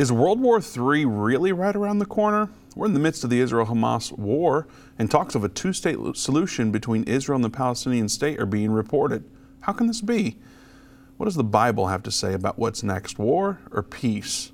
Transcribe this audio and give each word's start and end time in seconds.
Is 0.00 0.10
World 0.10 0.40
War 0.40 0.58
III 0.58 1.04
really 1.04 1.52
right 1.52 1.76
around 1.76 1.98
the 1.98 2.06
corner? 2.06 2.48
We're 2.74 2.86
in 2.86 2.94
the 2.94 2.98
midst 2.98 3.22
of 3.22 3.28
the 3.28 3.38
Israel 3.40 3.66
Hamas 3.66 4.10
war, 4.10 4.66
and 4.98 5.10
talks 5.10 5.34
of 5.34 5.44
a 5.44 5.48
two 5.50 5.74
state 5.74 5.98
solution 6.14 6.70
between 6.70 7.04
Israel 7.04 7.36
and 7.36 7.44
the 7.44 7.50
Palestinian 7.50 8.08
state 8.08 8.40
are 8.40 8.46
being 8.46 8.70
reported. 8.70 9.24
How 9.60 9.74
can 9.74 9.88
this 9.88 10.00
be? 10.00 10.38
What 11.18 11.26
does 11.26 11.34
the 11.34 11.44
Bible 11.44 11.88
have 11.88 12.02
to 12.04 12.10
say 12.10 12.32
about 12.32 12.58
what's 12.58 12.82
next, 12.82 13.18
war 13.18 13.58
or 13.72 13.82
peace? 13.82 14.52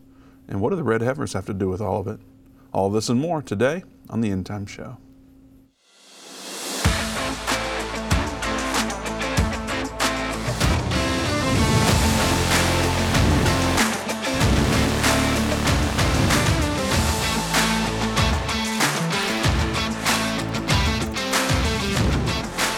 And 0.48 0.61
what 0.61 0.71
do 0.71 0.77
the 0.77 0.82
red 0.82 1.01
heifers 1.01 1.35
have 1.35 1.47
to 1.47 1.55
do 1.55 1.69
with 1.69 1.81
all 1.81 2.01
of 2.01 2.09
it? 2.09 2.19
All 2.73 2.89
of 2.89 2.93
this 2.93 3.09
and 3.09 3.21
more 3.21 3.41
today 3.41 3.85
on 4.11 4.23
the 4.23 4.33
End 4.33 4.47
Time 4.47 4.67
Show. 4.67 4.97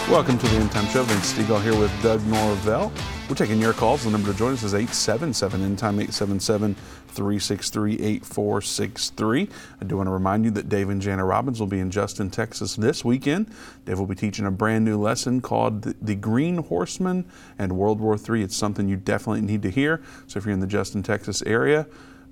Welcome 0.09 0.39
to 0.39 0.47
the 0.47 0.55
End 0.55 0.71
Time 0.71 0.87
Show. 0.87 1.03
Vince 1.03 1.33
Stegall 1.33 1.61
here 1.61 1.79
with 1.79 1.91
Doug 2.01 2.25
Norvell. 2.25 2.91
We're 3.29 3.35
taking 3.35 3.61
your 3.61 3.73
calls. 3.73 4.05
The 4.05 4.09
number 4.09 4.31
to 4.31 4.35
join 4.35 4.53
us 4.53 4.63
is 4.63 4.73
877 4.73 5.61
End 5.61 5.77
Time 5.77 5.99
877 5.99 6.73
363 7.09 7.93
8463. 7.93 9.49
I 9.79 9.85
do 9.85 9.97
want 9.97 10.07
to 10.07 10.11
remind 10.11 10.45
you 10.45 10.51
that 10.51 10.67
Dave 10.67 10.89
and 10.89 10.99
Jana 10.99 11.23
Robbins 11.23 11.59
will 11.59 11.67
be 11.67 11.79
in 11.79 11.91
Justin, 11.91 12.31
Texas 12.31 12.75
this 12.75 13.05
weekend. 13.05 13.53
Dave 13.85 13.99
will 13.99 14.07
be 14.07 14.15
teaching 14.15 14.47
a 14.47 14.51
brand 14.51 14.83
new 14.83 14.99
lesson 14.99 15.41
called 15.41 15.83
The 15.83 16.15
Green 16.15 16.57
Horseman 16.57 17.29
and 17.59 17.77
World 17.77 17.99
War 17.99 18.17
III. 18.17 18.41
It's 18.41 18.57
something 18.57 18.89
you 18.89 18.97
definitely 18.97 19.41
need 19.41 19.61
to 19.61 19.69
hear. 19.69 20.01
So 20.25 20.39
if 20.39 20.45
you're 20.45 20.53
in 20.53 20.59
the 20.59 20.65
Justin, 20.65 21.03
Texas 21.03 21.43
area, 21.43 21.85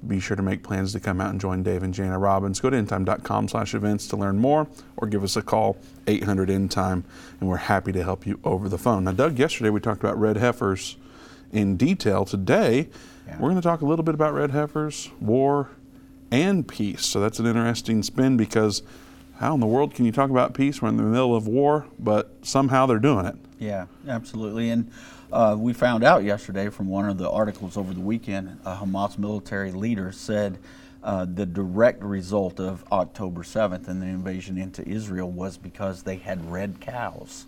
be 0.06 0.20
sure 0.20 0.36
to 0.36 0.44
make 0.44 0.64
plans 0.64 0.94
to 0.94 1.00
come 1.00 1.20
out 1.20 1.32
and 1.32 1.42
join 1.42 1.64
Dave 1.64 1.84
and 1.84 1.94
Jana 1.94 2.20
Robbins. 2.20 2.60
Go 2.60 2.70
to 2.70 2.78
endtime.com 2.78 3.48
slash 3.48 3.74
events 3.74 4.08
to 4.08 4.18
learn 4.18 4.38
more 4.38 4.68
or 4.96 5.08
give 5.08 5.24
us 5.24 5.36
a 5.36 5.42
call, 5.42 5.78
800 6.06 6.50
Endtime, 6.50 7.04
and 7.40 7.50
we're 7.50 7.58
happy 7.58 7.92
to 7.92 8.04
help 8.04 8.26
you 8.28 8.40
over 8.44 8.70
the 8.70 8.78
phone. 8.78 9.06
Now, 9.06 9.14
Doug, 9.14 9.40
yesterday 9.40 9.70
we 9.70 9.80
talked 9.80 10.02
about 10.02 10.20
red 10.20 10.38
heifers 10.38 10.98
in 11.52 11.78
detail. 11.78 12.26
Today, 12.26 12.90
yeah. 13.26 13.36
we're 13.40 13.50
going 13.50 13.56
to 13.56 13.62
talk 13.62 13.82
a 13.82 13.86
little 13.86 14.04
bit 14.04 14.16
about 14.16 14.34
red 14.34 14.52
heifers, 14.52 15.10
war, 15.20 15.70
and 16.32 16.68
peace. 16.68 17.06
So 17.06 17.20
that's 17.20 17.40
an 17.40 17.46
interesting 17.46 18.04
spin 18.04 18.38
because 18.38 18.84
how 19.40 19.54
in 19.54 19.60
the 19.60 19.68
world 19.68 19.94
can 19.94 20.06
you 20.06 20.12
talk 20.12 20.30
about 20.30 20.54
peace? 20.54 20.82
We're 20.82 20.90
in 20.90 20.98
the 20.98 21.04
middle 21.04 21.36
of 21.36 21.48
war, 21.48 21.88
but 22.00 22.32
somehow 22.42 22.86
they're 22.86 23.00
doing 23.00 23.26
it. 23.26 23.36
Yeah, 23.60 23.86
absolutely. 24.08 24.70
And 24.70 24.92
uh, 25.32 25.56
we 25.58 25.74
found 25.74 26.04
out 26.04 26.24
yesterday 26.24 26.70
from 26.70 26.88
one 26.88 27.10
of 27.10 27.18
the 27.18 27.30
articles 27.30 27.76
over 27.76 27.94
the 27.94 28.00
weekend, 28.00 28.60
a 28.66 28.76
Hamas 28.76 29.18
military 29.18 29.72
leader 29.72 30.12
said 30.12 30.58
uh, 31.04 31.26
the 31.26 31.46
direct 31.46 32.02
result 32.02 32.60
of 32.60 32.84
October 32.92 33.44
7th 33.44 33.88
and 33.88 34.02
the 34.02 34.06
invasion 34.06 34.58
into 34.58 34.88
Israel 34.88 35.30
was 35.30 35.58
because 35.58 36.04
they 36.04 36.16
had 36.16 36.50
red 36.50 36.80
cows. 36.80 37.46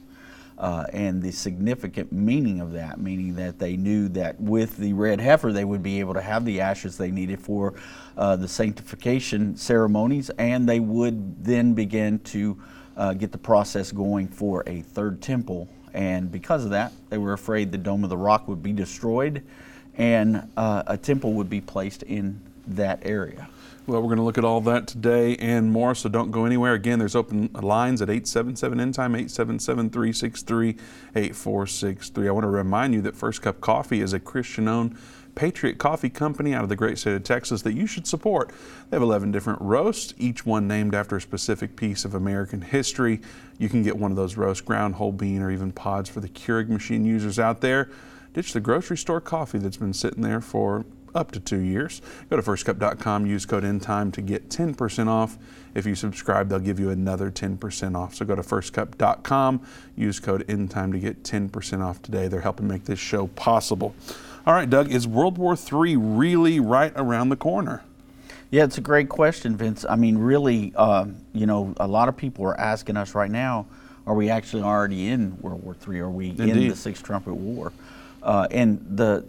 Uh, 0.57 0.85
and 0.91 1.21
the 1.21 1.31
significant 1.31 2.11
meaning 2.11 2.59
of 2.59 2.73
that, 2.73 2.99
meaning 2.99 3.33
that 3.35 3.57
they 3.59 3.77
knew 3.77 4.09
that 4.09 4.39
with 4.41 4.75
the 4.75 4.91
red 4.91 5.21
heifer 5.21 5.53
they 5.53 5.63
would 5.63 5.81
be 5.81 6.01
able 6.01 6.13
to 6.13 6.21
have 6.21 6.43
the 6.43 6.59
ashes 6.59 6.97
they 6.97 7.11
needed 7.11 7.39
for 7.39 7.75
uh, 8.17 8.35
the 8.35 8.47
sanctification 8.47 9.55
ceremonies, 9.55 10.29
and 10.31 10.67
they 10.67 10.81
would 10.81 11.41
then 11.45 11.73
begin 11.73 12.19
to 12.19 12.61
uh, 12.97 13.13
get 13.13 13.31
the 13.31 13.37
process 13.37 13.93
going 13.93 14.27
for 14.27 14.65
a 14.67 14.81
third 14.81 15.21
temple 15.21 15.69
and 15.93 16.31
because 16.31 16.63
of 16.65 16.71
that, 16.71 16.91
they 17.09 17.17
were 17.17 17.33
afraid 17.33 17.71
the 17.71 17.77
Dome 17.77 18.03
of 18.03 18.09
the 18.09 18.17
Rock 18.17 18.47
would 18.47 18.63
be 18.63 18.73
destroyed 18.73 19.43
and 19.95 20.49
uh, 20.55 20.83
a 20.87 20.97
temple 20.97 21.33
would 21.33 21.49
be 21.49 21.61
placed 21.61 22.03
in 22.03 22.41
that 22.65 22.99
area. 23.03 23.49
Well, 23.85 24.01
we're 24.01 24.07
going 24.07 24.17
to 24.17 24.23
look 24.23 24.37
at 24.37 24.45
all 24.45 24.61
that 24.61 24.87
today 24.87 25.35
and 25.37 25.71
more, 25.71 25.95
so 25.95 26.09
don't 26.09 26.29
go 26.29 26.45
anywhere. 26.45 26.73
Again, 26.73 26.99
there's 26.99 27.15
open 27.15 27.49
lines 27.53 28.03
at 28.03 28.09
877 28.09 28.79
End 28.79 28.93
Time, 28.93 29.15
877 29.15 29.89
363 29.89 30.69
8463. 31.15 32.27
I 32.27 32.31
want 32.31 32.43
to 32.43 32.49
remind 32.49 32.93
you 32.93 33.01
that 33.01 33.15
First 33.15 33.41
Cup 33.41 33.59
Coffee 33.61 34.01
is 34.01 34.13
a 34.13 34.19
Christian 34.19 34.67
owned 34.67 34.95
Patriot 35.35 35.77
Coffee 35.77 36.09
Company 36.09 36.53
out 36.53 36.63
of 36.63 36.69
the 36.69 36.75
great 36.75 36.97
state 36.97 37.15
of 37.15 37.23
Texas 37.23 37.61
that 37.63 37.73
you 37.73 37.87
should 37.87 38.07
support. 38.07 38.51
They 38.89 38.95
have 38.95 39.01
11 39.01 39.31
different 39.31 39.61
roasts, 39.61 40.13
each 40.17 40.45
one 40.45 40.67
named 40.67 40.95
after 40.95 41.15
a 41.15 41.21
specific 41.21 41.75
piece 41.75 42.05
of 42.05 42.15
American 42.15 42.61
history. 42.61 43.21
You 43.57 43.69
can 43.69 43.83
get 43.83 43.97
one 43.97 44.11
of 44.11 44.17
those 44.17 44.37
roasts, 44.37 44.61
ground, 44.61 44.95
whole 44.95 45.11
bean, 45.11 45.41
or 45.41 45.51
even 45.51 45.71
pods 45.71 46.09
for 46.09 46.19
the 46.19 46.29
Keurig 46.29 46.69
machine 46.69 47.05
users 47.05 47.39
out 47.39 47.61
there. 47.61 47.89
Ditch 48.33 48.53
the 48.53 48.59
grocery 48.59 48.97
store 48.97 49.21
coffee 49.21 49.57
that's 49.57 49.77
been 49.77 49.93
sitting 49.93 50.21
there 50.21 50.41
for 50.41 50.85
up 51.15 51.31
to 51.31 51.39
two 51.39 51.59
years. 51.59 52.01
Go 52.29 52.35
to 52.35 52.41
firstcup.com, 52.41 53.25
use 53.25 53.45
code 53.45 53.63
ENDTIME 53.63 54.11
to 54.13 54.21
get 54.21 54.49
10% 54.49 55.07
off. 55.07 55.37
If 55.75 55.85
you 55.85 55.95
subscribe, 55.95 56.49
they'll 56.49 56.59
give 56.59 56.79
you 56.79 56.89
another 56.89 57.31
10% 57.31 57.95
off. 57.95 58.15
So 58.15 58.25
go 58.25 58.35
to 58.35 58.41
firstcup.com, 58.41 59.65
use 59.95 60.19
code 60.19 60.45
ENDTIME 60.47 60.91
to 60.93 60.99
get 60.99 61.23
10% 61.23 61.83
off 61.83 62.01
today. 62.01 62.27
They're 62.27 62.41
helping 62.41 62.67
make 62.67 62.85
this 62.85 62.99
show 62.99 63.27
possible. 63.27 63.95
All 64.49 64.55
right, 64.55 64.67
Doug, 64.67 64.91
is 64.91 65.07
World 65.07 65.37
War 65.37 65.55
III 65.55 65.95
really 65.95 66.59
right 66.59 66.91
around 66.95 67.29
the 67.29 67.35
corner? 67.35 67.83
Yeah, 68.49 68.63
it's 68.63 68.79
a 68.79 68.81
great 68.81 69.07
question, 69.07 69.55
Vince. 69.55 69.85
I 69.87 69.95
mean, 69.95 70.17
really, 70.17 70.73
uh, 70.75 71.05
you 71.33 71.45
know, 71.45 71.75
a 71.77 71.87
lot 71.87 72.09
of 72.09 72.17
people 72.17 72.45
are 72.45 72.59
asking 72.59 72.97
us 72.97 73.13
right 73.13 73.29
now, 73.29 73.67
are 74.07 74.15
we 74.15 74.31
actually 74.31 74.63
already 74.63 75.09
in 75.09 75.39
World 75.39 75.63
War 75.63 75.75
III? 75.87 75.99
Are 75.99 76.09
we 76.09 76.29
Indeed. 76.29 76.49
in 76.49 76.67
the 76.67 76.75
Sixth 76.75 77.03
Trumpet 77.03 77.35
War? 77.35 77.71
Uh, 78.23 78.47
and 78.49 78.83
the 78.89 79.23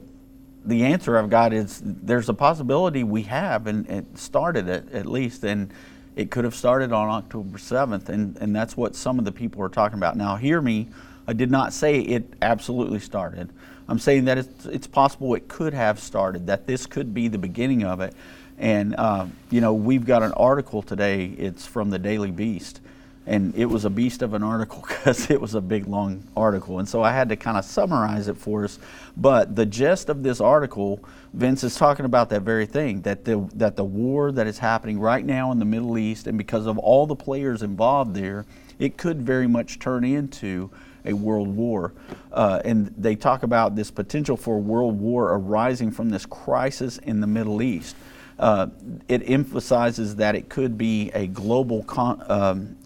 the 0.65 0.87
answer 0.87 1.19
I've 1.19 1.29
got 1.29 1.53
is 1.53 1.83
there's 1.85 2.31
a 2.31 2.35
possibility 2.35 3.05
we 3.05 3.25
have, 3.25 3.67
and 3.67 3.87
it 3.91 4.17
started 4.17 4.71
it 4.71 4.91
at 4.91 5.05
least, 5.05 5.45
and 5.45 5.71
it 6.17 6.31
could 6.31 6.45
have 6.45 6.55
started 6.55 6.95
on 6.95 7.11
October 7.11 7.59
7th, 7.59 8.09
and, 8.09 8.39
and 8.39 8.57
that's 8.57 8.75
what 8.75 8.97
some 8.97 9.19
of 9.19 9.27
the 9.27 9.33
people 9.33 9.61
are 9.63 9.69
talking 9.69 9.99
about. 9.99 10.17
Now, 10.17 10.37
hear 10.37 10.63
me, 10.63 10.89
I 11.29 11.35
did 11.35 11.51
not 11.51 11.75
say 11.75 12.01
it 12.01 12.25
absolutely 12.41 13.01
started. 13.01 13.51
I'm 13.91 13.99
saying 13.99 14.27
that 14.27 14.39
it's, 14.39 14.67
it's 14.67 14.87
possible 14.87 15.35
it 15.35 15.49
could 15.49 15.75
have 15.75 15.99
started, 15.99 16.47
that 16.47 16.69
this 16.69 16.87
could 16.87 17.13
be 17.13 17.27
the 17.27 17.39
beginning 17.39 17.83
of 17.83 18.01
it. 18.01 18.15
And, 18.57 18.95
uh, 18.97 19.27
you 19.51 19.61
know, 19.61 19.75
we've 19.75 20.07
got 20.07 20.23
an 20.23 20.33
article 20.35 20.81
today, 20.81 21.25
it's 21.25 21.67
from 21.67 21.91
the 21.91 21.99
Daily 21.99 22.31
Beast. 22.31 22.81
And 23.27 23.53
it 23.57 23.67
was 23.67 23.85
a 23.85 23.91
beast 23.91 24.23
of 24.23 24.33
an 24.33 24.45
article 24.45 24.85
because 24.89 25.29
it 25.29 25.41
was 25.41 25.57
a 25.57 25.61
big, 25.61 25.89
long 25.89 26.23
article. 26.37 26.79
And 26.79 26.89
so 26.89 27.03
I 27.03 27.11
had 27.11 27.29
to 27.31 27.37
kind 27.37 27.57
of 27.57 27.65
summarize 27.65 28.29
it 28.29 28.37
for 28.37 28.63
us. 28.63 28.79
But 29.17 29.57
the 29.57 29.67
gist 29.67 30.09
of 30.09 30.23
this 30.23 30.41
article, 30.41 31.05
Vince 31.35 31.65
is 31.65 31.75
talking 31.75 32.07
about 32.07 32.31
that 32.31 32.43
very 32.43 32.67
thing 32.67 33.01
that 33.03 33.25
the, 33.25 33.49
that 33.55 33.75
the 33.75 33.85
war 33.85 34.31
that 34.31 34.47
is 34.47 34.59
happening 34.61 35.01
right 35.01 35.27
now 35.27 35.51
in 35.51 35.59
the 35.59 35.65
Middle 35.65 35.99
East, 35.99 36.29
and 36.29 36.39
because 36.39 36.67
of 36.67 36.79
all 36.79 37.09
the 37.09 37.17
players 37.17 37.65
involved 37.65 38.15
there, 38.15 38.47
it 38.79 38.97
could 38.97 39.21
very 39.23 39.49
much 39.49 39.81
turn 39.81 40.05
into 40.05 40.71
a 41.05 41.13
world 41.13 41.49
war. 41.49 41.93
Uh, 42.33 42.61
and 42.65 42.95
they 42.97 43.17
talk 43.17 43.43
about 43.43 43.77
this 43.77 43.91
potential 43.91 44.37
for 44.37 44.57
a 44.57 44.61
world 44.61 45.01
war 45.01 45.33
arising 45.33 45.91
from 45.91 46.11
this 46.11 46.27
crisis 46.27 46.99
in 46.99 47.21
the 47.21 47.27
Middle 47.27 47.63
East. 47.63 47.97
Uh, 48.39 48.69
it 49.09 49.23
emphasizes 49.29 50.17
that 50.17 50.35
it 50.35 50.49
could 50.49 50.79
be 50.79 51.11
a 51.11 51.27
global 51.27 51.83
con- 51.85 52.23
um, 52.29 52.77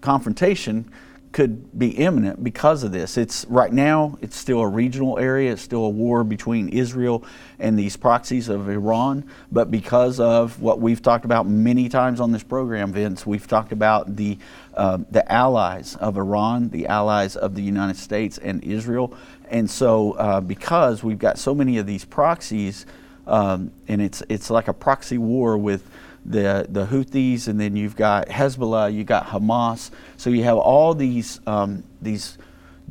confrontation 0.00 0.90
could 1.32 1.78
be 1.78 1.90
imminent 1.90 2.42
because 2.42 2.82
of 2.82 2.92
this. 2.92 3.16
It's 3.16 3.44
right 3.46 3.72
now 3.72 4.18
it's 4.20 4.36
still 4.36 4.60
a 4.60 4.68
regional 4.68 5.18
area, 5.18 5.52
it's 5.52 5.62
still 5.62 5.84
a 5.84 5.88
war 5.88 6.24
between 6.24 6.68
Israel 6.70 7.24
and 7.58 7.78
these 7.78 7.96
proxies 7.96 8.48
of 8.48 8.68
Iran, 8.68 9.28
but 9.52 9.70
because 9.70 10.20
of 10.20 10.60
what 10.60 10.80
we've 10.80 11.02
talked 11.02 11.24
about 11.24 11.46
many 11.46 11.88
times 11.88 12.20
on 12.20 12.32
this 12.32 12.42
program, 12.42 12.92
Vince, 12.92 13.26
we've 13.26 13.46
talked 13.46 13.72
about 13.72 14.16
the 14.16 14.38
uh, 14.74 14.98
the 15.10 15.30
allies 15.30 15.96
of 15.96 16.16
Iran, 16.16 16.68
the 16.70 16.86
allies 16.86 17.34
of 17.36 17.54
the 17.56 17.62
United 17.62 17.96
States 17.96 18.38
and 18.38 18.62
Israel, 18.62 19.12
and 19.50 19.68
so 19.68 20.12
uh, 20.12 20.40
because 20.40 21.02
we've 21.02 21.18
got 21.18 21.38
so 21.38 21.54
many 21.54 21.78
of 21.78 21.86
these 21.86 22.04
proxies, 22.04 22.86
um, 23.26 23.72
and 23.88 24.00
it's 24.00 24.22
it's 24.28 24.50
like 24.50 24.68
a 24.68 24.72
proxy 24.72 25.18
war 25.18 25.58
with 25.58 25.82
the, 26.28 26.66
the 26.68 26.86
Houthis, 26.86 27.48
and 27.48 27.58
then 27.60 27.76
you've 27.76 27.96
got 27.96 28.28
Hezbollah, 28.28 28.92
you've 28.92 29.06
got 29.06 29.26
Hamas. 29.28 29.90
So 30.16 30.30
you 30.30 30.44
have 30.44 30.58
all 30.58 30.94
these, 30.94 31.40
um, 31.46 31.84
these 32.00 32.38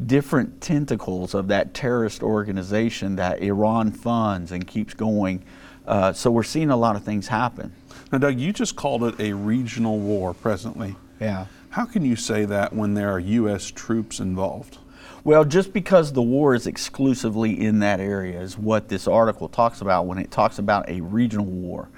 different 0.05 0.61
tentacles 0.61 1.33
of 1.33 1.47
that 1.47 1.73
terrorist 1.73 2.21
organization 2.21 3.15
that 3.15 3.41
Iran 3.41 3.91
funds 3.91 4.51
and 4.51 4.67
keeps 4.67 4.93
going. 4.93 5.43
Uh, 5.85 6.13
so 6.13 6.29
we're 6.31 6.43
seeing 6.43 6.69
a 6.69 6.77
lot 6.77 6.95
of 6.95 7.03
things 7.03 7.27
happen. 7.27 7.73
Now, 8.11 8.17
Doug, 8.17 8.39
you 8.39 8.53
just 8.53 8.75
called 8.75 9.03
it 9.03 9.19
a 9.19 9.33
regional 9.33 9.99
war 9.99 10.33
presently. 10.33 10.95
Yeah. 11.19 11.47
How 11.69 11.85
can 11.85 12.03
you 12.03 12.15
say 12.15 12.45
that 12.45 12.73
when 12.73 12.93
there 12.93 13.11
are 13.11 13.19
U.S. 13.19 13.69
troops 13.69 14.19
involved? 14.19 14.77
Well, 15.23 15.43
just 15.43 15.73
because 15.73 16.13
the 16.13 16.21
war 16.21 16.55
is 16.55 16.67
exclusively 16.67 17.59
in 17.59 17.79
that 17.79 17.99
area 17.99 18.39
is 18.39 18.57
what 18.57 18.87
this 18.87 19.07
article 19.07 19.49
talks 19.49 19.81
about 19.81 20.05
when 20.05 20.17
it 20.17 20.31
talks 20.31 20.57
about 20.57 20.89
a 20.89 21.01
regional 21.01 21.45
war. 21.45 21.89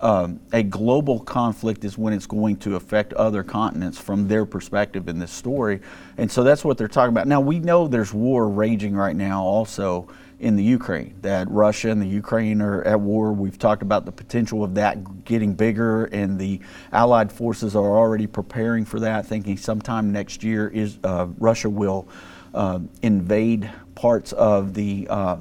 Um, 0.00 0.40
a 0.52 0.62
global 0.62 1.20
conflict 1.20 1.84
is 1.84 1.96
when 1.96 2.12
it's 2.12 2.26
going 2.26 2.56
to 2.58 2.76
affect 2.76 3.12
other 3.14 3.42
continents 3.42 3.98
from 3.98 4.28
their 4.28 4.44
perspective 4.44 5.08
in 5.08 5.18
this 5.18 5.32
story. 5.32 5.80
And 6.18 6.30
so 6.30 6.44
that's 6.44 6.64
what 6.64 6.76
they're 6.76 6.88
talking 6.88 7.14
about. 7.14 7.26
Now, 7.26 7.40
we 7.40 7.58
know 7.60 7.88
there's 7.88 8.12
war 8.12 8.48
raging 8.48 8.94
right 8.94 9.16
now 9.16 9.42
also 9.42 10.08
in 10.38 10.54
the 10.54 10.62
Ukraine, 10.62 11.14
that 11.22 11.50
Russia 11.50 11.90
and 11.90 12.00
the 12.00 12.06
Ukraine 12.06 12.60
are 12.60 12.82
at 12.82 13.00
war. 13.00 13.32
We've 13.32 13.58
talked 13.58 13.82
about 13.82 14.04
the 14.04 14.12
potential 14.12 14.62
of 14.62 14.74
that 14.74 15.24
getting 15.24 15.54
bigger, 15.54 16.04
and 16.06 16.38
the 16.38 16.60
Allied 16.92 17.32
forces 17.32 17.74
are 17.74 17.96
already 17.96 18.26
preparing 18.26 18.84
for 18.84 19.00
that, 19.00 19.24
thinking 19.24 19.56
sometime 19.56 20.12
next 20.12 20.44
year 20.44 20.68
is 20.68 20.98
uh, 21.04 21.28
Russia 21.38 21.70
will 21.70 22.06
uh, 22.52 22.80
invade 23.00 23.70
parts 23.94 24.32
of 24.34 24.74
the 24.74 25.06
uh, 25.08 25.38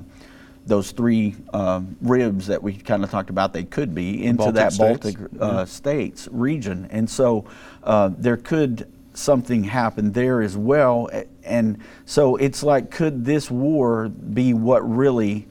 those 0.65 0.91
three 0.91 1.35
um, 1.53 1.95
ribs 2.01 2.47
that 2.47 2.61
we 2.61 2.73
kind 2.73 3.03
of 3.03 3.11
talked 3.11 3.29
about 3.29 3.53
they 3.53 3.63
could 3.63 3.93
be 3.93 4.25
into 4.25 4.37
Baltic 4.37 4.55
that 4.55 4.77
Baltic 4.77 5.17
states. 5.17 5.33
Uh, 5.39 5.45
yeah. 5.45 5.65
states 5.65 6.27
region, 6.31 6.87
and 6.91 7.09
so 7.09 7.45
uh, 7.83 8.09
there 8.17 8.37
could 8.37 8.91
something 9.13 9.63
happen 9.63 10.11
there 10.11 10.41
as 10.41 10.57
well. 10.57 11.09
And 11.43 11.79
so 12.05 12.35
it's 12.35 12.63
like, 12.63 12.91
could 12.91 13.25
this 13.25 13.49
war 13.49 14.09
be 14.09 14.53
what 14.53 14.79
really 14.79 15.47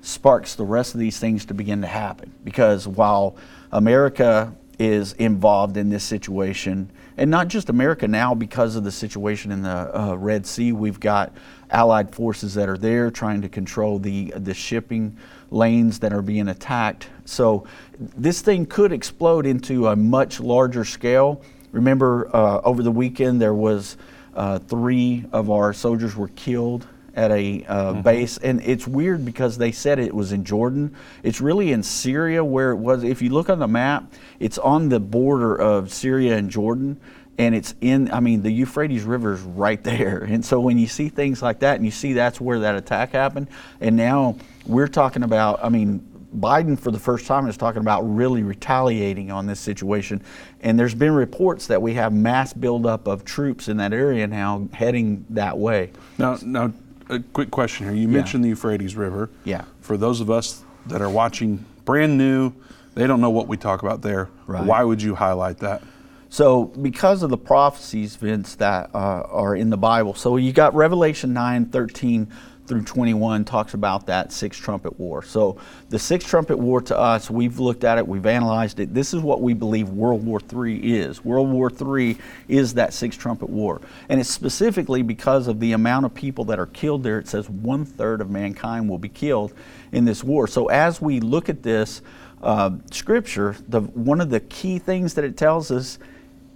sparks 0.00 0.54
the 0.54 0.64
rest 0.64 0.94
of 0.94 1.00
these 1.00 1.18
things 1.18 1.44
to 1.46 1.54
begin 1.54 1.82
to 1.82 1.86
happen? 1.86 2.32
Because 2.44 2.88
while 2.88 3.36
America 3.72 4.54
is 4.78 5.12
involved 5.14 5.76
in 5.76 5.88
this 5.90 6.04
situation, 6.04 6.90
and 7.16 7.30
not 7.30 7.48
just 7.48 7.68
America 7.68 8.08
now 8.08 8.34
because 8.34 8.76
of 8.76 8.84
the 8.84 8.90
situation 8.90 9.52
in 9.52 9.62
the 9.62 10.00
uh, 10.00 10.14
Red 10.16 10.46
Sea, 10.46 10.72
we've 10.72 11.00
got 11.00 11.32
Allied 11.70 12.14
forces 12.14 12.54
that 12.54 12.68
are 12.68 12.78
there 12.78 13.10
trying 13.10 13.42
to 13.42 13.48
control 13.48 13.98
the 13.98 14.32
the 14.36 14.54
shipping 14.54 15.16
lanes 15.50 15.98
that 16.00 16.12
are 16.12 16.22
being 16.22 16.48
attacked. 16.48 17.08
So 17.24 17.66
this 17.98 18.42
thing 18.42 18.66
could 18.66 18.92
explode 18.92 19.46
into 19.46 19.88
a 19.88 19.96
much 19.96 20.40
larger 20.40 20.84
scale. 20.84 21.42
Remember, 21.72 22.28
uh, 22.34 22.60
over 22.62 22.82
the 22.82 22.90
weekend 22.90 23.40
there 23.40 23.54
was 23.54 23.96
uh, 24.34 24.58
three 24.58 25.24
of 25.32 25.50
our 25.50 25.72
soldiers 25.72 26.14
were 26.14 26.28
killed 26.28 26.86
at 27.14 27.30
a 27.30 27.64
uh, 27.66 27.92
mm-hmm. 27.92 28.02
base, 28.02 28.38
and 28.38 28.60
it's 28.62 28.86
weird 28.86 29.24
because 29.24 29.58
they 29.58 29.72
said 29.72 29.98
it 29.98 30.14
was 30.14 30.32
in 30.32 30.44
Jordan. 30.44 30.94
It's 31.22 31.40
really 31.40 31.72
in 31.72 31.82
Syria 31.82 32.44
where 32.44 32.70
it 32.70 32.76
was. 32.76 33.04
If 33.04 33.22
you 33.22 33.30
look 33.30 33.48
on 33.48 33.58
the 33.58 33.68
map, 33.68 34.12
it's 34.40 34.58
on 34.58 34.88
the 34.88 35.00
border 35.00 35.54
of 35.54 35.92
Syria 35.92 36.36
and 36.36 36.50
Jordan 36.50 37.00
and 37.38 37.54
it's 37.54 37.74
in 37.80 38.10
i 38.12 38.20
mean 38.20 38.42
the 38.42 38.50
euphrates 38.50 39.02
river 39.02 39.34
is 39.34 39.40
right 39.40 39.82
there 39.84 40.22
and 40.28 40.44
so 40.44 40.60
when 40.60 40.78
you 40.78 40.86
see 40.86 41.08
things 41.08 41.42
like 41.42 41.60
that 41.60 41.76
and 41.76 41.84
you 41.84 41.90
see 41.90 42.12
that's 42.12 42.40
where 42.40 42.60
that 42.60 42.74
attack 42.74 43.12
happened 43.12 43.48
and 43.80 43.96
now 43.96 44.36
we're 44.66 44.88
talking 44.88 45.22
about 45.22 45.62
i 45.62 45.68
mean 45.68 46.06
biden 46.36 46.78
for 46.78 46.90
the 46.90 46.98
first 46.98 47.26
time 47.26 47.46
is 47.46 47.56
talking 47.56 47.80
about 47.80 48.02
really 48.02 48.42
retaliating 48.42 49.30
on 49.30 49.46
this 49.46 49.60
situation 49.60 50.20
and 50.62 50.78
there's 50.78 50.94
been 50.94 51.12
reports 51.12 51.68
that 51.68 51.80
we 51.80 51.94
have 51.94 52.12
mass 52.12 52.52
buildup 52.52 53.06
of 53.06 53.24
troops 53.24 53.68
in 53.68 53.76
that 53.76 53.92
area 53.92 54.26
now 54.26 54.68
heading 54.72 55.24
that 55.30 55.56
way 55.56 55.90
now 56.18 56.36
now 56.42 56.72
a 57.08 57.20
quick 57.20 57.50
question 57.50 57.86
here. 57.86 57.94
You 57.94 58.08
yeah. 58.08 58.16
mentioned 58.18 58.44
the 58.44 58.48
euphrates 58.48 58.96
river. 58.96 59.30
Yeah. 59.44 59.64
For 59.80 59.96
those 59.96 60.20
of 60.20 60.30
us 60.30 60.62
that 60.86 61.00
are 61.00 61.10
watching 61.10 61.64
brand 61.84 62.16
new 62.18 62.52
they 62.94 63.06
don't 63.06 63.20
know 63.20 63.30
what 63.30 63.48
we 63.48 63.56
talk 63.56 63.82
about 63.82 64.02
there. 64.02 64.28
Right. 64.46 64.64
why 64.64 64.84
would 64.84 65.02
you 65.02 65.14
highlight 65.14 65.58
that? 65.58 65.82
So, 66.28 66.64
because 66.64 67.22
of 67.22 67.30
the 67.30 67.36
prophecies, 67.36 68.16
Vince, 68.16 68.56
that 68.56 68.90
uh, 68.94 69.22
are 69.28 69.54
in 69.54 69.70
the 69.70 69.76
Bible, 69.76 70.14
so 70.14 70.36
you 70.36 70.52
got 70.52 70.74
Revelation 70.74 71.32
9 71.32 71.66
13 71.66 72.28
through 72.66 72.82
21 72.82 73.44
talks 73.44 73.74
about 73.74 74.06
that 74.06 74.32
six 74.32 74.56
trumpet 74.56 74.98
war. 74.98 75.22
So, 75.22 75.58
the 75.90 75.98
six 75.98 76.24
trumpet 76.24 76.58
war 76.58 76.80
to 76.82 76.98
us, 76.98 77.30
we've 77.30 77.58
looked 77.58 77.84
at 77.84 77.98
it, 77.98 78.06
we've 78.06 78.26
analyzed 78.26 78.80
it. 78.80 78.94
This 78.94 79.12
is 79.12 79.20
what 79.20 79.42
we 79.42 79.54
believe 79.54 79.90
World 79.90 80.24
War 80.24 80.40
III 80.40 80.98
is. 80.98 81.24
World 81.24 81.50
War 81.50 81.70
III 81.70 82.16
is 82.48 82.74
that 82.74 82.94
six 82.94 83.16
trumpet 83.16 83.50
war. 83.50 83.80
And 84.08 84.20
it's 84.20 84.30
specifically 84.30 85.02
because 85.02 85.46
of 85.46 85.60
the 85.60 85.72
amount 85.72 86.06
of 86.06 86.14
people 86.14 86.44
that 86.46 86.58
are 86.58 86.66
killed 86.66 87.02
there. 87.02 87.18
It 87.18 87.28
says 87.28 87.50
one 87.50 87.84
third 87.84 88.20
of 88.20 88.30
mankind 88.30 88.88
will 88.88 88.98
be 88.98 89.10
killed 89.10 89.52
in 89.92 90.04
this 90.04 90.24
war. 90.24 90.46
So, 90.46 90.66
as 90.66 91.02
we 91.02 91.20
look 91.20 91.48
at 91.48 91.62
this 91.62 92.00
uh, 92.42 92.70
scripture, 92.90 93.56
the, 93.68 93.80
one 93.80 94.20
of 94.20 94.30
the 94.30 94.40
key 94.40 94.78
things 94.78 95.14
that 95.14 95.24
it 95.24 95.36
tells 95.36 95.70
us 95.70 95.98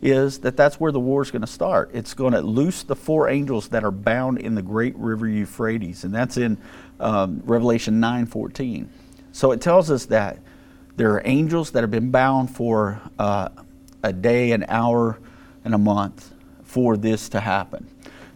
is 0.01 0.41
that 0.41 0.57
that's 0.57 0.79
where 0.79 0.93
the 0.93 1.01
war 1.01 1.23
is 1.23 1.31
going 1.31 1.43
to 1.43 1.47
start. 1.49 1.91
It's 1.93 2.15
going 2.15 2.33
to 2.33 2.41
loose 2.41 2.83
the 2.83 2.95
four 2.95 3.29
angels 3.29 3.69
that 3.69 3.85
are 3.85 3.91
bound 3.91 4.39
in 4.39 4.55
the 4.55 4.63
great 4.63 4.97
river 4.97 5.27
Euphrates, 5.27 6.05
and 6.05 6.15
that's 6.15 6.37
in 6.37 6.59
um, 7.01 7.43
Revelation 7.45 8.01
9:14. 8.01 8.87
So 9.33 9.53
it 9.53 9.61
tells 9.61 9.91
us 9.91 10.07
that 10.07 10.39
there 10.97 11.13
are 11.13 11.23
angels 11.25 11.73
that 11.73 11.83
have 11.83 11.91
been 11.91 12.11
bound 12.11 12.51
for 12.51 13.01
uh, 13.19 13.49
a 14.03 14.13
day, 14.13 14.53
an 14.53 14.65
hour, 14.69 15.19
and 15.65 15.75
a 15.75 15.79
month 15.79 16.33
for 16.65 16.97
this 16.97 17.29
to 17.31 17.41
happen. 17.41 17.87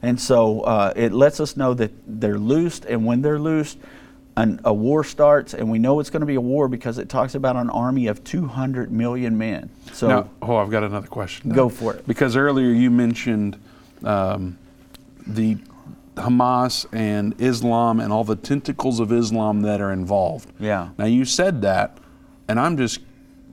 And 0.00 0.20
so 0.20 0.62
uh, 0.62 0.92
it 0.96 1.12
lets 1.12 1.38
us 1.38 1.56
know 1.56 1.74
that 1.74 1.92
they're 2.06 2.38
loosed, 2.38 2.84
and 2.84 3.06
when 3.06 3.22
they're 3.22 3.38
loosed, 3.38 3.78
an, 4.36 4.60
a 4.64 4.72
war 4.72 5.04
starts, 5.04 5.54
and 5.54 5.70
we 5.70 5.78
know 5.78 6.00
it's 6.00 6.10
going 6.10 6.20
to 6.20 6.26
be 6.26 6.36
a 6.36 6.40
war 6.40 6.68
because 6.68 6.98
it 6.98 7.08
talks 7.08 7.34
about 7.34 7.56
an 7.56 7.68
army 7.70 8.06
of 8.06 8.24
200 8.24 8.90
million 8.90 9.36
men. 9.36 9.70
So, 9.92 10.08
now, 10.08 10.30
oh, 10.40 10.56
I've 10.56 10.70
got 10.70 10.84
another 10.84 11.06
question. 11.06 11.50
Go 11.50 11.68
for 11.68 11.94
it. 11.94 12.06
Because 12.06 12.36
earlier 12.36 12.70
you 12.70 12.90
mentioned 12.90 13.58
um, 14.04 14.58
the 15.26 15.58
Hamas 16.16 16.86
and 16.92 17.34
Islam 17.40 18.00
and 18.00 18.12
all 18.12 18.24
the 18.24 18.36
tentacles 18.36 19.00
of 19.00 19.12
Islam 19.12 19.62
that 19.62 19.80
are 19.80 19.92
involved. 19.92 20.50
Yeah. 20.58 20.90
Now 20.98 21.06
you 21.06 21.24
said 21.24 21.62
that, 21.62 21.98
and 22.48 22.60
I'm 22.60 22.76
just 22.76 23.00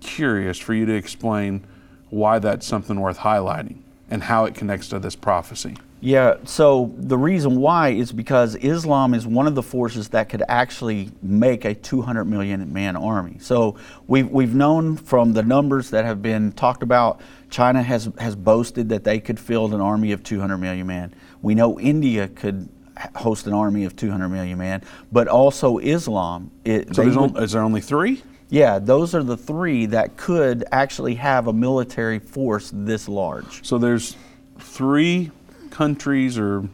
curious 0.02 0.58
for 0.58 0.74
you 0.74 0.86
to 0.86 0.94
explain 0.94 1.66
why 2.10 2.40
that's 2.40 2.66
something 2.66 3.00
worth 3.00 3.20
highlighting 3.20 3.78
and 4.10 4.24
how 4.24 4.46
it 4.46 4.56
connects 4.56 4.90
to 4.90 5.00
this 5.00 5.16
prophecy. 5.16 5.78
Yeah, 6.02 6.38
so 6.46 6.94
the 6.98 7.18
reason 7.18 7.60
why 7.60 7.90
is 7.90 8.12
because 8.12 8.56
Islam 8.56 9.14
is 9.14 9.28
one 9.28 9.48
of 9.48 9.56
the 9.56 9.64
forces 9.64 10.10
that 10.10 10.30
could 10.30 10.44
actually 10.48 11.12
make 11.22 11.66
a 11.66 11.76
200 11.76 12.26
million 12.26 12.72
man 12.72 12.96
army. 12.96 13.38
So 13.40 13.76
we've, 14.08 14.30
we've 14.30 14.56
known 14.56 14.96
from 14.96 15.34
the 15.34 15.44
numbers 15.44 15.90
that 15.90 16.06
have 16.06 16.22
been 16.22 16.54
talked 16.54 16.84
about, 16.84 17.20
China 17.50 17.84
has, 17.84 18.10
has 18.18 18.36
boasted 18.36 18.90
that 18.90 19.04
they 19.04 19.20
could 19.20 19.40
field 19.40 19.74
an 19.74 19.82
army 19.82 20.14
of 20.14 20.24
200 20.24 20.58
million 20.58 20.88
man. 20.88 21.14
We 21.42 21.54
know 21.54 21.78
India 21.80 22.30
could 22.30 22.70
host 23.16 23.48
an 23.48 23.54
army 23.54 23.84
of 23.84 23.96
200 23.96 24.30
million 24.30 24.58
man, 24.58 24.84
but 25.12 25.28
also 25.28 25.80
Islam. 25.80 26.52
It, 26.64 26.96
so 26.96 27.04
would, 27.04 27.38
is 27.44 27.52
there 27.52 27.62
only 27.62 27.82
three? 27.82 28.22
Yeah, 28.50 28.80
those 28.80 29.14
are 29.14 29.24
the 29.24 29.38
three 29.38 29.86
that 29.88 30.18
could 30.18 30.66
actually 30.72 31.16
have 31.16 31.48
a 31.48 31.54
military 31.54 32.20
force 32.20 32.72
this 32.74 33.08
large. 33.08 33.66
So 33.66 33.78
there's 33.78 34.16
three 34.60 35.32
countries, 35.80 36.38
or 36.38 36.68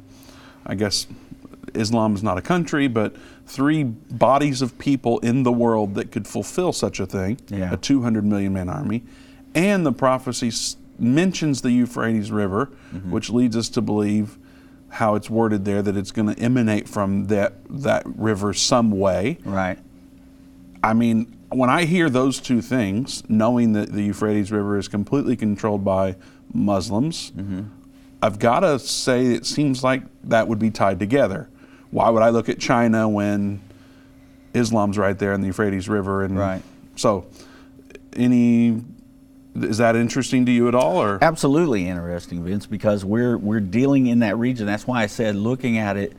I 0.66 0.74
guess 0.74 1.06
Islam 1.76 2.16
is 2.16 2.24
not 2.24 2.40
a 2.40 2.42
country, 2.42 2.88
but 2.88 3.16
three 3.46 3.84
bodies 3.84 4.64
of 4.64 4.80
people 4.80 5.20
in 5.20 5.44
the 5.44 5.52
world 5.52 5.94
that 5.94 6.12
could 6.12 6.28
fulfill 6.28 6.74
such 6.74 7.00
a 7.00 7.06
thing 7.06 7.40
yeah. 7.48 7.72
a 7.72 7.78
200 7.78 8.26
million 8.26 8.52
man 8.52 8.68
army. 8.68 9.04
And 9.54 9.86
the 9.86 9.92
prophecy 9.92 10.52
mentions 10.98 11.62
the 11.62 11.70
Euphrates 11.72 12.32
River, 12.32 12.72
mm-hmm. 12.92 13.12
which 13.12 13.30
leads 13.30 13.56
us 13.56 13.70
to 13.70 13.82
believe 13.82 14.40
how 14.90 15.14
it's 15.14 15.30
worded 15.30 15.66
there 15.66 15.84
that 15.84 15.96
it's 15.96 16.12
going 16.12 16.34
to 16.34 16.42
emanate 16.42 16.90
from 16.90 17.28
that, 17.28 17.54
that 17.70 18.04
river 18.08 18.56
some 18.56 18.90
way. 18.90 19.38
Right. 19.46 19.78
I 20.82 20.94
mean, 20.94 21.38
when 21.50 21.70
I 21.70 21.86
hear 21.86 22.10
those 22.10 22.40
two 22.40 22.60
things, 22.60 23.22
knowing 23.30 23.74
that 23.74 23.92
the 23.92 24.02
Euphrates 24.02 24.52
River 24.52 24.80
is 24.80 24.88
completely 24.88 25.36
controlled 25.36 25.86
by 25.86 26.16
Muslims, 26.52 27.32
mm-hmm. 27.32 27.66
I've 28.22 28.40
got 28.40 28.62
to 28.62 28.80
say 28.80 29.28
it 29.28 29.46
seems 29.46 29.84
like 29.84 30.04
that 30.26 30.48
would 30.48 30.60
be 30.60 30.72
tied 30.72 31.00
together. 31.00 31.50
Why 31.92 32.10
would 32.10 32.24
I 32.24 32.30
look 32.30 32.50
at 32.50 32.60
China 32.60 33.08
when 33.08 33.62
Islam's 34.54 34.98
right 34.98 35.18
there 35.18 35.34
in 35.34 35.42
the 35.42 35.48
Euphrates 35.48 35.88
River? 35.88 36.24
And 36.24 36.38
right. 36.38 36.62
So, 36.96 37.28
any 38.16 38.82
is 39.56 39.78
that 39.78 39.96
interesting 39.96 40.46
to 40.46 40.52
you 40.52 40.68
at 40.68 40.76
all 40.76 41.02
or 41.02 41.18
absolutely 41.22 41.88
interesting 41.88 42.44
vince 42.44 42.66
because 42.66 43.06
we're 43.06 43.38
we're 43.38 43.62
dealing 43.62 44.08
in 44.08 44.20
that 44.20 44.38
region 44.38 44.66
that's 44.66 44.86
why 44.86 45.02
i 45.02 45.06
said 45.06 45.34
looking 45.34 45.78
at 45.78 45.96
it 45.96 46.12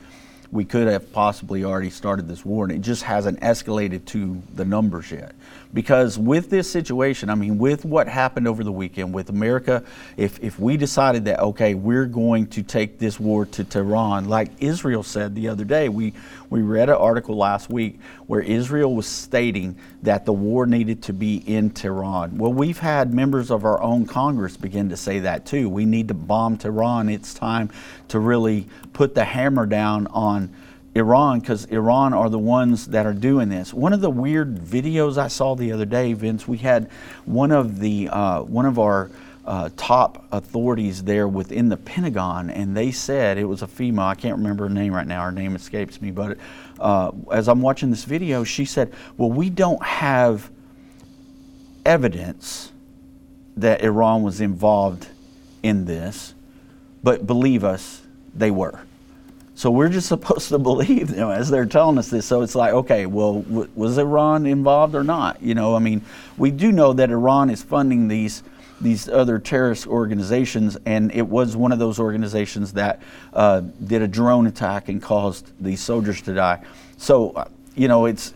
we 0.51 0.65
could 0.65 0.89
have 0.89 1.13
possibly 1.13 1.65
already 1.65 1.91
started 1.91 2.29
this 2.29 2.45
war, 2.45 2.65
and 2.65 2.73
it 2.73 2.81
just 2.81 3.03
hasn't 3.03 3.41
escalated 3.41 4.05
to 4.07 4.43
the 4.55 4.65
numbers 4.65 5.11
yet. 5.11 5.35
Because 5.75 6.19
with 6.19 6.49
this 6.49 6.71
situation, 6.71 7.29
I 7.29 7.35
mean, 7.35 7.59
with 7.59 7.85
what 7.85 8.09
happened 8.09 8.49
over 8.49 8.65
the 8.65 8.73
weekend 8.73 9.13
with 9.13 9.29
America, 9.29 9.85
if, 10.17 10.43
if 10.43 10.59
we 10.59 10.77
decided 10.77 11.27
that, 11.27 11.41
okay, 11.41 11.75
we're 11.75 12.07
going 12.07 12.47
to 12.49 12.63
take 12.63 12.99
this 12.99 13.21
war 13.21 13.45
to 13.47 13.65
Tehran, 13.65 14.29
like 14.29 14.51
Israel 14.61 15.03
said 15.03 15.35
the 15.35 15.49
other 15.49 15.65
day, 15.65 15.89
we, 15.89 16.15
we 16.51 16.63
read 16.63 16.89
an 16.89 16.97
article 16.97 17.37
last 17.37 17.71
week 17.71 17.99
where 18.27 18.41
Israel 18.41 18.95
was 18.95 19.07
stating 19.07 19.77
that 20.03 20.25
the 20.25 20.33
war 20.33 20.67
needed 20.67 21.03
to 21.05 21.13
be 21.13 21.37
in 21.47 21.71
Tehran. 21.71 22.39
Well, 22.39 22.53
we've 22.53 22.79
had 22.79 23.13
members 23.13 23.51
of 23.51 23.65
our 23.65 23.83
own 23.83 24.07
Congress 24.07 24.57
begin 24.57 24.89
to 24.91 24.97
say 24.97 25.21
that 25.21 25.47
too. 25.47 25.69
We 25.69 25.85
need 25.85 26.09
to 26.09 26.15
bomb 26.15 26.57
Tehran. 26.59 27.09
It's 27.09 27.35
time 27.35 27.71
to 28.09 28.19
really 28.19 28.67
put 28.93 29.15
the 29.15 29.25
hammer 29.25 29.67
down 29.67 30.07
on 30.09 30.55
Iran 30.97 31.41
because 31.41 31.67
Iran 31.67 32.15
are 32.15 32.31
the 32.31 32.39
ones 32.39 32.87
that 32.87 33.07
are 33.07 33.13
doing 33.13 33.49
this. 33.49 33.75
One 33.75 33.93
of 33.93 34.01
the 34.01 34.11
weird 34.11 34.57
videos 34.57 35.19
I 35.19 35.29
saw 35.29 35.55
the 35.55 35.73
other 35.73 35.85
day, 35.85 36.15
Vince, 36.15 36.49
we 36.49 36.57
had 36.57 36.91
one 37.27 37.53
of 37.53 37.81
the 37.81 38.09
uh, 38.09 38.43
one 38.43 38.65
of 38.65 38.79
our 38.79 39.11
uh, 39.47 39.71
top 39.77 40.27
authorities 40.33 41.05
there 41.05 41.29
within 41.29 41.69
the 41.69 41.77
Pentagon, 41.77 42.51
and 42.51 42.77
they 42.77 42.91
said 42.91 43.39
it 43.39 43.45
was 43.45 43.63
a 43.63 43.67
female. 43.67 44.07
I 44.07 44.15
can't 44.15 44.37
remember 44.37 44.65
her 44.65 44.75
name 44.75 44.93
right 44.93 45.07
now. 45.07 45.23
Her 45.23 45.33
name 45.33 45.55
escapes 45.55 46.03
me. 46.03 46.11
But 46.11 46.39
uh, 46.81 47.13
as 47.33 47.49
I'm 47.49 47.63
watching 47.63 47.91
this 47.91 48.05
video, 48.05 48.43
she 48.45 48.65
said, 48.65 48.93
"Well, 49.17 49.31
we 49.31 49.49
don't 49.51 49.83
have 49.83 50.51
evidence 51.85 52.73
that 53.57 53.83
Iran 53.83 54.23
was 54.23 54.41
involved 54.41 55.09
in 55.63 55.85
this, 55.85 56.35
but 57.03 57.27
believe 57.27 57.63
us, 57.63 58.03
they 58.35 58.51
were." 58.51 58.81
So 59.55 59.71
we're 59.71 59.89
just 59.89 60.09
supposed 60.09 60.49
to 60.49 60.59
believe 60.59 61.09
them 61.09 61.31
as 61.31 61.49
they're 61.51 61.67
telling 61.67 61.99
us 61.99 62.11
this. 62.11 62.27
So 62.27 62.43
it's 62.43 62.57
like, 62.57 62.73
okay, 62.73 63.07
well, 63.07 63.43
w- 63.43 63.69
was 63.77 63.97
Iran 63.97 64.45
involved 64.45 64.97
or 64.97 65.05
not? 65.05 65.41
You 65.41 65.55
know, 65.55 65.77
I 65.77 65.79
mean, 65.79 66.05
we 66.37 66.51
do 66.51 66.73
know 66.73 66.93
that 66.93 67.11
Iran 67.11 67.49
is 67.49 67.63
funding 67.63 68.09
these 68.09 68.43
these 68.81 69.09
other 69.09 69.39
terrorist 69.39 69.87
organizations, 69.87 70.77
and 70.87 71.13
it 71.13 71.27
was 71.27 71.57
one 71.57 71.73
of 71.73 71.79
those 71.79 71.99
organizations 71.99 72.75
that 72.75 73.01
uh, 73.33 73.61
did 73.85 74.03
a 74.03 74.09
drone 74.09 74.47
attack 74.47 74.89
and 74.89 75.01
caused 75.01 75.51
these 75.61 75.81
soldiers 75.81 76.21
to 76.23 76.35
die. 76.35 76.63
So, 76.99 77.31
uh, 77.31 77.49
you 77.75 77.89
know, 77.89 78.07
it's 78.07 78.35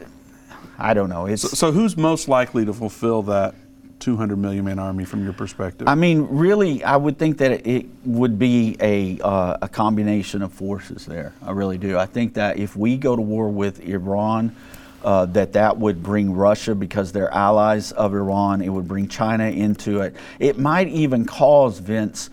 I 0.78 0.94
don't 0.94 1.11
know. 1.11 1.26
It's 1.26 1.42
so, 1.42 1.49
so 1.49 1.73
who's 1.73 1.97
most 1.97 2.26
likely 2.26 2.64
to 2.64 2.73
fulfill 2.73 3.23
that 3.25 3.54
200 4.00 4.37
million 4.37 4.64
man 4.64 4.78
army 4.78 5.04
from 5.04 5.23
your 5.23 5.35
perspective? 5.35 5.87
I 5.87 5.94
mean, 5.94 6.26
really, 6.30 6.82
I 6.82 6.97
would 6.97 7.18
think 7.18 7.38
that 7.38 7.66
it 7.66 7.87
would 8.04 8.38
be 8.38 8.76
a, 8.80 9.20
uh, 9.20 9.59
a 9.62 9.68
combination 9.68 10.42
of 10.42 10.52
forces 10.52 11.04
there. 11.04 11.35
I 11.42 11.52
really 11.52 11.78
do. 11.78 11.99
I 11.99 12.06
think 12.06 12.35
that 12.35 12.59
if 12.59 12.75
we 12.75 12.97
go 12.97 13.14
to 13.14 13.23
war 13.23 13.50
with 13.50 13.80
Iran, 13.80 14.56
uh, 15.04 15.26
that 15.26 15.52
that 15.54 15.78
would 15.78 16.02
bring 16.02 16.33
Russia 16.33 16.75
because 16.75 17.12
they're 17.12 17.33
allies 17.33 17.92
of 17.92 18.14
Iran. 18.14 18.62
It 18.62 18.69
would 18.69 18.88
bring 18.88 19.09
China 19.09 19.45
into 19.45 20.00
it. 20.00 20.14
It 20.38 20.59
might 20.59 20.88
even 20.88 21.25
cause 21.25 21.78
Vince 21.78 22.30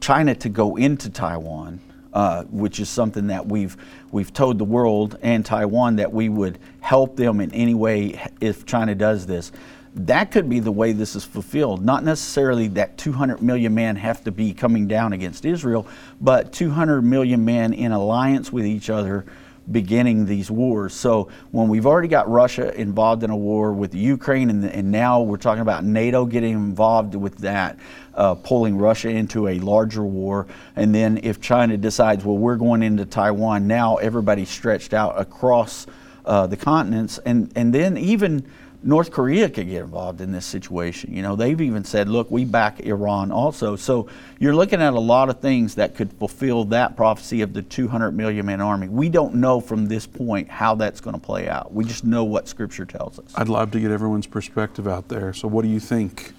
China 0.00 0.34
to 0.34 0.48
go 0.48 0.76
into 0.76 1.10
Taiwan, 1.10 1.80
uh, 2.12 2.42
which 2.44 2.80
is 2.80 2.88
something 2.88 3.28
that 3.28 3.46
we've 3.46 3.76
we've 4.10 4.32
told 4.32 4.58
the 4.58 4.64
world 4.64 5.18
and 5.22 5.44
Taiwan 5.44 5.96
that 5.96 6.12
we 6.12 6.28
would 6.28 6.58
help 6.80 7.16
them 7.16 7.40
in 7.40 7.52
any 7.52 7.74
way 7.74 8.20
if 8.40 8.66
China 8.66 8.94
does 8.94 9.26
this. 9.26 9.52
That 9.94 10.30
could 10.30 10.48
be 10.48 10.58
the 10.58 10.72
way 10.72 10.92
this 10.92 11.14
is 11.14 11.24
fulfilled. 11.24 11.84
Not 11.84 12.02
necessarily 12.02 12.66
that 12.68 12.96
200 12.96 13.42
million 13.42 13.74
men 13.74 13.94
have 13.96 14.24
to 14.24 14.32
be 14.32 14.54
coming 14.54 14.88
down 14.88 15.12
against 15.12 15.44
Israel, 15.44 15.86
but 16.18 16.50
200 16.52 17.02
million 17.02 17.44
men 17.44 17.74
in 17.74 17.92
alliance 17.92 18.50
with 18.50 18.64
each 18.64 18.88
other 18.88 19.26
beginning 19.70 20.26
these 20.26 20.50
wars. 20.50 20.92
So 20.92 21.28
when 21.50 21.68
we've 21.68 21.86
already 21.86 22.08
got 22.08 22.28
Russia 22.28 22.74
involved 22.78 23.22
in 23.22 23.30
a 23.30 23.36
war 23.36 23.72
with 23.72 23.94
Ukraine, 23.94 24.50
and, 24.50 24.64
and 24.64 24.90
now 24.90 25.22
we're 25.22 25.36
talking 25.36 25.62
about 25.62 25.84
NATO 25.84 26.26
getting 26.26 26.52
involved 26.52 27.14
with 27.14 27.38
that, 27.38 27.78
uh, 28.14 28.34
pulling 28.34 28.76
Russia 28.76 29.08
into 29.08 29.48
a 29.48 29.58
larger 29.60 30.04
war, 30.04 30.46
and 30.76 30.94
then 30.94 31.20
if 31.22 31.40
China 31.40 31.76
decides, 31.76 32.24
well, 32.24 32.38
we're 32.38 32.56
going 32.56 32.82
into 32.82 33.04
Taiwan, 33.04 33.66
now 33.66 33.96
everybody's 33.96 34.50
stretched 34.50 34.92
out 34.92 35.18
across 35.20 35.86
uh, 36.24 36.46
the 36.46 36.56
continents, 36.56 37.18
and 37.24 37.50
and 37.56 37.74
then 37.74 37.96
even 37.96 38.46
North 38.84 39.12
Korea 39.12 39.48
could 39.48 39.68
get 39.68 39.82
involved 39.82 40.20
in 40.20 40.32
this 40.32 40.44
situation. 40.44 41.14
You 41.14 41.22
know, 41.22 41.36
they've 41.36 41.60
even 41.60 41.84
said, 41.84 42.08
look, 42.08 42.30
we 42.30 42.44
back 42.44 42.80
Iran 42.80 43.30
also. 43.30 43.76
So 43.76 44.08
you're 44.40 44.54
looking 44.54 44.82
at 44.82 44.92
a 44.92 45.00
lot 45.00 45.28
of 45.28 45.40
things 45.40 45.76
that 45.76 45.94
could 45.94 46.12
fulfill 46.14 46.64
that 46.66 46.96
prophecy 46.96 47.42
of 47.42 47.52
the 47.52 47.62
200 47.62 48.10
million 48.10 48.44
man 48.46 48.60
army. 48.60 48.88
We 48.88 49.08
don't 49.08 49.36
know 49.36 49.60
from 49.60 49.86
this 49.86 50.06
point 50.06 50.48
how 50.48 50.74
that's 50.74 51.00
going 51.00 51.14
to 51.14 51.20
play 51.20 51.48
out. 51.48 51.72
We 51.72 51.84
just 51.84 52.04
know 52.04 52.24
what 52.24 52.48
Scripture 52.48 52.84
tells 52.84 53.18
us. 53.20 53.32
I'd 53.36 53.48
love 53.48 53.70
to 53.72 53.80
get 53.80 53.92
everyone's 53.92 54.26
perspective 54.26 54.88
out 54.88 55.08
there. 55.08 55.32
So, 55.32 55.46
what 55.46 55.62
do 55.62 55.68
you 55.68 55.80
think? 55.80 56.32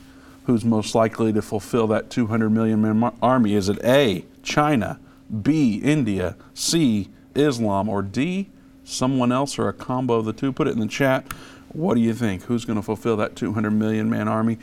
Who's 0.45 0.65
most 0.65 0.93
likely 0.93 1.31
to 1.31 1.41
fulfill 1.41 1.87
that 1.87 2.09
200 2.09 2.49
million 2.49 2.81
man 2.81 3.13
army? 3.21 3.53
Is 3.53 3.69
it 3.69 3.79
A, 3.85 4.25
China, 4.41 4.99
B, 5.41 5.75
India, 5.75 6.35
C, 6.53 7.09
Islam, 7.33 7.87
or 7.87 8.01
D, 8.01 8.49
someone 8.83 9.31
else 9.31 9.57
or 9.57 9.69
a 9.69 9.73
combo 9.73 10.15
of 10.15 10.25
the 10.25 10.33
two? 10.33 10.51
Put 10.51 10.67
it 10.67 10.71
in 10.71 10.81
the 10.81 10.87
chat. 10.87 11.25
What 11.73 11.95
do 11.95 12.01
you 12.01 12.13
think? 12.13 12.43
Who's 12.43 12.65
going 12.65 12.77
to 12.77 12.83
fulfill 12.83 13.17
that 13.17 13.35
200 13.35 13.71
million 13.71 14.09
man 14.09 14.27
army? 14.27 14.57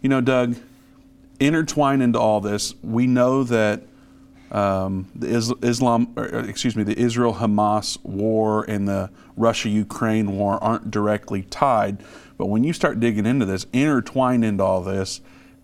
You 0.00 0.08
know, 0.08 0.20
Doug, 0.20 0.56
intertwined 1.40 2.02
into 2.02 2.18
all 2.18 2.40
this, 2.40 2.74
we 2.82 3.06
know 3.06 3.42
that 3.44 3.82
um, 4.52 5.10
the 5.14 5.56
Islam, 5.62 6.12
or, 6.16 6.24
excuse 6.24 6.76
me, 6.76 6.82
the 6.82 6.98
Israel 6.98 7.34
Hamas 7.34 8.02
war 8.04 8.64
and 8.68 8.86
the 8.86 9.10
Russia 9.36 9.68
Ukraine 9.70 10.36
war 10.36 10.62
aren't 10.62 10.90
directly 10.90 11.42
tied. 11.42 11.98
But 12.36 12.46
when 12.46 12.62
you 12.62 12.72
start 12.72 13.00
digging 13.00 13.26
into 13.26 13.46
this, 13.46 13.66
intertwined 13.72 14.44
into 14.44 14.62
all 14.62 14.82
this, 14.82 15.20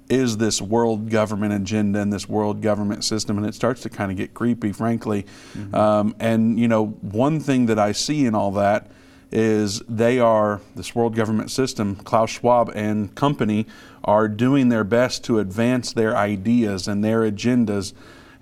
is 0.08 0.38
this 0.38 0.62
world 0.62 1.10
government 1.10 1.52
agenda 1.52 2.00
and 2.00 2.10
this 2.10 2.26
world 2.26 2.62
government 2.62 3.04
system, 3.04 3.36
and 3.36 3.46
it 3.46 3.54
starts 3.54 3.82
to 3.82 3.90
kind 3.90 4.10
of 4.10 4.16
get 4.16 4.32
creepy, 4.32 4.72
frankly. 4.72 5.26
Mm-hmm. 5.52 5.74
Um, 5.74 6.14
and 6.18 6.58
you 6.58 6.66
know, 6.66 6.86
one 6.86 7.40
thing 7.40 7.66
that 7.66 7.78
I 7.78 7.92
see 7.92 8.24
in 8.24 8.34
all 8.34 8.52
that 8.52 8.90
is 9.30 9.80
they 9.88 10.18
are, 10.18 10.60
this 10.74 10.94
world 10.94 11.14
government 11.14 11.50
system, 11.50 11.96
Klaus 11.96 12.30
Schwab 12.30 12.70
and 12.74 13.14
company, 13.14 13.66
are 14.04 14.28
doing 14.28 14.68
their 14.68 14.84
best 14.84 15.24
to 15.24 15.38
advance 15.38 15.92
their 15.92 16.16
ideas 16.16 16.88
and 16.88 17.04
their 17.04 17.20
agendas. 17.20 17.92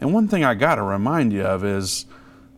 And 0.01 0.13
one 0.13 0.29
thing 0.29 0.45
I 0.45 0.55
got 0.55 0.77
to 0.77 0.83
remind 0.83 1.33
you 1.33 1.43
of 1.43 1.65
is 1.65 2.07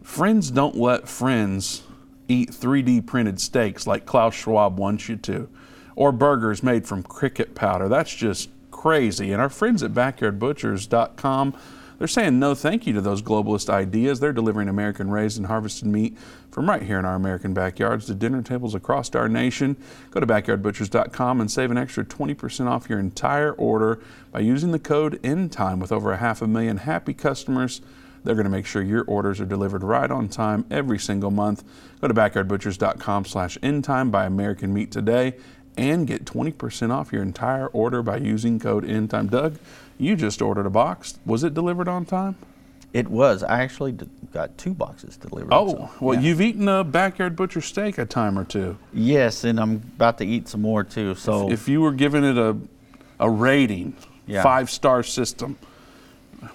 friends 0.02 0.50
don't 0.50 0.76
let 0.76 1.08
friends 1.08 1.82
eat 2.28 2.50
3D 2.50 3.06
printed 3.06 3.40
steaks 3.40 3.86
like 3.86 4.04
Klaus 4.04 4.34
Schwab 4.34 4.78
wants 4.78 5.08
you 5.08 5.16
to, 5.16 5.48
or 5.96 6.12
burgers 6.12 6.62
made 6.62 6.86
from 6.86 7.02
cricket 7.02 7.54
powder. 7.54 7.88
That's 7.88 8.14
just 8.14 8.50
crazy. 8.70 9.32
And 9.32 9.40
our 9.40 9.48
friends 9.48 9.82
at 9.82 9.92
backyardbutchers.com 9.92 11.56
they're 11.98 12.08
saying 12.08 12.38
no 12.38 12.54
thank 12.54 12.86
you 12.86 12.92
to 12.92 13.00
those 13.00 13.22
globalist 13.22 13.68
ideas. 13.68 14.20
They're 14.20 14.32
delivering 14.32 14.68
American 14.68 15.10
raised 15.10 15.36
and 15.36 15.46
harvested 15.46 15.88
meat 15.88 16.16
from 16.50 16.68
right 16.68 16.82
here 16.82 16.98
in 16.98 17.04
our 17.04 17.16
American 17.16 17.54
backyards 17.54 18.06
to 18.06 18.14
dinner 18.14 18.42
tables 18.42 18.74
across 18.74 19.14
our 19.14 19.28
nation. 19.28 19.76
Go 20.10 20.20
to 20.20 20.26
backyardbutchers.com 20.26 21.40
and 21.40 21.50
save 21.50 21.70
an 21.70 21.78
extra 21.78 22.04
20% 22.04 22.68
off 22.68 22.88
your 22.88 22.98
entire 22.98 23.52
order 23.52 24.00
by 24.30 24.40
using 24.40 24.70
the 24.70 24.78
code 24.78 25.20
ENDTIME 25.22 25.80
with 25.80 25.92
over 25.92 26.12
a 26.12 26.18
half 26.18 26.40
a 26.40 26.46
million 26.46 26.78
happy 26.78 27.14
customers. 27.14 27.80
They're 28.24 28.34
going 28.34 28.44
to 28.44 28.50
make 28.50 28.66
sure 28.66 28.82
your 28.82 29.04
orders 29.04 29.40
are 29.40 29.46
delivered 29.46 29.82
right 29.82 30.10
on 30.10 30.28
time 30.28 30.66
every 30.70 30.98
single 30.98 31.30
month. 31.30 31.64
Go 32.00 32.08
to 32.08 32.14
backyardbutchers.com 32.14 33.24
slash 33.24 33.58
endtime, 33.58 34.10
buy 34.10 34.26
American 34.26 34.74
meat 34.74 34.90
today, 34.90 35.34
and 35.76 36.06
get 36.06 36.24
20% 36.24 36.90
off 36.90 37.12
your 37.12 37.22
entire 37.22 37.68
order 37.68 38.02
by 38.02 38.16
using 38.16 38.58
code 38.58 38.84
ENDTIME. 38.84 39.30
Doug, 39.30 39.58
you 39.98 40.16
just 40.16 40.40
ordered 40.40 40.66
a 40.66 40.70
box. 40.70 41.18
Was 41.26 41.44
it 41.44 41.54
delivered 41.54 41.88
on 41.88 42.04
time? 42.04 42.36
It 42.92 43.08
was. 43.08 43.42
I 43.42 43.62
actually 43.62 43.92
got 44.32 44.56
two 44.56 44.72
boxes 44.72 45.16
delivered. 45.18 45.52
Oh, 45.52 45.90
well, 46.00 46.14
yeah. 46.14 46.20
you've 46.20 46.40
eaten 46.40 46.68
a 46.68 46.84
backyard 46.84 47.36
butcher 47.36 47.60
steak 47.60 47.98
a 47.98 48.06
time 48.06 48.38
or 48.38 48.44
two. 48.44 48.78
Yes, 48.94 49.44
and 49.44 49.60
I'm 49.60 49.74
about 49.96 50.18
to 50.18 50.24
eat 50.24 50.48
some 50.48 50.62
more 50.62 50.84
too. 50.84 51.14
So, 51.14 51.48
if, 51.48 51.62
if 51.62 51.68
you 51.68 51.82
were 51.82 51.92
giving 51.92 52.24
it 52.24 52.38
a 52.38 52.56
a 53.20 53.28
rating, 53.28 53.94
yeah. 54.26 54.42
five 54.42 54.70
star 54.70 55.02
system, 55.02 55.58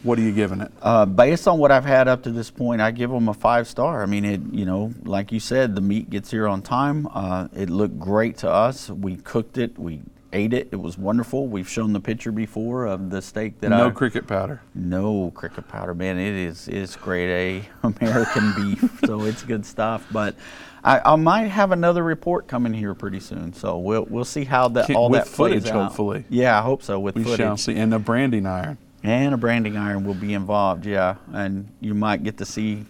what 0.02 0.18
are 0.18 0.22
you 0.22 0.32
giving 0.32 0.62
it? 0.62 0.72
Uh, 0.82 1.06
based 1.06 1.48
on 1.48 1.60
what 1.60 1.72
I've 1.72 1.86
had 1.86 2.08
up 2.08 2.24
to 2.24 2.32
this 2.32 2.50
point, 2.50 2.82
I 2.82 2.92
give 2.92 3.12
them 3.12 3.30
a 3.30 3.34
five 3.34 3.68
star. 3.68 4.02
I 4.02 4.06
mean, 4.06 4.26
it 4.26 4.42
you 4.52 4.66
know, 4.66 4.92
like 5.04 5.32
you 5.32 5.40
said, 5.40 5.76
the 5.76 5.82
meat 5.82 6.10
gets 6.10 6.32
here 6.32 6.48
on 6.48 6.62
time. 6.62 7.08
Uh, 7.14 7.48
it 7.56 7.70
looked 7.70 8.00
great 8.00 8.38
to 8.40 8.50
us. 8.50 8.90
We 8.90 9.18
cooked 9.18 9.58
it. 9.58 9.78
We 9.78 10.02
ate 10.34 10.54
it. 10.54 10.70
It 10.72 10.78
was 10.78 10.98
wonderful. 10.98 11.48
We've 11.48 11.70
shown 11.70 11.94
the 11.94 12.00
picture 12.00 12.32
before 12.32 12.86
of 12.86 13.10
the 13.10 13.22
steak 13.22 13.62
that 13.62 13.72
I 13.72 13.78
no 13.78 13.88
I. 13.88 13.92
cricket 13.92 14.28
powder. 14.28 14.62
No 14.76 15.32
cricket 15.32 15.68
powder, 15.68 15.94
man. 15.94 16.18
It 16.18 16.34
is 16.34 16.68
it's 16.68 16.96
grade 16.96 17.64
A 17.84 17.88
American 17.88 18.54
beef, 18.56 19.00
so 19.06 19.24
it's 19.24 19.44
good 19.44 19.66
stuff. 19.66 20.06
But 20.12 20.36
I, 20.84 21.00
I, 21.00 21.16
might 21.16 21.48
have 21.48 21.72
another 21.72 22.04
report 22.04 22.48
coming 22.48 22.74
here 22.74 22.94
pretty 22.94 23.20
soon, 23.20 23.54
so 23.54 23.78
we'll 23.78 24.06
we'll 24.10 24.26
see 24.26 24.44
how 24.44 24.68
that 24.70 24.94
all 24.94 25.10
with 25.10 25.24
that 25.24 25.30
footage, 25.30 25.68
out. 25.68 25.88
hopefully. 25.88 26.26
Yeah, 26.30 26.60
I 26.60 26.62
hope 26.62 26.84
so. 26.84 27.00
With 27.00 27.16
we 27.16 27.24
footage. 27.24 27.38
shall 27.38 27.58
see, 27.58 27.76
and 27.76 27.94
a 27.94 28.00
branding 28.00 28.46
iron. 28.46 28.78
And 29.06 29.34
a 29.34 29.38
branding 29.38 29.76
iron 29.76 30.06
will 30.06 30.14
be 30.14 30.34
involved, 30.34 30.86
yeah. 30.86 31.16
And 31.34 31.70
you 31.82 31.94
might 31.94 32.24
get 32.24 32.38
to 32.38 32.46
see 32.46 32.86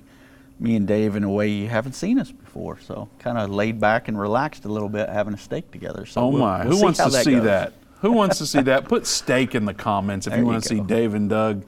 me 0.64 0.78
and 0.78 0.88
Dave 0.88 1.18
in 1.18 1.26
a 1.26 1.30
way 1.30 1.50
you 1.50 1.68
haven't 1.68 1.94
seen 1.94 2.18
us 2.18 2.32
before. 2.32 2.80
So 2.80 3.10
kind 3.20 3.38
of 3.38 3.50
laid 3.50 3.80
back 3.82 4.08
and 4.08 4.20
relaxed 4.20 4.64
a 4.64 4.70
little 4.70 4.88
bit, 4.88 5.10
having 5.10 5.34
a 5.34 5.38
steak 5.38 5.70
together. 5.72 6.06
So 6.06 6.22
oh 6.22 6.28
we'll, 6.30 6.40
my, 6.40 6.66
we'll 6.66 6.78
who 6.78 6.84
wants 6.84 7.04
to 7.04 7.10
that 7.10 7.26
see 7.26 7.32
goes. 7.34 7.44
that? 7.44 7.74
Who 8.00 8.12
wants 8.14 8.38
to 8.38 8.46
see 8.46 8.62
that? 8.62 8.86
Put 8.86 9.06
steak 9.06 9.56
in 9.56 9.66
the 9.66 9.74
comments 9.74 10.26
if 10.26 10.32
There 10.32 10.40
you 10.40 10.46
want 10.46 10.64
to 10.64 10.70
see. 10.70 10.80
Dave 10.80 11.14
and 11.16 11.30
Doug 11.30 11.66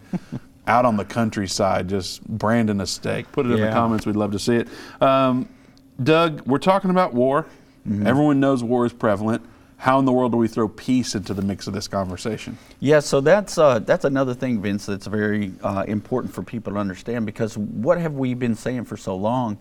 out 0.68 0.86
on 0.86 0.96
the 0.96 1.04
countryside 1.04 1.90
just 1.90 2.26
branding 2.26 2.80
a 2.80 2.88
steak. 2.88 3.30
Put 3.34 3.46
it 3.46 3.52
in 3.52 3.62
the 3.62 3.72
comments. 3.72 4.06
We'd 4.06 4.16
love 4.16 4.32
to 4.32 4.40
see 4.40 4.56
it. 4.56 4.70
Um, 5.02 5.50
Doug, 6.02 6.42
we're 6.48 6.58
talking 6.58 6.90
about 6.90 7.14
war. 7.14 7.46
Mm-hmm. 7.88 8.08
Everyone 8.08 8.40
knows 8.40 8.64
war 8.64 8.86
is 8.86 8.94
prevalent. 8.94 9.46
How 9.78 10.00
in 10.00 10.06
the 10.06 10.12
world 10.12 10.32
do 10.32 10.38
we 10.38 10.48
throw 10.48 10.68
peace 10.68 11.16
into 11.16 11.34
the 11.34 11.42
mix 11.42 11.68
of 11.68 11.74
this 11.74 11.88
conversation? 11.88 12.58
Yeah, 12.80 13.00
so 13.02 13.22
that's 13.22 13.58
uh, 13.58 13.80
that's 13.80 14.06
another 14.06 14.34
thing, 14.34 14.62
Vince. 14.62 14.86
That's 14.86 15.06
very 15.06 15.54
uh, 15.62 15.84
important 15.88 16.34
for 16.34 16.44
people 16.44 16.74
to 16.74 16.80
understand 16.80 17.26
because 17.26 17.58
what 17.58 18.00
have 18.00 18.14
we 18.14 18.34
been 18.34 18.56
saying 18.56 18.86
for 18.86 18.98
so 18.98 19.16
long 19.16 19.58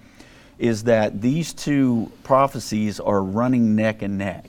is 0.58 0.84
that 0.84 1.20
these 1.20 1.52
two 1.52 2.10
prophecies 2.22 3.00
are 3.00 3.22
running 3.22 3.74
neck 3.74 4.02
and 4.02 4.16
neck, 4.16 4.48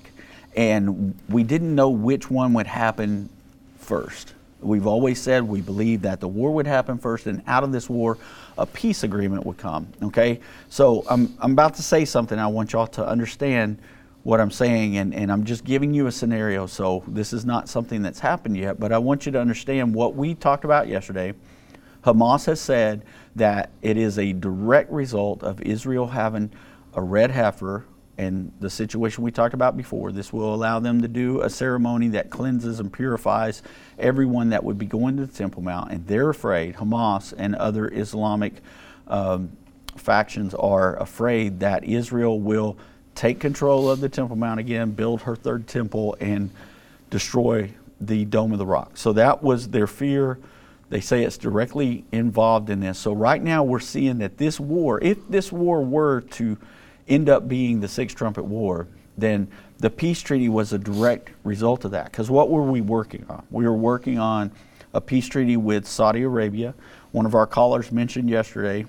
and 0.56 1.20
we 1.30 1.44
didn't 1.44 1.74
know 1.74 1.90
which 1.90 2.30
one 2.30 2.54
would 2.54 2.68
happen 2.68 3.30
first. 3.80 4.34
We've 4.62 4.88
always 4.88 5.22
said 5.22 5.44
we 5.44 5.62
believe 5.62 6.02
that 6.04 6.20
the 6.20 6.28
war 6.28 6.54
would 6.54 6.68
happen 6.68 6.98
first, 6.98 7.28
and 7.28 7.42
out 7.48 7.64
of 7.64 7.72
this 7.72 7.90
war, 7.90 8.18
a 8.58 8.66
peace 8.66 9.04
agreement 9.04 9.46
would 9.46 9.58
come. 9.58 9.88
Okay? 10.02 10.40
So 10.70 11.06
I'm, 11.10 11.36
I'm 11.40 11.52
about 11.52 11.76
to 11.76 11.84
say 11.84 12.06
something. 12.06 12.40
I 12.40 12.48
want 12.48 12.74
y'all 12.74 12.88
to 12.88 13.06
understand 13.06 13.78
what 14.26 14.42
I'm 14.42 14.50
saying, 14.50 14.98
and, 14.98 15.14
and 15.14 15.32
I'm 15.32 15.44
just 15.44 15.64
giving 15.64 15.94
you 15.94 16.08
a 16.08 16.12
scenario. 16.12 16.66
So 16.66 17.04
this 17.08 17.32
is 17.32 17.46
not 17.46 17.70
something 17.70 18.02
that's 18.02 18.20
happened 18.20 18.58
yet, 18.58 18.80
but 18.80 18.92
I 18.92 18.98
want 18.98 19.28
you 19.28 19.32
to 19.34 19.40
understand 19.40 19.94
what 19.94 20.16
we 20.16 20.34
talked 20.34 20.66
about 20.66 20.88
yesterday. 20.88 21.36
Hamas 22.04 22.48
has 22.48 22.60
said 22.60 23.06
that 23.36 23.70
it 23.84 23.98
is 23.98 24.18
a 24.18 24.34
direct 24.34 24.92
result 24.92 25.44
of 25.44 25.62
Israel 25.62 26.08
having 26.08 26.52
a 26.96 27.04
red 27.04 27.30
heifer 27.30 27.86
and 28.18 28.52
the 28.60 28.70
situation 28.70 29.24
we 29.24 29.30
talked 29.30 29.54
about 29.54 29.78
before. 29.78 30.12
This 30.12 30.34
will 30.34 30.56
allow 30.56 30.80
them 30.80 31.04
to 31.04 31.08
do 31.08 31.42
a 31.42 31.50
ceremony 31.50 32.08
that 32.08 32.32
cleanses 32.32 32.80
and 32.80 32.92
purifies 32.92 33.62
everyone 34.00 34.50
that 34.50 34.64
would 34.64 34.80
be 34.80 34.88
going 34.88 35.18
to 35.18 35.28
the 35.28 35.38
Temple 35.38 35.62
Mount. 35.62 35.92
And 35.92 36.08
they're 36.08 36.32
afraid, 36.32 36.78
Hamas 36.78 37.32
and 37.38 37.54
other 37.58 37.94
Islamic 37.94 38.56
um, 39.08 39.56
factions 39.98 40.56
are 40.56 40.96
afraid 41.00 41.60
that 41.60 41.84
Israel 41.84 42.40
will 42.40 42.76
take 43.16 43.40
control 43.40 43.90
of 43.90 44.02
the 44.02 44.10
Temple 44.10 44.36
Mount 44.36 44.60
again, 44.60 44.92
build 44.92 45.22
her 45.22 45.36
third 45.36 45.68
temple, 45.68 46.16
and 46.20 46.52
destroy 47.10 47.72
the 48.00 48.26
Dome 48.26 48.52
of 48.52 48.60
the 48.60 48.66
Rock. 48.66 48.98
So 48.98 49.14
that 49.14 49.42
was 49.42 49.70
their 49.70 49.88
fear. 49.88 50.38
They 50.90 51.00
say 51.00 51.24
it's 51.24 51.38
directly 51.38 52.06
involved 52.12 52.70
in 52.70 52.82
this. 52.82 53.00
So 53.00 53.14
right 53.14 53.42
now 53.42 53.64
we're 53.64 53.80
seeing 53.80 54.20
that 54.20 54.38
this 54.38 54.60
war, 54.60 55.02
if 55.02 55.18
this 55.30 55.52
war 55.52 55.82
were 55.82 56.22
to 56.22 56.58
end 57.08 57.30
up 57.30 57.48
being 57.48 57.80
the 57.80 57.88
Sixth 57.88 58.16
Trumpet 58.16 58.44
War, 58.44 58.88
then 59.18 59.48
the 59.80 59.90
peace 59.90 60.22
treaty 60.22 60.50
was 60.50 60.74
a 60.74 60.78
direct 60.78 61.32
result 61.44 61.86
of 61.86 61.92
that. 61.92 62.12
Because 62.12 62.30
what 62.30 62.50
were 62.50 62.64
we 62.64 62.82
working 62.82 63.26
on? 63.30 63.46
We 63.50 63.66
were 63.66 63.74
working 63.74 64.20
on 64.20 64.52
a 64.94 65.02
peace 65.02 65.28
treaty 65.28 65.58
with 65.58 65.88
Saudi 65.88 66.24
Arabia. 66.24 66.74
One 67.12 67.26
of 67.26 67.34
our 67.34 67.48
callers 67.48 67.92
mentioned 67.92 68.30
yesterday 68.30 68.86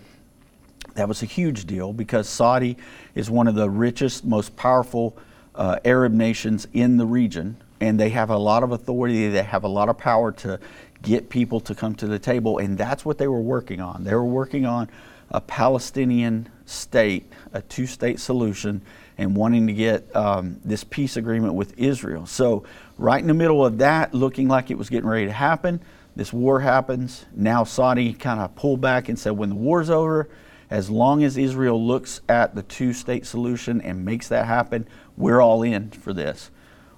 that 0.97 1.09
was 1.09 1.23
a 1.23 1.26
huge 1.26 1.67
deal 1.67 1.93
because 1.93 2.29
Saudi 2.29 2.76
is 3.15 3.31
one 3.31 3.47
of 3.47 3.55
the 3.55 3.71
richest, 3.71 4.25
most 4.25 4.57
powerful 4.57 5.17
uh, 5.55 5.79
Arab 5.85 6.12
nations 6.12 6.67
in 6.73 6.97
the 6.97 7.07
region, 7.07 7.57
and 7.81 8.00
they 8.00 8.11
have 8.11 8.31
a 8.31 8.37
lot 8.37 8.62
of 8.62 8.73
authority. 8.73 9.29
They 9.29 9.43
have 9.43 9.65
a 9.65 9.69
lot 9.69 9.88
of 9.88 9.97
power 9.97 10.33
to 10.33 10.59
get 11.03 11.29
people 11.29 11.61
to 11.61 11.75
come 11.75 11.95
to 11.97 12.07
the 12.07 12.19
table, 12.19 12.59
and 12.59 12.76
that's 12.76 13.05
what 13.05 13.19
they 13.19 13.29
were 13.29 13.41
working 13.41 13.81
on. 13.81 14.05
They 14.05 14.15
were 14.15 14.25
working 14.25 14.67
on 14.67 14.88
a 15.31 15.41
Palestinian 15.41 16.49
state, 16.65 17.31
a 17.53 17.61
two 17.62 17.87
state 17.87 18.19
solution, 18.19 18.81
and 19.19 19.37
wanting 19.37 19.67
to 19.67 19.73
get 19.73 20.15
um, 20.17 20.61
this 20.65 20.85
peace 20.85 21.17
agreement 21.17 21.55
with 21.55 21.79
Israel. 21.79 22.26
So, 22.26 22.65
right 22.99 23.21
in 23.21 23.26
the 23.26 23.35
middle 23.35 23.65
of 23.65 23.79
that, 23.79 24.15
looking 24.15 24.49
like 24.49 24.71
it 24.71 24.79
was 24.79 24.88
getting 24.88 25.09
ready 25.09 25.26
to 25.26 25.33
happen, 25.33 25.81
this 26.15 26.33
war 26.33 26.61
happens. 26.61 27.26
Now, 27.35 27.65
Saudi 27.65 28.15
kind 28.15 28.41
of 28.41 28.55
pulled 28.57 28.81
back 28.81 29.09
and 29.09 29.19
said, 29.19 29.33
when 29.33 29.50
the 29.50 29.55
war's 29.55 29.91
over, 29.91 30.29
as 30.71 30.91
long 30.91 31.23
as 31.23 31.37
Israel 31.37 31.85
looks 31.85 32.21
at 32.29 32.55
the 32.55 32.63
two 32.63 32.93
state 32.93 33.27
solution 33.27 33.81
and 33.81 34.05
makes 34.05 34.29
that 34.29 34.47
happen, 34.47 34.87
we're 35.17 35.41
all 35.41 35.63
in 35.63 35.91
for 35.91 36.13
this. 36.13 36.51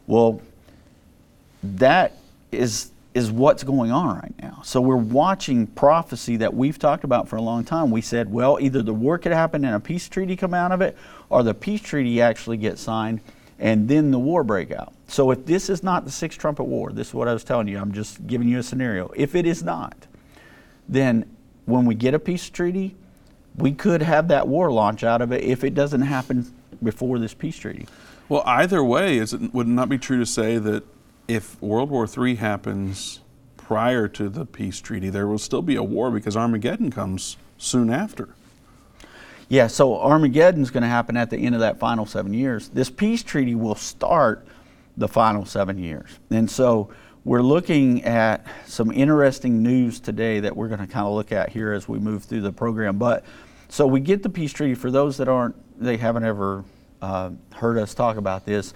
Well, 0.06 0.40
that 1.62 2.12
is 2.52 2.90
is 3.14 3.30
what's 3.32 3.64
going 3.64 3.90
on 3.90 4.16
right 4.16 4.34
now. 4.40 4.60
So 4.62 4.80
we're 4.80 4.96
watching 4.96 5.66
prophecy 5.66 6.36
that 6.36 6.54
we've 6.54 6.78
talked 6.78 7.04
about 7.04 7.26
for 7.26 7.36
a 7.36 7.42
long 7.42 7.64
time. 7.64 7.90
We 7.90 8.00
said, 8.00 8.30
well, 8.30 8.58
either 8.60 8.80
the 8.80 8.94
war 8.94 9.18
could 9.18 9.32
happen 9.32 9.64
and 9.64 9.74
a 9.74 9.80
peace 9.80 10.08
treaty 10.08 10.36
come 10.36 10.54
out 10.54 10.70
of 10.70 10.80
it, 10.82 10.96
or 11.28 11.42
the 11.42 11.54
peace 11.54 11.80
treaty 11.80 12.20
actually 12.20 12.58
gets 12.58 12.80
signed 12.80 13.20
and 13.58 13.88
then 13.88 14.10
the 14.12 14.18
war 14.18 14.44
break 14.44 14.70
out. 14.70 14.92
So 15.08 15.30
if 15.30 15.44
this 15.46 15.68
is 15.68 15.82
not 15.82 16.04
the 16.04 16.10
Sixth 16.10 16.38
Trumpet 16.38 16.64
War, 16.64 16.92
this 16.92 17.08
is 17.08 17.14
what 17.14 17.26
I 17.26 17.32
was 17.32 17.42
telling 17.42 17.66
you, 17.66 17.78
I'm 17.78 17.92
just 17.92 18.24
giving 18.26 18.48
you 18.48 18.58
a 18.58 18.62
scenario. 18.62 19.10
If 19.16 19.34
it 19.34 19.46
is 19.46 19.62
not, 19.64 19.96
then 20.88 21.28
when 21.64 21.84
we 21.84 21.94
get 21.94 22.14
a 22.14 22.18
peace 22.18 22.48
treaty, 22.48 22.94
we 23.58 23.72
could 23.72 24.02
have 24.02 24.28
that 24.28 24.48
war 24.48 24.70
launch 24.70 25.04
out 25.04 25.20
of 25.20 25.32
it 25.32 25.42
if 25.42 25.64
it 25.64 25.74
doesn't 25.74 26.02
happen 26.02 26.52
before 26.82 27.18
this 27.18 27.34
peace 27.34 27.56
treaty. 27.56 27.86
Well, 28.28 28.42
either 28.46 28.84
way, 28.84 29.18
is 29.18 29.32
it, 29.32 29.52
would 29.54 29.66
it 29.66 29.70
not 29.70 29.88
be 29.88 29.98
true 29.98 30.18
to 30.18 30.26
say 30.26 30.58
that 30.58 30.84
if 31.26 31.60
World 31.62 31.90
War 31.90 32.06
III 32.06 32.36
happens 32.36 33.20
prior 33.56 34.08
to 34.08 34.28
the 34.28 34.46
peace 34.46 34.80
treaty, 34.80 35.10
there 35.10 35.26
will 35.26 35.38
still 35.38 35.62
be 35.62 35.76
a 35.76 35.82
war 35.82 36.10
because 36.10 36.36
Armageddon 36.36 36.90
comes 36.90 37.36
soon 37.58 37.90
after. 37.90 38.30
Yeah, 39.48 39.66
so 39.66 39.98
Armageddon's 39.98 40.70
going 40.70 40.82
to 40.82 40.88
happen 40.88 41.16
at 41.16 41.30
the 41.30 41.38
end 41.38 41.54
of 41.54 41.62
that 41.62 41.78
final 41.78 42.04
seven 42.04 42.34
years. 42.34 42.68
This 42.68 42.90
peace 42.90 43.22
treaty 43.22 43.54
will 43.54 43.74
start 43.74 44.46
the 44.96 45.08
final 45.08 45.46
seven 45.46 45.78
years. 45.78 46.18
And 46.30 46.50
so 46.50 46.90
we're 47.24 47.42
looking 47.42 48.04
at 48.04 48.46
some 48.66 48.90
interesting 48.90 49.62
news 49.62 50.00
today 50.00 50.40
that 50.40 50.56
we're 50.56 50.68
going 50.68 50.80
to 50.80 50.86
kind 50.86 51.06
of 51.06 51.14
look 51.14 51.32
at 51.32 51.50
here 51.50 51.72
as 51.72 51.88
we 51.88 51.98
move 51.98 52.24
through 52.24 52.42
the 52.42 52.52
program. 52.52 52.98
But 52.98 53.24
so 53.68 53.86
we 53.86 54.00
get 54.00 54.22
the 54.22 54.30
peace 54.30 54.52
treaty 54.52 54.74
for 54.74 54.90
those 54.90 55.18
that 55.18 55.28
aren't, 55.28 55.54
they 55.80 55.96
haven't 55.96 56.24
ever 56.24 56.64
uh, 57.02 57.30
heard 57.54 57.78
us 57.78 57.94
talk 57.94 58.16
about 58.16 58.44
this. 58.44 58.74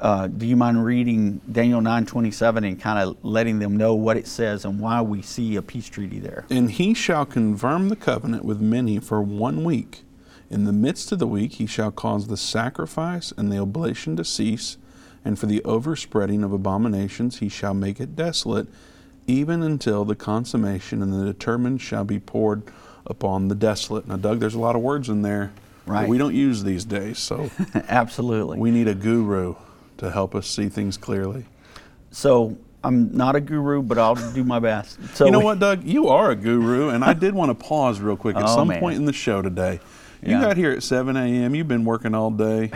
Uh, 0.00 0.26
do 0.26 0.44
you 0.44 0.56
mind 0.56 0.84
reading 0.84 1.40
Daniel 1.50 1.80
9:27 1.80 2.66
and 2.66 2.80
kind 2.80 2.98
of 2.98 3.16
letting 3.22 3.58
them 3.58 3.76
know 3.76 3.94
what 3.94 4.16
it 4.16 4.26
says 4.26 4.64
and 4.64 4.80
why 4.80 5.00
we 5.00 5.22
see 5.22 5.56
a 5.56 5.62
peace 5.62 5.88
treaty 5.88 6.18
there? 6.18 6.44
And 6.50 6.70
he 6.70 6.94
shall 6.94 7.24
confirm 7.24 7.88
the 7.88 7.96
covenant 7.96 8.44
with 8.44 8.60
many 8.60 8.98
for 8.98 9.22
one 9.22 9.64
week. 9.64 10.02
In 10.50 10.64
the 10.64 10.72
midst 10.72 11.10
of 11.12 11.20
the 11.20 11.26
week 11.26 11.54
he 11.54 11.66
shall 11.66 11.90
cause 11.90 12.26
the 12.26 12.36
sacrifice 12.36 13.32
and 13.36 13.50
the 13.50 13.58
oblation 13.58 14.16
to 14.16 14.24
cease, 14.24 14.76
and 15.24 15.38
for 15.38 15.46
the 15.46 15.64
overspreading 15.64 16.42
of 16.42 16.52
abominations 16.52 17.38
he 17.38 17.48
shall 17.48 17.72
make 17.72 18.00
it 18.00 18.14
desolate, 18.14 18.68
even 19.26 19.62
until 19.62 20.04
the 20.04 20.16
consummation 20.16 21.02
and 21.02 21.12
the 21.12 21.24
determined 21.24 21.80
shall 21.80 22.04
be 22.04 22.18
poured 22.18 22.62
upon 23.06 23.48
the 23.48 23.54
desolate. 23.54 24.06
Now, 24.06 24.16
Doug, 24.16 24.40
there's 24.40 24.54
a 24.54 24.60
lot 24.60 24.76
of 24.76 24.82
words 24.82 25.08
in 25.08 25.22
there 25.22 25.52
right. 25.86 26.08
we 26.08 26.18
don't 26.18 26.34
use 26.34 26.64
these 26.64 26.84
days, 26.84 27.18
so 27.18 27.50
absolutely 27.88 28.58
we 28.58 28.70
need 28.70 28.88
a 28.88 28.94
guru 28.94 29.54
to 29.98 30.10
help 30.10 30.34
us 30.34 30.46
see 30.46 30.68
things 30.68 30.96
clearly. 30.96 31.46
So 32.10 32.56
I'm 32.82 33.16
not 33.16 33.34
a 33.34 33.40
guru, 33.40 33.82
but 33.82 33.98
I'll 33.98 34.14
do 34.32 34.44
my 34.44 34.58
best. 34.58 34.98
So 35.14 35.24
you 35.24 35.30
know 35.30 35.40
what, 35.40 35.58
Doug? 35.58 35.84
You 35.84 36.08
are 36.08 36.30
a 36.30 36.36
guru, 36.36 36.90
and 36.90 37.04
I 37.04 37.14
did 37.14 37.34
want 37.34 37.50
to 37.50 37.54
pause 37.54 38.00
real 38.00 38.16
quick 38.16 38.36
at 38.36 38.42
oh, 38.46 38.54
some 38.54 38.68
man. 38.68 38.80
point 38.80 38.96
in 38.96 39.04
the 39.04 39.12
show 39.12 39.42
today. 39.42 39.80
You 40.22 40.32
yeah. 40.32 40.40
got 40.40 40.56
here 40.56 40.70
at 40.70 40.82
7 40.82 41.16
a.m. 41.16 41.54
You've 41.54 41.68
been 41.68 41.84
working 41.84 42.14
all 42.14 42.30
day. 42.30 42.70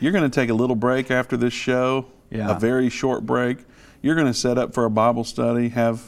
You're 0.00 0.12
going 0.12 0.28
to 0.28 0.34
take 0.34 0.50
a 0.50 0.54
little 0.54 0.76
break 0.76 1.10
after 1.10 1.36
this 1.36 1.54
show, 1.54 2.06
yeah. 2.30 2.54
a 2.54 2.58
very 2.58 2.90
short 2.90 3.24
break. 3.24 3.58
You're 4.02 4.14
going 4.14 4.26
to 4.26 4.34
set 4.34 4.58
up 4.58 4.74
for 4.74 4.84
a 4.84 4.90
Bible 4.90 5.24
study, 5.24 5.70
have 5.70 6.02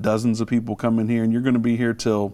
dozens 0.00 0.40
of 0.40 0.48
people 0.48 0.76
come 0.76 0.98
in 0.98 1.08
here, 1.08 1.24
and 1.24 1.32
you're 1.32 1.42
going 1.42 1.54
to 1.54 1.60
be 1.60 1.76
here 1.76 1.94
till 1.94 2.32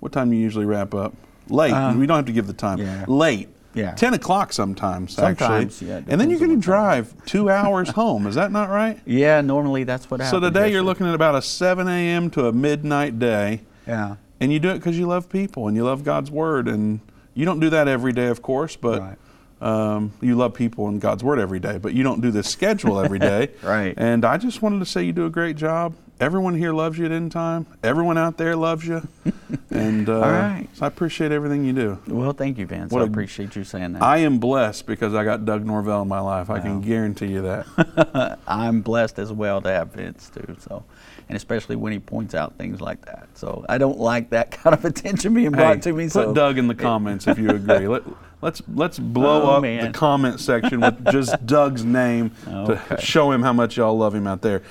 what 0.00 0.12
time 0.12 0.30
do 0.30 0.36
you 0.36 0.42
usually 0.42 0.66
wrap 0.66 0.94
up? 0.94 1.14
Late. 1.48 1.72
Uh, 1.72 1.94
we 1.94 2.06
don't 2.06 2.16
have 2.16 2.26
to 2.26 2.32
give 2.32 2.46
the 2.46 2.52
time. 2.52 2.78
Yeah. 2.78 3.04
Late. 3.06 3.48
Yeah. 3.76 3.94
10 3.94 4.14
o'clock 4.14 4.54
sometimes, 4.54 5.12
sometimes 5.12 5.74
actually. 5.82 5.88
Yeah, 5.88 6.00
and 6.08 6.18
then 6.18 6.30
you're 6.30 6.38
going 6.38 6.50
to 6.50 6.56
drive 6.56 7.14
two 7.26 7.50
hours 7.50 7.90
home. 7.90 8.26
Is 8.26 8.34
that 8.36 8.50
not 8.50 8.70
right? 8.70 8.98
Yeah, 9.06 9.42
normally 9.42 9.84
that's 9.84 10.10
what 10.10 10.20
happens. 10.20 10.30
So 10.30 10.40
today 10.40 10.72
you're 10.72 10.82
looking 10.82 11.06
at 11.06 11.14
about 11.14 11.34
a 11.34 11.42
7 11.42 11.86
a.m. 11.86 12.30
to 12.30 12.46
a 12.46 12.52
midnight 12.52 13.18
day. 13.18 13.60
Yeah. 13.86 14.16
And 14.40 14.50
you 14.50 14.58
do 14.58 14.70
it 14.70 14.74
because 14.76 14.98
you 14.98 15.06
love 15.06 15.28
people 15.28 15.68
and 15.68 15.76
you 15.76 15.84
love 15.84 16.04
God's 16.04 16.30
Word. 16.30 16.68
And 16.68 17.00
you 17.34 17.44
don't 17.44 17.60
do 17.60 17.68
that 17.70 17.86
every 17.86 18.12
day, 18.12 18.28
of 18.28 18.40
course, 18.40 18.76
but 18.76 19.00
right. 19.00 19.18
um, 19.60 20.12
you 20.22 20.36
love 20.36 20.54
people 20.54 20.88
and 20.88 20.98
God's 20.98 21.22
Word 21.22 21.38
every 21.38 21.60
day. 21.60 21.76
But 21.76 21.92
you 21.92 22.02
don't 22.02 22.22
do 22.22 22.30
this 22.30 22.48
schedule 22.48 22.98
every 22.98 23.18
day. 23.18 23.50
right. 23.62 23.92
And 23.98 24.24
I 24.24 24.38
just 24.38 24.62
wanted 24.62 24.78
to 24.78 24.86
say 24.86 25.02
you 25.02 25.12
do 25.12 25.26
a 25.26 25.30
great 25.30 25.56
job 25.56 25.94
everyone 26.20 26.54
here 26.54 26.72
loves 26.72 26.98
you 26.98 27.06
at 27.06 27.12
End 27.12 27.32
Time. 27.32 27.66
Everyone 27.82 28.18
out 28.18 28.36
there 28.36 28.56
loves 28.56 28.86
you. 28.86 29.06
and 29.70 30.08
uh, 30.08 30.14
All 30.14 30.30
right. 30.30 30.68
So 30.74 30.84
I 30.84 30.88
appreciate 30.88 31.32
everything 31.32 31.64
you 31.64 31.72
do. 31.72 31.98
Well, 32.06 32.32
thank 32.32 32.58
you, 32.58 32.66
Vince. 32.66 32.92
What 32.92 33.02
I 33.02 33.06
appreciate 33.06 33.56
you 33.56 33.64
saying 33.64 33.94
that. 33.94 34.02
I 34.02 34.18
am 34.18 34.38
blessed 34.38 34.86
because 34.86 35.14
I 35.14 35.24
got 35.24 35.44
Doug 35.44 35.64
Norvell 35.64 36.02
in 36.02 36.08
my 36.08 36.20
life. 36.20 36.50
I 36.50 36.60
can 36.60 36.80
guarantee 36.80 37.26
you 37.26 37.42
that. 37.42 38.38
I'm 38.46 38.80
blessed 38.80 39.18
as 39.18 39.32
well 39.32 39.60
to 39.62 39.68
have 39.68 39.92
Vince 39.92 40.30
too. 40.30 40.56
So, 40.60 40.84
and 41.28 41.36
especially 41.36 41.76
when 41.76 41.92
he 41.92 41.98
points 41.98 42.34
out 42.34 42.56
things 42.56 42.80
like 42.80 43.04
that. 43.06 43.28
So 43.34 43.64
I 43.68 43.78
don't 43.78 43.98
like 43.98 44.30
that 44.30 44.50
kind 44.62 44.74
of 44.74 44.84
attention 44.84 45.34
being 45.34 45.50
brought 45.50 45.76
hey, 45.76 45.80
to 45.82 45.92
me. 45.92 46.04
Put 46.04 46.12
so. 46.12 46.34
Doug 46.34 46.58
in 46.58 46.68
the 46.68 46.74
comments 46.74 47.26
if 47.26 47.38
you 47.38 47.50
agree. 47.50 47.88
Let, 47.88 48.02
let's 48.42 48.62
let's 48.74 48.98
blow 48.98 49.42
oh, 49.42 49.56
up 49.56 49.62
man. 49.62 49.92
the 49.92 49.98
comment 49.98 50.40
section 50.40 50.80
with 50.80 51.10
just 51.10 51.44
Doug's 51.46 51.84
name 51.84 52.32
okay. 52.46 52.96
to 52.96 53.00
show 53.00 53.30
him 53.32 53.42
how 53.42 53.52
much 53.52 53.76
y'all 53.76 53.96
love 53.96 54.14
him 54.14 54.26
out 54.26 54.42
there. 54.42 54.62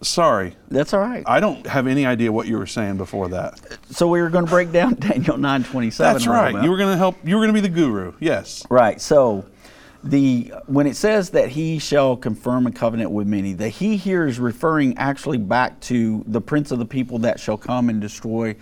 Sorry. 0.00 0.54
That's 0.68 0.94
all 0.94 1.00
right. 1.00 1.24
I 1.26 1.40
don't 1.40 1.66
have 1.66 1.86
any 1.86 2.06
idea 2.06 2.30
what 2.30 2.46
you 2.46 2.56
were 2.56 2.66
saying 2.66 2.98
before 2.98 3.28
that. 3.28 3.60
So 3.90 4.06
we 4.08 4.20
were 4.20 4.30
going 4.30 4.44
to 4.44 4.50
break 4.50 4.70
down 4.70 4.94
Daniel 4.98 5.36
9:27. 5.36 5.96
That's 5.96 6.26
right. 6.26 6.62
You 6.62 6.70
were 6.70 6.76
going 6.76 6.92
to 6.92 6.96
help 6.96 7.16
you 7.24 7.36
were 7.36 7.42
going 7.42 7.54
to 7.54 7.60
be 7.60 7.66
the 7.66 7.74
guru. 7.74 8.14
Yes. 8.20 8.64
Right. 8.70 9.00
So 9.00 9.46
the 10.04 10.52
when 10.66 10.86
it 10.86 10.94
says 10.94 11.30
that 11.30 11.48
he 11.48 11.78
shall 11.78 12.16
confirm 12.16 12.66
a 12.66 12.72
covenant 12.72 13.10
with 13.10 13.26
many, 13.26 13.54
the 13.54 13.68
he 13.68 13.96
here 13.96 14.26
is 14.26 14.38
referring 14.38 14.96
actually 14.98 15.38
back 15.38 15.80
to 15.80 16.22
the 16.28 16.40
prince 16.40 16.70
of 16.70 16.78
the 16.78 16.86
people 16.86 17.18
that 17.20 17.40
shall 17.40 17.58
come 17.58 17.88
and 17.88 18.00
destroy 18.00 18.54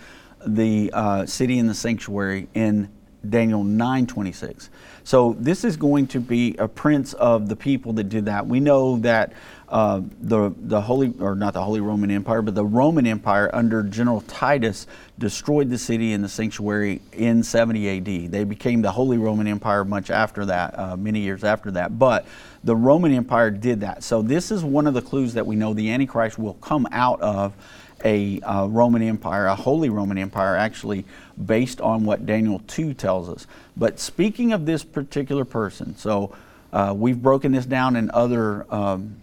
the 0.45 0.89
uh, 0.93 1.25
city 1.25 1.59
and 1.59 1.69
the 1.69 1.75
sanctuary 1.75 2.47
in 2.55 2.89
Daniel 3.29 3.63
9:26. 3.63 4.69
So 5.03 5.35
this 5.39 5.63
is 5.63 5.77
going 5.77 6.07
to 6.07 6.19
be 6.19 6.55
a 6.57 6.67
prince 6.67 7.13
of 7.13 7.49
the 7.49 7.55
people 7.55 7.93
that 7.93 8.05
did 8.05 8.25
that. 8.25 8.47
We 8.47 8.59
know 8.59 8.97
that 8.99 9.33
uh, 9.69 10.01
the 10.21 10.53
the 10.57 10.79
Holy 10.79 11.13
or 11.19 11.35
not 11.35 11.53
the 11.53 11.61
Holy 11.61 11.81
Roman 11.81 12.09
Empire, 12.09 12.41
but 12.41 12.55
the 12.55 12.65
Roman 12.65 13.05
Empire 13.05 13.49
under 13.53 13.83
General 13.83 14.21
Titus 14.21 14.87
destroyed 15.19 15.69
the 15.69 15.77
city 15.77 16.13
and 16.13 16.23
the 16.23 16.29
sanctuary 16.29 17.01
in 17.11 17.43
70 17.43 17.97
AD. 17.97 18.31
They 18.31 18.43
became 18.45 18.81
the 18.81 18.91
Holy 18.91 19.17
Roman 19.17 19.45
Empire 19.45 19.83
much 19.83 20.09
after 20.09 20.45
that, 20.45 20.77
uh, 20.79 20.95
many 20.95 21.19
years 21.19 21.43
after 21.43 21.71
that. 21.71 21.99
But 21.99 22.25
the 22.63 22.75
Roman 22.75 23.11
Empire 23.11 23.51
did 23.51 23.81
that. 23.81 24.03
So 24.03 24.21
this 24.21 24.51
is 24.51 24.63
one 24.63 24.87
of 24.87 24.93
the 24.93 25.01
clues 25.01 25.33
that 25.33 25.45
we 25.45 25.57
know 25.57 25.73
the 25.73 25.91
Antichrist 25.91 26.39
will 26.39 26.55
come 26.55 26.87
out 26.91 27.19
of 27.21 27.53
a 28.05 28.39
uh, 28.41 28.67
Roman 28.67 29.01
Empire, 29.01 29.47
a 29.47 29.55
Holy 29.55 29.89
Roman 29.89 30.17
Empire, 30.17 30.55
actually 30.55 31.03
based 31.45 31.81
on 31.81 32.05
what 32.05 32.25
Daniel 32.25 32.61
2 32.67 32.93
tells 32.93 33.27
us. 33.27 33.47
But 33.75 33.99
speaking 33.99 34.53
of 34.53 34.65
this 34.65 34.83
particular 34.83 35.43
person, 35.43 35.97
so 35.97 36.35
uh, 36.71 36.93
we've 36.95 37.21
broken 37.21 37.51
this 37.51 37.65
down 37.65 37.95
in 37.95 38.11
other 38.11 38.65
um, 38.73 39.15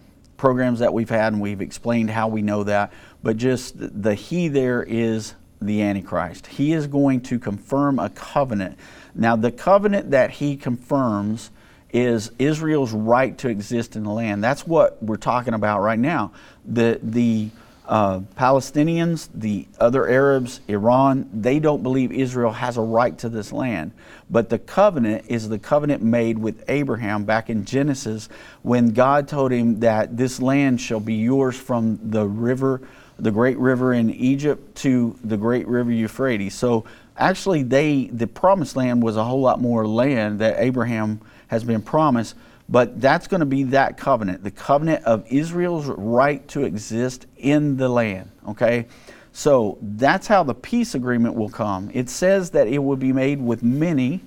programs 0.45 0.77
that 0.77 0.93
we've 0.93 1.09
had 1.09 1.33
and 1.33 1.41
we've 1.41 1.59
explained 1.59 2.07
how 2.07 2.27
we 2.27 2.43
know 2.43 2.63
that, 2.63 2.93
but 3.23 3.35
just 3.35 3.73
the 3.77 4.13
he 4.13 4.47
there 4.47 4.83
is 4.83 5.33
the 5.59 5.81
Antichrist. 5.81 6.45
He 6.45 6.73
is 6.73 6.85
going 6.85 7.21
to 7.21 7.39
confirm 7.39 7.97
a 7.97 8.11
covenant. 8.11 8.77
Now, 9.15 9.35
the 9.35 9.51
covenant 9.51 10.11
that 10.11 10.29
he 10.29 10.55
confirms 10.55 11.49
is 11.91 12.31
Israel's 12.37 12.91
right 12.91 13.35
to 13.39 13.49
exist 13.49 13.95
in 13.95 14.03
the 14.03 14.11
land. 14.11 14.43
That's 14.43 14.67
what 14.67 15.01
we're 15.01 15.15
talking 15.15 15.55
about 15.55 15.81
right 15.81 15.97
now. 15.97 16.31
The, 16.63 16.99
the 17.01 17.49
uh, 17.87 18.19
Palestinians, 18.37 19.29
the 19.33 19.67
other 19.79 20.07
Arabs, 20.09 20.59
Iran, 20.67 21.29
they 21.33 21.59
don't 21.59 21.83
believe 21.83 22.11
Israel 22.11 22.51
has 22.51 22.77
a 22.77 22.81
right 22.81 23.17
to 23.19 23.29
this 23.29 23.51
land. 23.51 23.91
But 24.29 24.49
the 24.49 24.59
covenant 24.59 25.25
is 25.27 25.49
the 25.49 25.59
covenant 25.59 26.01
made 26.01 26.37
with 26.37 26.63
Abraham 26.67 27.25
back 27.25 27.49
in 27.49 27.65
Genesis 27.65 28.27
when 28.63 28.89
God 28.89 29.27
told 29.27 29.51
him 29.51 29.79
that 29.81 30.17
this 30.17 30.41
land 30.41 30.81
shall 30.81 30.99
be 30.99 31.15
yours 31.15 31.55
from 31.55 31.99
the 32.03 32.25
river, 32.25 32.81
the 33.19 33.31
great 33.31 33.57
river 33.57 33.93
in 33.93 34.09
Egypt 34.09 34.75
to 34.77 35.17
the 35.23 35.37
great 35.37 35.67
river 35.67 35.91
Euphrates. 35.91 36.55
So 36.55 36.85
actually 37.17 37.63
they 37.63 38.05
the 38.05 38.27
promised 38.27 38.75
land 38.75 39.03
was 39.03 39.15
a 39.15 39.23
whole 39.23 39.41
lot 39.41 39.61
more 39.61 39.87
land 39.87 40.39
that 40.39 40.59
Abraham 40.59 41.21
has 41.47 41.63
been 41.63 41.81
promised 41.81 42.35
but 42.67 42.99
that's 42.99 43.27
going 43.27 43.39
to 43.39 43.45
be 43.45 43.63
that 43.63 43.97
covenant, 43.97 44.43
the 44.43 44.51
covenant 44.51 45.03
of 45.05 45.25
Israel's 45.31 45.85
right 45.85 46.45
to 46.49 46.63
exist 46.63 47.27
in 47.37 47.77
the 47.77 47.87
land. 47.87 48.31
Okay? 48.47 48.87
So 49.33 49.77
that's 49.81 50.27
how 50.27 50.43
the 50.43 50.55
peace 50.55 50.95
agreement 50.95 51.35
will 51.35 51.49
come. 51.49 51.91
It 51.93 52.09
says 52.09 52.51
that 52.51 52.67
it 52.67 52.79
will 52.79 52.95
be 52.95 53.11
made 53.11 53.41
with 53.41 53.61
many 53.63 54.21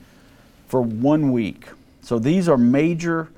for 0.69 0.83
one 0.83 1.33
week. 1.33 1.67
So 2.03 2.19
these 2.19 2.49
are 2.49 2.59
major 2.59 3.29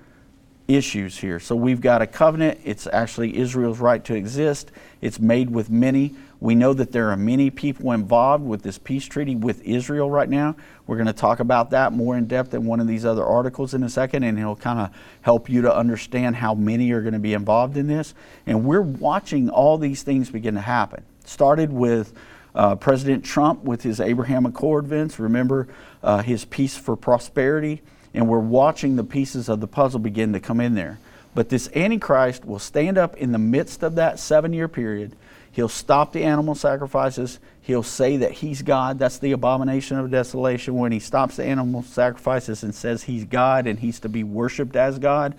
issues 0.68 1.18
here. 1.18 1.40
So 1.40 1.56
we've 1.56 1.80
got 1.80 2.02
a 2.02 2.06
covenant, 2.06 2.60
it's 2.64 2.86
actually 2.92 3.36
Israel's 3.36 3.78
right 3.78 4.04
to 4.04 4.14
exist, 4.14 4.70
it's 5.00 5.18
made 5.18 5.50
with 5.50 5.70
many. 5.70 6.14
We 6.40 6.54
know 6.54 6.72
that 6.72 6.92
there 6.92 7.10
are 7.10 7.16
many 7.16 7.50
people 7.50 7.92
involved 7.92 8.44
with 8.44 8.62
this 8.62 8.78
peace 8.78 9.04
treaty 9.04 9.36
with 9.36 9.62
Israel 9.62 10.10
right 10.10 10.28
now. 10.28 10.56
We're 10.86 10.96
going 10.96 11.06
to 11.06 11.12
talk 11.12 11.38
about 11.38 11.70
that 11.70 11.92
more 11.92 12.16
in 12.16 12.26
depth 12.26 12.54
in 12.54 12.64
one 12.64 12.80
of 12.80 12.86
these 12.86 13.04
other 13.04 13.24
articles 13.24 13.74
in 13.74 13.82
a 13.82 13.90
second, 13.90 14.22
and 14.22 14.38
it'll 14.38 14.56
kind 14.56 14.80
of 14.80 14.90
help 15.20 15.50
you 15.50 15.60
to 15.62 15.74
understand 15.74 16.36
how 16.36 16.54
many 16.54 16.92
are 16.92 17.02
going 17.02 17.12
to 17.12 17.18
be 17.18 17.34
involved 17.34 17.76
in 17.76 17.88
this. 17.88 18.14
And 18.46 18.64
we're 18.64 18.80
watching 18.80 19.50
all 19.50 19.76
these 19.76 20.02
things 20.02 20.30
begin 20.30 20.54
to 20.54 20.62
happen. 20.62 21.04
Started 21.26 21.70
with 21.70 22.14
uh, 22.54 22.74
President 22.76 23.22
Trump 23.22 23.62
with 23.62 23.82
his 23.82 24.00
Abraham 24.00 24.46
Accord, 24.46 24.86
Vince. 24.86 25.18
Remember 25.18 25.68
uh, 26.02 26.22
his 26.22 26.46
peace 26.46 26.76
for 26.76 26.96
prosperity? 26.96 27.82
And 28.14 28.28
we're 28.28 28.38
watching 28.38 28.96
the 28.96 29.04
pieces 29.04 29.48
of 29.48 29.60
the 29.60 29.68
puzzle 29.68 30.00
begin 30.00 30.32
to 30.32 30.40
come 30.40 30.58
in 30.58 30.74
there. 30.74 30.98
But 31.34 31.48
this 31.48 31.68
Antichrist 31.76 32.44
will 32.44 32.58
stand 32.58 32.98
up 32.98 33.16
in 33.18 33.30
the 33.32 33.38
midst 33.38 33.82
of 33.82 33.94
that 33.96 34.18
seven 34.18 34.52
year 34.52 34.66
period 34.66 35.14
He'll 35.60 35.68
stop 35.68 36.14
the 36.14 36.24
animal 36.24 36.54
sacrifices. 36.54 37.38
He'll 37.60 37.82
say 37.82 38.16
that 38.16 38.32
he's 38.32 38.62
God. 38.62 38.98
That's 38.98 39.18
the 39.18 39.32
abomination 39.32 39.98
of 39.98 40.10
desolation 40.10 40.76
when 40.76 40.90
he 40.90 40.98
stops 40.98 41.36
the 41.36 41.44
animal 41.44 41.82
sacrifices 41.82 42.62
and 42.62 42.74
says 42.74 43.02
he's 43.02 43.26
God 43.26 43.66
and 43.66 43.78
he's 43.78 44.00
to 44.00 44.08
be 44.08 44.24
worshiped 44.24 44.74
as 44.74 44.98
God. 44.98 45.34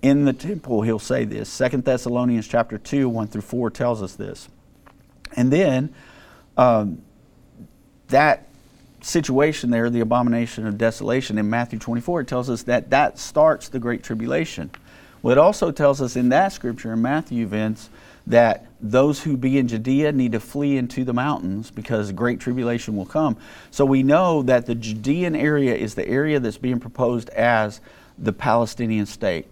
In 0.00 0.26
the 0.26 0.32
temple, 0.32 0.82
he'll 0.82 1.00
say 1.00 1.24
this. 1.24 1.48
Second 1.48 1.84
Thessalonians 1.84 2.46
chapter 2.46 2.78
2, 2.78 3.08
1 3.08 3.26
through 3.26 3.42
4 3.42 3.70
tells 3.70 4.00
us 4.00 4.14
this. 4.14 4.48
And 5.34 5.52
then 5.52 5.92
um, 6.56 7.02
that 8.10 8.46
situation 9.00 9.70
there, 9.70 9.90
the 9.90 9.98
abomination 9.98 10.68
of 10.68 10.78
desolation 10.78 11.36
in 11.36 11.50
Matthew 11.50 11.80
24, 11.80 12.20
it 12.20 12.28
tells 12.28 12.48
us 12.48 12.62
that 12.62 12.90
that 12.90 13.18
starts 13.18 13.68
the 13.68 13.80
Great 13.80 14.04
Tribulation. 14.04 14.70
Well, 15.20 15.32
it 15.32 15.38
also 15.38 15.72
tells 15.72 16.00
us 16.00 16.14
in 16.14 16.28
that 16.28 16.52
scripture 16.52 16.92
in 16.92 17.02
Matthew 17.02 17.44
events 17.44 17.90
that 18.28 18.66
those 18.80 19.22
who 19.22 19.36
be 19.36 19.58
in 19.58 19.66
Judea 19.66 20.12
need 20.12 20.32
to 20.32 20.40
flee 20.40 20.76
into 20.76 21.02
the 21.02 21.14
mountains 21.14 21.70
because 21.70 22.12
great 22.12 22.38
tribulation 22.38 22.94
will 22.94 23.06
come. 23.06 23.36
So 23.70 23.84
we 23.84 24.02
know 24.02 24.42
that 24.42 24.66
the 24.66 24.74
Judean 24.74 25.34
area 25.34 25.74
is 25.74 25.94
the 25.94 26.06
area 26.06 26.38
that's 26.38 26.58
being 26.58 26.78
proposed 26.78 27.30
as 27.30 27.80
the 28.18 28.32
Palestinian 28.32 29.06
state. 29.06 29.46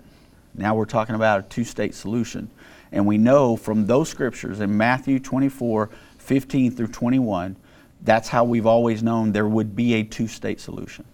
Now 0.54 0.74
we're 0.74 0.84
talking 0.84 1.14
about 1.14 1.40
a 1.40 1.42
two 1.44 1.64
state 1.64 1.94
solution. 1.94 2.50
And 2.92 3.06
we 3.06 3.18
know 3.18 3.56
from 3.56 3.86
those 3.86 4.08
scriptures 4.08 4.60
in 4.60 4.76
Matthew 4.76 5.18
24 5.18 5.90
15 6.18 6.72
through 6.72 6.88
21, 6.88 7.56
that's 8.02 8.28
how 8.28 8.44
we've 8.44 8.66
always 8.66 9.02
known 9.02 9.32
there 9.32 9.48
would 9.48 9.74
be 9.74 9.94
a 9.94 10.02
two 10.02 10.28
state 10.28 10.60
solution. 10.60 11.04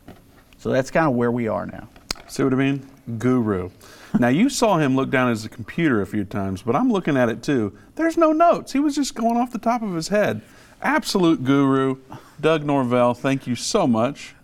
So 0.59 0.71
that's 0.71 0.91
kind 0.91 1.07
of 1.07 1.15
where 1.15 1.31
we 1.31 1.49
are 1.49 1.67
now. 1.67 1.89
See 2.29 2.43
what 2.43 2.53
I 2.53 2.57
mean? 2.57 2.87
Guru 3.19 3.71
now 4.19 4.29
you 4.29 4.49
saw 4.49 4.79
him 4.79 4.97
look 4.97 5.11
down 5.11 5.29
at 5.29 5.31
his 5.31 5.49
computer 5.49 6.01
a 6.01 6.07
few 6.07 6.25
times, 6.25 6.63
but 6.63 6.77
I'm 6.77 6.91
looking 6.91 7.17
at 7.17 7.29
it 7.29 7.43
too. 7.43 7.77
There's 7.95 8.17
no 8.17 8.33
notes. 8.33 8.73
He 8.73 8.79
was 8.79 8.95
just 8.95 9.15
going 9.15 9.37
off 9.37 9.51
the 9.51 9.59
top 9.59 9.83
of 9.83 9.95
his 9.95 10.09
head. 10.09 10.43
Absolute 10.83 11.45
guru, 11.45 11.97
Doug 12.41 12.65
Norvell. 12.65 13.15
Thank 13.15 13.47
you 13.47 13.55
so 13.55 13.87
much. 13.87 14.35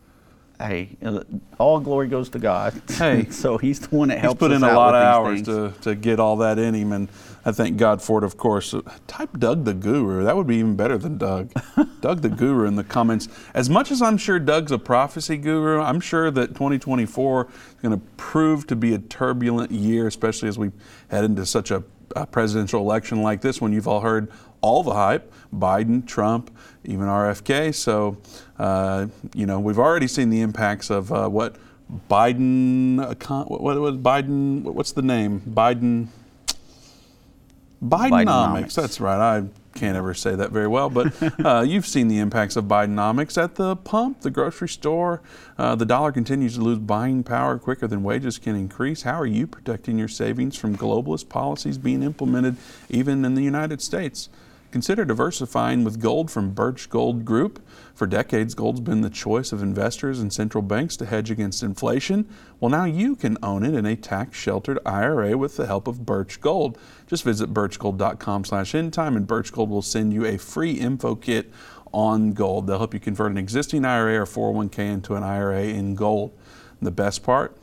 Hey, 0.59 0.97
uh, 1.05 1.23
all 1.59 1.79
glory 1.79 2.09
goes 2.09 2.31
to 2.31 2.39
God. 2.39 2.81
Hey, 2.89 3.27
so 3.31 3.59
He's 3.59 3.81
the 3.81 3.95
one 3.95 4.09
that 4.09 4.19
helps. 4.19 4.41
He's 4.41 4.49
put 4.49 4.53
in 4.53 4.63
a 4.65 4.73
lot 4.73 4.95
of 4.95 5.03
hours 5.03 5.43
to, 5.43 5.73
to 5.83 5.95
get 5.95 6.19
all 6.19 6.37
that 6.39 6.59
in 6.59 6.75
him, 6.75 6.93
and 6.93 7.09
I 7.45 7.53
thank 7.53 7.77
God 7.77 8.03
for 8.03 8.19
it. 8.19 8.25
Of 8.25 8.37
course, 8.37 8.75
type 9.07 9.39
Doug 9.39 9.65
the 9.65 9.75
Guru. 9.75 10.25
That 10.25 10.37
would 10.37 10.47
be 10.47 10.57
even 10.57 10.77
better 10.77 10.99
than 10.99 11.19
Doug. 11.19 11.53
Doug 12.01 12.23
the 12.23 12.29
Guru 12.29 12.67
in 12.67 12.77
the 12.77 12.85
comments. 12.85 13.29
As 13.55 13.71
much 13.71 13.91
as 13.91 14.03
I'm 14.03 14.17
sure 14.17 14.39
Doug's 14.39 14.73
a 14.73 14.79
prophecy 14.79 15.37
guru, 15.37 15.81
I'm 15.81 16.01
sure 16.01 16.31
that 16.31 16.49
2024 16.49 17.47
is 17.47 17.75
going 17.83 17.99
to 17.99 18.07
prove 18.17 18.67
to 18.69 18.77
be 18.77 18.95
a 18.95 18.99
turbulent 18.99 19.71
year, 19.71 20.07
especially 20.07 20.49
as 20.49 20.59
we 20.59 20.73
head 21.11 21.25
into 21.25 21.47
such 21.47 21.71
a, 21.71 21.83
a 22.17 22.27
presidential 22.27 22.81
election 22.81 23.23
like 23.23 23.41
this. 23.41 23.61
When 23.61 23.73
you've 23.73 23.89
all 23.89 24.01
heard 24.01 24.31
all 24.61 24.83
the 24.83 24.95
hype 24.95 25.33
Biden, 25.55 26.07
Trump, 26.07 26.51
even 26.85 27.07
RFK. 27.07 27.75
So, 27.75 28.19
uh, 28.59 29.07
you 29.35 29.47
know, 29.47 29.61
we've 29.61 29.79
already 29.79 30.09
seen 30.09 30.31
the 30.31 30.41
impacts 30.41 30.91
of 30.91 31.13
uh, 31.13 31.29
what 31.29 31.57
Biden, 32.11 32.99
what, 32.99 33.81
was 33.81 33.97
Biden, 33.97 34.63
what's 34.63 34.93
the 34.93 35.03
name? 35.03 35.41
Biden, 35.41 36.09
Bidenomics. 37.83 38.25
Bidenomics. 38.27 38.75
That's 38.75 39.01
right. 39.01 39.39
I 39.39 39.45
can't 39.75 39.97
ever 39.97 40.13
say 40.13 40.35
that 40.35 40.51
very 40.51 40.67
well, 40.67 40.91
but 40.91 41.15
uh, 41.45 41.63
you've 41.63 41.87
seen 41.87 42.09
the 42.09 42.19
impacts 42.19 42.57
of 42.57 42.65
Bidenomics 42.65 43.43
at 43.43 43.55
the 43.55 43.77
pump, 43.77 44.23
the 44.23 44.31
grocery 44.31 44.69
store. 44.69 45.23
Uh, 45.57 45.75
the 45.75 45.87
dollar 45.87 46.11
continues 46.11 46.57
to 46.57 46.61
lose 46.61 46.79
buying 46.79 47.23
power 47.23 47.59
quicker 47.59 47.87
than 47.87 48.03
wages 48.03 48.39
can 48.39 48.57
increase. 48.57 49.03
How 49.03 49.21
are 49.21 49.27
you 49.27 49.47
protecting 49.47 49.99
your 49.99 50.09
savings 50.09 50.57
from 50.57 50.77
globalist 50.77 51.29
policies 51.29 51.79
being 51.79 52.03
implemented 52.03 52.57
even 52.89 53.25
in 53.25 53.35
the 53.35 53.43
United 53.43 53.81
States? 53.81 54.29
Consider 54.71 55.07
diversifying 55.07 55.83
with 55.83 55.99
gold 55.99 56.31
from 56.31 56.51
Birch 56.51 56.91
Gold 56.91 57.25
Group. 57.25 57.67
For 57.95 58.07
decades, 58.07 58.55
gold's 58.55 58.81
been 58.81 59.01
the 59.01 59.09
choice 59.09 59.51
of 59.51 59.63
investors 59.63 60.21
and 60.21 60.31
central 60.31 60.61
banks 60.61 60.95
to 60.99 61.07
hedge 61.07 61.31
against 61.31 61.63
inflation. 61.63 62.29
Well, 62.61 62.69
now 62.69 62.85
you 62.85 63.17
can 63.17 63.39
own 63.43 63.65
it 63.65 63.73
in 63.73 63.87
a 63.87 63.97
tax-sheltered 63.97 64.79
IRA 64.85 65.39
with 65.39 65.57
the 65.57 65.67
help 65.67 65.89
of 65.89 66.05
Birch 66.05 66.43
Gold. 66.43 66.77
Just 67.07 67.25
visit 67.25 67.55
birchgold.com 67.55 68.45
slash 68.45 68.73
endtime 68.73 69.17
and 69.17 69.27
Birch 69.27 69.53
Gold 69.53 69.71
will 69.71 69.81
send 69.81 70.13
you 70.13 70.27
a 70.27 70.37
free 70.37 70.73
info 70.73 71.15
kit 71.15 71.51
on 71.91 72.35
gold. 72.35 72.67
They'll 72.67 72.77
help 72.77 72.93
you 72.93 73.01
convert 73.01 73.31
an 73.31 73.39
existing 73.39 73.87
IRA 73.87 74.21
or 74.21 74.27
401k 74.27 74.81
into 74.81 75.15
an 75.15 75.23
IRA 75.23 75.63
in 75.63 75.95
gold. 75.95 76.33
And 76.79 76.87
the 76.87 76.93
best 76.93 77.23
part, 77.23 77.57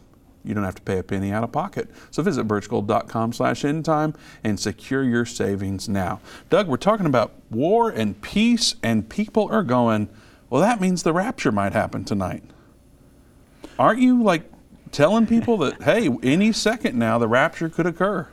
you 0.45 0.53
don't 0.53 0.63
have 0.63 0.75
to 0.75 0.81
pay 0.81 0.99
a 0.99 1.03
penny 1.03 1.31
out 1.31 1.43
of 1.43 1.51
pocket. 1.51 1.89
So 2.12 2.23
visit 2.23 2.47
birchgold.com 2.47 3.34
slash 3.34 3.63
endtime 3.63 4.15
and 4.43 4.60
secure 4.60 5.03
your 5.03 5.25
savings 5.25 5.89
now. 5.89 6.19
Doug, 6.49 6.67
we're 6.67 6.77
talking 6.77 7.05
about 7.05 7.34
war 7.49 7.89
and 7.89 8.21
peace, 8.21 8.75
and 8.84 9.10
people 9.10 9.47
are 9.51 9.63
going, 9.63 10.10
well, 10.49 10.62
that 10.62 10.79
means 10.79 11.03
the 11.03 11.13
rapture 11.13 11.51
might 11.51 11.73
happen 11.73 12.05
tonight. 12.05 12.43
Aren't 13.77 13.99
you 13.99 14.21
like 14.23 14.43
telling 14.91 15.27
people 15.27 15.58
that, 15.58 15.84
hey, 15.84 16.10
any 16.23 16.51
second 16.51 16.97
now 16.97 17.17
the 17.17 17.27
rapture 17.27 17.69
could 17.69 17.86
occur? 17.86 18.27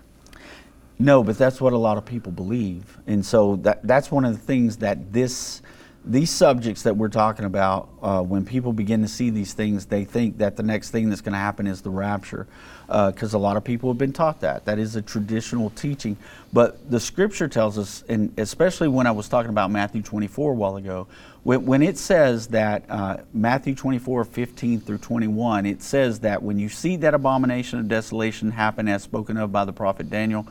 No, 0.98 1.24
but 1.24 1.36
that's 1.36 1.60
what 1.60 1.72
a 1.72 1.78
lot 1.78 1.98
of 1.98 2.04
people 2.04 2.30
believe. 2.30 2.98
And 3.08 3.26
so 3.26 3.56
that, 3.56 3.84
that's 3.84 4.10
one 4.10 4.24
of 4.24 4.32
the 4.32 4.38
things 4.38 4.76
that 4.76 5.12
this 5.12 5.60
these 6.04 6.30
subjects 6.30 6.82
that 6.82 6.96
we're 6.96 7.08
talking 7.08 7.44
about, 7.44 7.88
uh, 8.02 8.20
when 8.22 8.44
people 8.44 8.72
begin 8.72 9.02
to 9.02 9.08
see 9.08 9.30
these 9.30 9.52
things, 9.52 9.86
they 9.86 10.04
think 10.04 10.38
that 10.38 10.56
the 10.56 10.62
next 10.62 10.90
thing 10.90 11.08
that's 11.08 11.20
going 11.20 11.32
to 11.32 11.38
happen 11.38 11.66
is 11.66 11.80
the 11.80 11.90
rapture, 11.90 12.48
because 12.88 13.34
uh, 13.34 13.38
a 13.38 13.40
lot 13.40 13.56
of 13.56 13.62
people 13.62 13.88
have 13.88 13.98
been 13.98 14.12
taught 14.12 14.40
that. 14.40 14.64
That 14.64 14.80
is 14.80 14.96
a 14.96 15.02
traditional 15.02 15.70
teaching. 15.70 16.16
But 16.52 16.90
the 16.90 16.98
scripture 16.98 17.46
tells 17.46 17.78
us, 17.78 18.02
and 18.08 18.36
especially 18.36 18.88
when 18.88 19.06
I 19.06 19.12
was 19.12 19.28
talking 19.28 19.50
about 19.50 19.70
Matthew 19.70 20.02
24 20.02 20.52
a 20.52 20.54
while 20.54 20.76
ago, 20.76 21.06
when, 21.44 21.66
when 21.66 21.82
it 21.82 21.96
says 21.96 22.48
that 22.48 22.84
uh, 22.88 23.18
Matthew 23.32 23.76
24, 23.76 24.24
15 24.24 24.80
through 24.80 24.98
21, 24.98 25.66
it 25.66 25.82
says 25.82 26.18
that 26.20 26.42
when 26.42 26.58
you 26.58 26.68
see 26.68 26.96
that 26.96 27.14
abomination 27.14 27.78
of 27.78 27.86
desolation 27.86 28.50
happen 28.50 28.88
as 28.88 29.04
spoken 29.04 29.36
of 29.36 29.52
by 29.52 29.64
the 29.64 29.72
prophet 29.72 30.10
Daniel, 30.10 30.48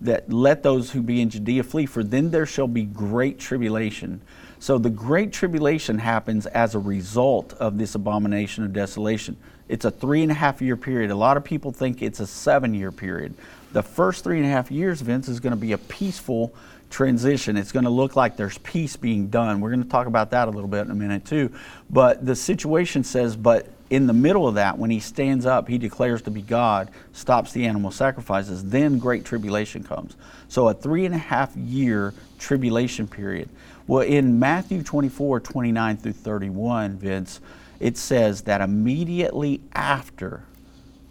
that 0.00 0.32
let 0.32 0.62
those 0.62 0.90
who 0.90 1.02
be 1.02 1.20
in 1.20 1.28
Judea 1.28 1.62
flee, 1.62 1.86
for 1.86 2.02
then 2.02 2.30
there 2.30 2.46
shall 2.46 2.66
be 2.66 2.84
great 2.84 3.38
tribulation 3.38 4.22
so 4.64 4.78
the 4.78 4.88
Great 4.88 5.30
Tribulation 5.30 5.98
happens 5.98 6.46
as 6.46 6.74
a 6.74 6.78
result 6.78 7.52
of 7.60 7.76
this 7.76 7.96
abomination 7.96 8.64
of 8.64 8.72
desolation. 8.72 9.36
It's 9.68 9.84
a 9.84 9.90
three 9.90 10.22
and 10.22 10.30
a 10.30 10.34
half 10.34 10.62
year 10.62 10.74
period. 10.74 11.10
A 11.10 11.14
lot 11.14 11.36
of 11.36 11.44
people 11.44 11.70
think 11.70 12.00
it's 12.00 12.18
a 12.18 12.26
seven 12.26 12.72
year 12.72 12.90
period. 12.90 13.34
The 13.74 13.82
first 13.82 14.24
three 14.24 14.38
and 14.38 14.46
a 14.46 14.48
half 14.48 14.70
years, 14.70 15.02
Vince, 15.02 15.28
is 15.28 15.38
going 15.38 15.50
to 15.50 15.60
be 15.60 15.72
a 15.72 15.78
peaceful 15.78 16.54
transition. 16.88 17.58
It's 17.58 17.72
going 17.72 17.84
to 17.84 17.90
look 17.90 18.16
like 18.16 18.38
there's 18.38 18.56
peace 18.56 18.96
being 18.96 19.28
done. 19.28 19.60
We're 19.60 19.68
going 19.68 19.82
to 19.82 19.88
talk 19.90 20.06
about 20.06 20.30
that 20.30 20.48
a 20.48 20.50
little 20.50 20.70
bit 20.70 20.86
in 20.86 20.90
a 20.90 20.94
minute, 20.94 21.26
too. 21.26 21.52
But 21.90 22.24
the 22.24 22.34
situation 22.34 23.04
says, 23.04 23.36
but 23.36 23.68
in 23.90 24.06
the 24.06 24.14
middle 24.14 24.48
of 24.48 24.54
that, 24.54 24.78
when 24.78 24.88
he 24.88 24.98
stands 24.98 25.44
up, 25.44 25.68
he 25.68 25.76
declares 25.76 26.22
to 26.22 26.30
be 26.30 26.40
God, 26.40 26.90
stops 27.12 27.52
the 27.52 27.66
animal 27.66 27.90
sacrifices, 27.90 28.64
then 28.64 28.98
great 28.98 29.26
tribulation 29.26 29.84
comes. 29.84 30.16
So 30.48 30.68
a 30.68 30.74
three 30.74 31.04
and 31.04 31.14
a 31.14 31.18
half 31.18 31.54
year 31.54 32.14
tribulation 32.38 33.06
period. 33.06 33.50
Well, 33.86 34.02
in 34.02 34.38
Matthew 34.38 34.82
24, 34.82 35.40
29 35.40 35.96
through 35.98 36.12
31, 36.12 36.96
Vince, 36.96 37.40
it 37.80 37.98
says 37.98 38.42
that 38.42 38.62
immediately 38.62 39.60
after 39.74 40.44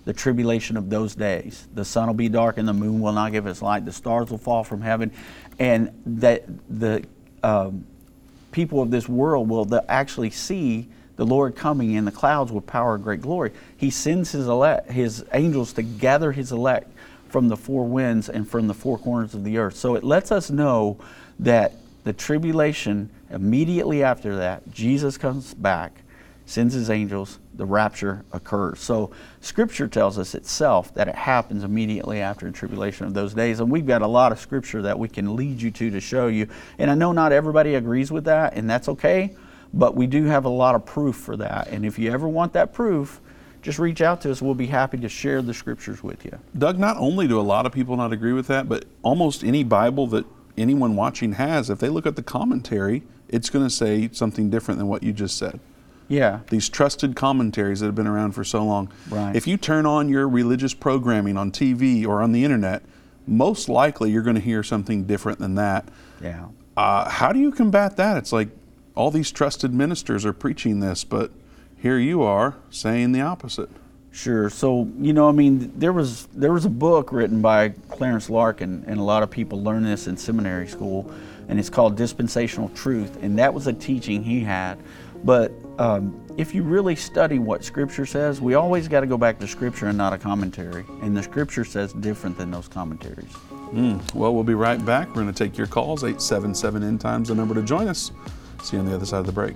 the 0.05 0.13
tribulation 0.13 0.75
of 0.75 0.89
those 0.89 1.13
days, 1.13 1.67
the 1.73 1.85
sun 1.85 2.07
will 2.07 2.15
be 2.15 2.29
dark 2.29 2.57
and 2.57 2.67
the 2.67 2.73
moon 2.73 2.99
will 2.99 3.13
not 3.13 3.31
give 3.31 3.45
its 3.45 3.61
light, 3.61 3.85
the 3.85 3.91
stars 3.91 4.31
will 4.31 4.39
fall 4.39 4.63
from 4.63 4.81
heaven, 4.81 5.11
and 5.59 5.91
that 6.05 6.45
the 6.67 7.05
um, 7.43 7.85
people 8.51 8.81
of 8.81 8.89
this 8.89 9.07
world 9.07 9.49
will 9.49 9.69
actually 9.87 10.31
see 10.31 10.87
the 11.15 11.25
Lord 11.25 11.55
coming 11.55 11.91
in 11.91 12.05
the 12.05 12.11
clouds 12.11 12.51
with 12.51 12.65
power 12.65 12.95
and 12.95 13.03
great 13.03 13.21
glory. 13.21 13.51
He 13.77 13.91
sends 13.91 14.31
his, 14.31 14.47
elect, 14.47 14.91
his 14.91 15.23
angels 15.31 15.73
to 15.73 15.83
gather 15.83 16.31
his 16.31 16.51
elect 16.51 16.91
from 17.29 17.49
the 17.49 17.57
four 17.57 17.85
winds 17.85 18.29
and 18.29 18.49
from 18.49 18.67
the 18.67 18.73
four 18.73 18.97
corners 18.97 19.35
of 19.35 19.43
the 19.43 19.59
earth. 19.59 19.75
So 19.75 19.95
it 19.95 20.03
lets 20.03 20.31
us 20.31 20.49
know 20.49 20.97
that 21.39 21.73
the 22.03 22.13
tribulation, 22.13 23.09
immediately 23.29 24.03
after 24.03 24.35
that, 24.37 24.69
Jesus 24.71 25.17
comes 25.17 25.53
back, 25.53 26.01
sends 26.45 26.73
his 26.73 26.89
angels, 26.89 27.39
the 27.55 27.65
rapture 27.65 28.25
occurs. 28.31 28.79
So 28.79 29.11
scripture 29.39 29.87
tells 29.87 30.17
us 30.17 30.35
itself 30.35 30.93
that 30.95 31.07
it 31.07 31.15
happens 31.15 31.63
immediately 31.63 32.19
after 32.19 32.45
the 32.45 32.51
tribulation 32.51 33.05
of 33.05 33.13
those 33.13 33.33
days. 33.33 33.59
And 33.59 33.71
we've 33.71 33.85
got 33.85 34.01
a 34.01 34.07
lot 34.07 34.31
of 34.31 34.39
scripture 34.39 34.81
that 34.81 34.97
we 34.97 35.07
can 35.07 35.35
lead 35.35 35.61
you 35.61 35.71
to 35.71 35.89
to 35.91 35.99
show 36.01 36.27
you. 36.27 36.47
And 36.77 36.91
I 36.91 36.95
know 36.95 37.11
not 37.11 37.31
everybody 37.31 37.75
agrees 37.75 38.11
with 38.11 38.25
that, 38.25 38.55
and 38.55 38.69
that's 38.69 38.89
okay, 38.89 39.35
but 39.73 39.95
we 39.95 40.07
do 40.07 40.25
have 40.25 40.45
a 40.45 40.49
lot 40.49 40.75
of 40.75 40.85
proof 40.85 41.15
for 41.15 41.37
that. 41.37 41.67
And 41.69 41.85
if 41.85 41.97
you 41.97 42.11
ever 42.11 42.27
want 42.27 42.53
that 42.53 42.73
proof, 42.73 43.21
just 43.61 43.79
reach 43.79 44.01
out 44.01 44.19
to 44.21 44.31
us. 44.31 44.41
We'll 44.41 44.55
be 44.55 44.67
happy 44.67 44.97
to 44.97 45.07
share 45.07 45.41
the 45.41 45.53
scriptures 45.53 46.03
with 46.03 46.25
you. 46.25 46.37
Doug, 46.57 46.77
not 46.77 46.97
only 46.97 47.29
do 47.29 47.39
a 47.39 47.41
lot 47.41 47.65
of 47.65 47.71
people 47.71 47.95
not 47.95 48.11
agree 48.11 48.33
with 48.33 48.47
that, 48.47 48.67
but 48.67 48.83
almost 49.03 49.43
any 49.43 49.63
Bible 49.63 50.05
that 50.07 50.25
anyone 50.57 50.95
watching 50.95 51.33
has, 51.33 51.69
if 51.69 51.79
they 51.79 51.89
look 51.89 52.05
at 52.05 52.15
the 52.15 52.23
commentary, 52.23 53.03
it's 53.27 53.49
going 53.49 53.65
to 53.65 53.69
say 53.69 54.09
something 54.11 54.49
different 54.49 54.77
than 54.77 54.87
what 54.87 55.03
you 55.03 55.13
just 55.13 55.37
said. 55.37 55.59
Yeah. 56.07 56.41
These 56.49 56.69
trusted 56.69 57.15
commentaries 57.15 57.79
that 57.79 57.87
have 57.87 57.95
been 57.95 58.07
around 58.07 58.33
for 58.33 58.43
so 58.43 58.63
long. 58.63 58.91
Right. 59.09 59.35
If 59.35 59.47
you 59.47 59.57
turn 59.57 59.85
on 59.85 60.09
your 60.09 60.27
religious 60.27 60.73
programming 60.73 61.37
on 61.37 61.51
TV 61.51 62.05
or 62.05 62.21
on 62.21 62.31
the 62.31 62.43
internet, 62.43 62.83
most 63.25 63.69
likely 63.69 64.11
you're 64.11 64.23
going 64.23 64.35
to 64.35 64.41
hear 64.41 64.63
something 64.63 65.05
different 65.05 65.39
than 65.39 65.55
that. 65.55 65.87
Yeah. 66.21 66.47
Uh, 66.75 67.09
how 67.09 67.31
do 67.31 67.39
you 67.39 67.51
combat 67.51 67.97
that? 67.97 68.17
It's 68.17 68.31
like 68.31 68.49
all 68.95 69.11
these 69.11 69.31
trusted 69.31 69.73
ministers 69.73 70.25
are 70.25 70.33
preaching 70.33 70.79
this, 70.79 71.03
but 71.03 71.31
here 71.77 71.97
you 71.97 72.21
are 72.21 72.55
saying 72.69 73.11
the 73.11 73.21
opposite. 73.21 73.69
Sure. 74.13 74.47
So 74.51 74.87
you 74.99 75.11
know, 75.11 75.27
I 75.27 75.31
mean, 75.31 75.73
there 75.75 75.91
was 75.91 76.27
there 76.27 76.53
was 76.53 76.65
a 76.65 76.69
book 76.69 77.11
written 77.11 77.41
by 77.41 77.69
Clarence 77.89 78.29
Larkin, 78.29 78.85
and 78.87 78.99
a 78.99 79.03
lot 79.03 79.23
of 79.23 79.31
people 79.31 79.61
learn 79.63 79.83
this 79.83 80.05
in 80.05 80.15
seminary 80.15 80.67
school, 80.67 81.11
and 81.49 81.59
it's 81.59 81.69
called 81.69 81.97
Dispensational 81.97 82.69
Truth, 82.69 83.23
and 83.23 83.39
that 83.39 83.51
was 83.51 83.65
a 83.65 83.73
teaching 83.73 84.23
he 84.23 84.41
had. 84.41 84.77
But 85.23 85.51
um, 85.79 86.23
if 86.37 86.53
you 86.53 86.61
really 86.61 86.95
study 86.95 87.39
what 87.39 87.63
Scripture 87.63 88.05
says, 88.05 88.39
we 88.39 88.53
always 88.53 88.87
got 88.87 88.99
to 88.99 89.07
go 89.07 89.17
back 89.17 89.39
to 89.39 89.47
Scripture 89.47 89.87
and 89.87 89.97
not 89.97 90.13
a 90.13 90.19
commentary, 90.19 90.85
and 91.01 91.17
the 91.17 91.23
Scripture 91.23 91.65
says 91.65 91.91
different 91.93 92.37
than 92.37 92.51
those 92.51 92.67
commentaries. 92.67 93.33
Mm. 93.71 94.13
Well, 94.13 94.35
we'll 94.35 94.43
be 94.43 94.53
right 94.53 94.83
back. 94.85 95.07
We're 95.07 95.23
going 95.23 95.33
to 95.33 95.43
take 95.43 95.57
your 95.57 95.65
calls. 95.67 96.03
Eight 96.03 96.21
seven 96.21 96.53
seven 96.53 96.83
end 96.83 97.01
times 97.01 97.29
the 97.29 97.35
number 97.35 97.55
to 97.55 97.63
join 97.63 97.87
us. 97.87 98.11
See 98.61 98.77
you 98.77 98.81
on 98.81 98.85
the 98.85 98.93
other 98.93 99.07
side 99.07 99.21
of 99.21 99.25
the 99.25 99.31
break. 99.31 99.55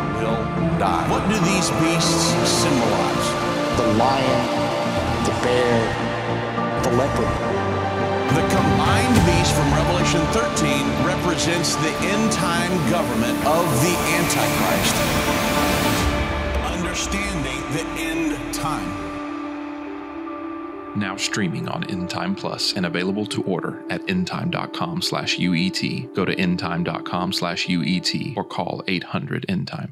die. 0.79 1.05
What 1.09 1.23
do 1.29 1.37
these 1.45 1.69
beasts 1.81 2.33
symbolize? 2.47 3.27
The 3.77 3.87
lion, 4.01 4.41
the 5.25 5.35
bear, 5.41 5.79
the 6.83 6.91
leopard. 6.97 7.35
The 8.35 8.47
combined 8.47 9.15
beast 9.25 9.53
from 9.53 9.73
Revelation 9.73 10.21
13 10.31 11.05
represents 11.05 11.75
the 11.75 11.93
end 12.13 12.31
time 12.31 12.71
government 12.89 13.37
of 13.45 13.65
the 13.83 13.95
Antichrist. 14.17 14.95
Understanding 16.75 17.61
the 17.73 17.85
end 17.99 18.53
time. 18.53 19.11
Now 20.95 21.15
streaming 21.15 21.69
on 21.69 21.83
Endtime 21.83 22.37
Plus 22.37 22.73
and 22.73 22.85
available 22.85 23.25
to 23.27 23.41
order 23.43 23.83
at 23.89 24.01
endtime.com 24.07 25.01
slash 25.01 25.37
UET. 25.37 26.13
Go 26.13 26.25
to 26.25 26.35
endtime.com 26.35 27.33
slash 27.33 27.67
UET 27.67 28.35
or 28.35 28.43
call 28.43 28.83
800 28.87 29.45
Endtime. 29.47 29.91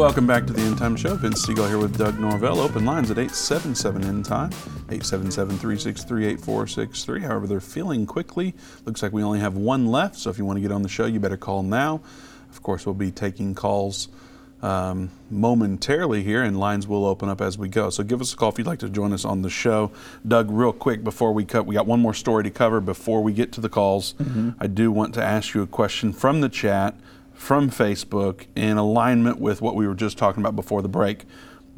Welcome 0.00 0.26
back 0.26 0.46
to 0.46 0.54
the 0.54 0.62
End 0.62 0.78
Time 0.78 0.96
Show. 0.96 1.14
Vince 1.14 1.44
Stegall 1.44 1.68
here 1.68 1.76
with 1.76 1.98
Doug 1.98 2.18
Norvell. 2.18 2.58
Open 2.58 2.86
lines 2.86 3.10
at 3.10 3.18
877 3.18 4.02
End 4.02 4.24
Time, 4.24 4.48
877 4.88 5.58
363 5.58 6.24
8463. 6.24 7.20
However, 7.20 7.46
they're 7.46 7.60
filling 7.60 8.06
quickly. 8.06 8.54
Looks 8.86 9.02
like 9.02 9.12
we 9.12 9.22
only 9.22 9.40
have 9.40 9.58
one 9.58 9.88
left, 9.88 10.16
so 10.16 10.30
if 10.30 10.38
you 10.38 10.46
want 10.46 10.56
to 10.56 10.62
get 10.62 10.72
on 10.72 10.80
the 10.80 10.88
show, 10.88 11.04
you 11.04 11.20
better 11.20 11.36
call 11.36 11.62
now. 11.62 12.00
Of 12.50 12.62
course, 12.62 12.86
we'll 12.86 12.94
be 12.94 13.10
taking 13.10 13.54
calls 13.54 14.08
um, 14.62 15.10
momentarily 15.30 16.22
here, 16.22 16.42
and 16.42 16.58
lines 16.58 16.88
will 16.88 17.04
open 17.04 17.28
up 17.28 17.42
as 17.42 17.58
we 17.58 17.68
go. 17.68 17.90
So 17.90 18.02
give 18.02 18.22
us 18.22 18.32
a 18.32 18.36
call 18.36 18.48
if 18.48 18.56
you'd 18.56 18.66
like 18.66 18.78
to 18.78 18.88
join 18.88 19.12
us 19.12 19.26
on 19.26 19.42
the 19.42 19.50
show. 19.50 19.92
Doug, 20.26 20.50
real 20.50 20.72
quick 20.72 21.04
before 21.04 21.34
we 21.34 21.44
cut, 21.44 21.66
we 21.66 21.74
got 21.74 21.86
one 21.86 22.00
more 22.00 22.14
story 22.14 22.42
to 22.44 22.50
cover 22.50 22.80
before 22.80 23.22
we 23.22 23.34
get 23.34 23.52
to 23.52 23.60
the 23.60 23.68
calls. 23.68 24.14
Mm-hmm. 24.14 24.52
I 24.58 24.66
do 24.66 24.90
want 24.90 25.12
to 25.14 25.22
ask 25.22 25.52
you 25.52 25.60
a 25.60 25.66
question 25.66 26.14
from 26.14 26.40
the 26.40 26.48
chat, 26.48 26.94
from 27.40 27.70
Facebook, 27.70 28.46
in 28.54 28.76
alignment 28.76 29.40
with 29.40 29.62
what 29.62 29.74
we 29.74 29.86
were 29.86 29.94
just 29.94 30.18
talking 30.18 30.42
about 30.42 30.54
before 30.54 30.82
the 30.82 30.88
break. 30.88 31.24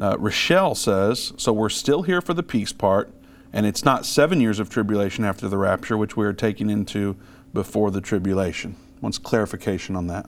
Uh, 0.01 0.17
Rochelle 0.19 0.75
says, 0.75 1.33
So 1.37 1.53
we're 1.53 1.69
still 1.69 2.03
here 2.03 2.21
for 2.21 2.35
the 2.35 2.43
peace 2.43 2.73
part, 2.73 3.13
and 3.53 3.65
it's 3.65 3.85
not 3.85 4.05
seven 4.05 4.41
years 4.41 4.59
of 4.59 4.69
tribulation 4.69 5.25
after 5.25 5.49
the 5.49 5.59
rapture, 5.59 5.97
which 5.97 6.17
we 6.17 6.27
are 6.27 6.33
taking 6.33 6.69
into 6.69 7.17
before 7.55 7.91
the 7.91 8.01
tribulation. 8.01 8.77
Wants 9.01 9.19
clarification 9.19 9.97
on 9.97 10.09
that 10.09 10.27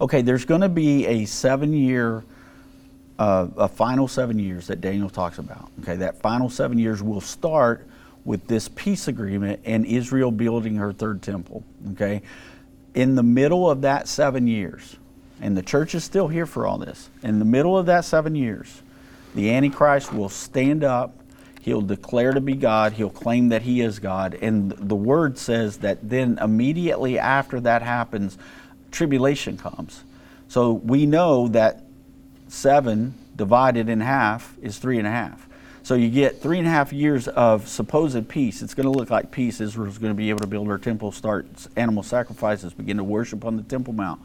okay, 0.00 0.22
there's 0.22 0.44
going 0.44 0.60
to 0.60 0.68
be 0.68 1.06
a 1.06 1.24
seven 1.24 1.72
year, 1.72 2.24
uh, 3.18 3.48
a 3.56 3.68
final 3.68 4.08
seven 4.08 4.38
years 4.38 4.66
that 4.66 4.80
Daniel 4.80 5.10
talks 5.10 5.38
about. 5.38 5.70
Okay, 5.80 5.96
that 5.96 6.20
final 6.20 6.48
seven 6.48 6.78
years 6.78 7.02
will 7.02 7.20
start 7.20 7.86
with 8.24 8.46
this 8.46 8.68
peace 8.68 9.08
agreement 9.08 9.60
and 9.64 9.86
Israel 9.86 10.30
building 10.30 10.76
her 10.76 10.92
third 10.92 11.22
temple. 11.22 11.64
Okay, 11.92 12.22
in 12.96 13.14
the 13.14 13.22
middle 13.22 13.70
of 13.70 13.82
that 13.82 14.08
seven 14.08 14.48
years, 14.48 14.96
and 15.40 15.54
the 15.56 15.62
church 15.62 15.94
is 15.94 16.02
still 16.02 16.28
here 16.28 16.46
for 16.46 16.66
all 16.66 16.78
this, 16.78 17.10
in 17.22 17.38
the 17.38 17.44
middle 17.44 17.78
of 17.78 17.86
that 17.86 18.04
seven 18.04 18.34
years, 18.34 18.82
the 19.34 19.52
Antichrist 19.52 20.12
will 20.12 20.30
stand 20.30 20.82
up. 20.82 21.14
He'll 21.60 21.82
declare 21.82 22.32
to 22.32 22.40
be 22.40 22.54
God. 22.54 22.94
He'll 22.94 23.10
claim 23.10 23.50
that 23.50 23.62
he 23.62 23.82
is 23.82 23.98
God. 23.98 24.34
And 24.40 24.70
the 24.72 24.96
word 24.96 25.36
says 25.36 25.78
that 25.78 26.08
then 26.08 26.38
immediately 26.40 27.18
after 27.18 27.60
that 27.60 27.82
happens, 27.82 28.38
tribulation 28.90 29.58
comes. 29.58 30.02
So 30.48 30.72
we 30.72 31.04
know 31.04 31.48
that 31.48 31.82
seven 32.48 33.14
divided 33.34 33.90
in 33.90 34.00
half 34.00 34.56
is 34.62 34.78
three 34.78 34.96
and 34.96 35.06
a 35.06 35.10
half. 35.10 35.46
So 35.86 35.94
you 35.94 36.10
get 36.10 36.42
three 36.42 36.58
and 36.58 36.66
a 36.66 36.70
half 36.72 36.92
years 36.92 37.28
of 37.28 37.68
supposed 37.68 38.28
peace. 38.28 38.60
It's 38.60 38.74
going 38.74 38.92
to 38.92 38.98
look 38.98 39.08
like 39.08 39.30
peace. 39.30 39.60
Israel's 39.60 39.98
going 39.98 40.10
to 40.10 40.16
be 40.16 40.30
able 40.30 40.40
to 40.40 40.46
build 40.48 40.66
her 40.66 40.78
temple, 40.78 41.12
start 41.12 41.46
animal 41.76 42.02
sacrifices, 42.02 42.74
begin 42.74 42.96
to 42.96 43.04
worship 43.04 43.44
on 43.44 43.56
the 43.56 43.62
Temple 43.62 43.92
Mount. 43.92 44.20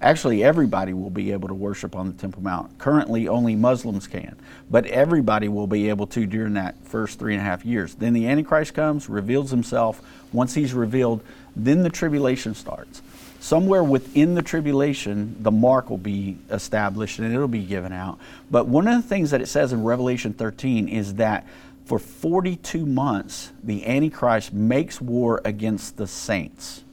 Actually, 0.00 0.42
everybody 0.42 0.92
will 0.92 1.10
be 1.10 1.30
able 1.30 1.46
to 1.46 1.54
worship 1.54 1.94
on 1.94 2.08
the 2.08 2.14
Temple 2.14 2.42
Mount. 2.42 2.76
Currently, 2.78 3.28
only 3.28 3.54
Muslims 3.54 4.08
can, 4.08 4.34
but 4.68 4.86
everybody 4.86 5.46
will 5.46 5.68
be 5.68 5.88
able 5.88 6.08
to 6.08 6.26
during 6.26 6.54
that 6.54 6.74
first 6.84 7.20
three 7.20 7.34
and 7.34 7.40
a 7.40 7.44
half 7.44 7.64
years. 7.64 7.94
Then 7.94 8.12
the 8.12 8.26
Antichrist 8.26 8.74
comes, 8.74 9.08
reveals 9.08 9.52
himself. 9.52 10.02
Once 10.32 10.54
he's 10.54 10.74
revealed, 10.74 11.22
then 11.54 11.84
the 11.84 11.90
tribulation 11.90 12.56
starts 12.56 13.02
somewhere 13.44 13.84
within 13.84 14.34
the 14.34 14.40
tribulation, 14.40 15.36
the 15.42 15.50
mark 15.50 15.90
will 15.90 15.98
be 15.98 16.38
established 16.50 17.18
and 17.18 17.30
it'll 17.30 17.46
be 17.46 17.62
given 17.62 17.92
out. 17.92 18.18
But 18.50 18.68
one 18.68 18.88
of 18.88 19.02
the 19.02 19.06
things 19.06 19.32
that 19.32 19.42
it 19.42 19.48
says 19.48 19.70
in 19.70 19.84
Revelation 19.84 20.32
13 20.32 20.88
is 20.88 21.16
that 21.16 21.46
for 21.84 21.98
42 21.98 22.86
months, 22.86 23.52
the 23.62 23.84
Antichrist 23.86 24.54
makes 24.54 24.98
war 24.98 25.42
against 25.44 25.98
the 25.98 26.06
saints. 26.06 26.84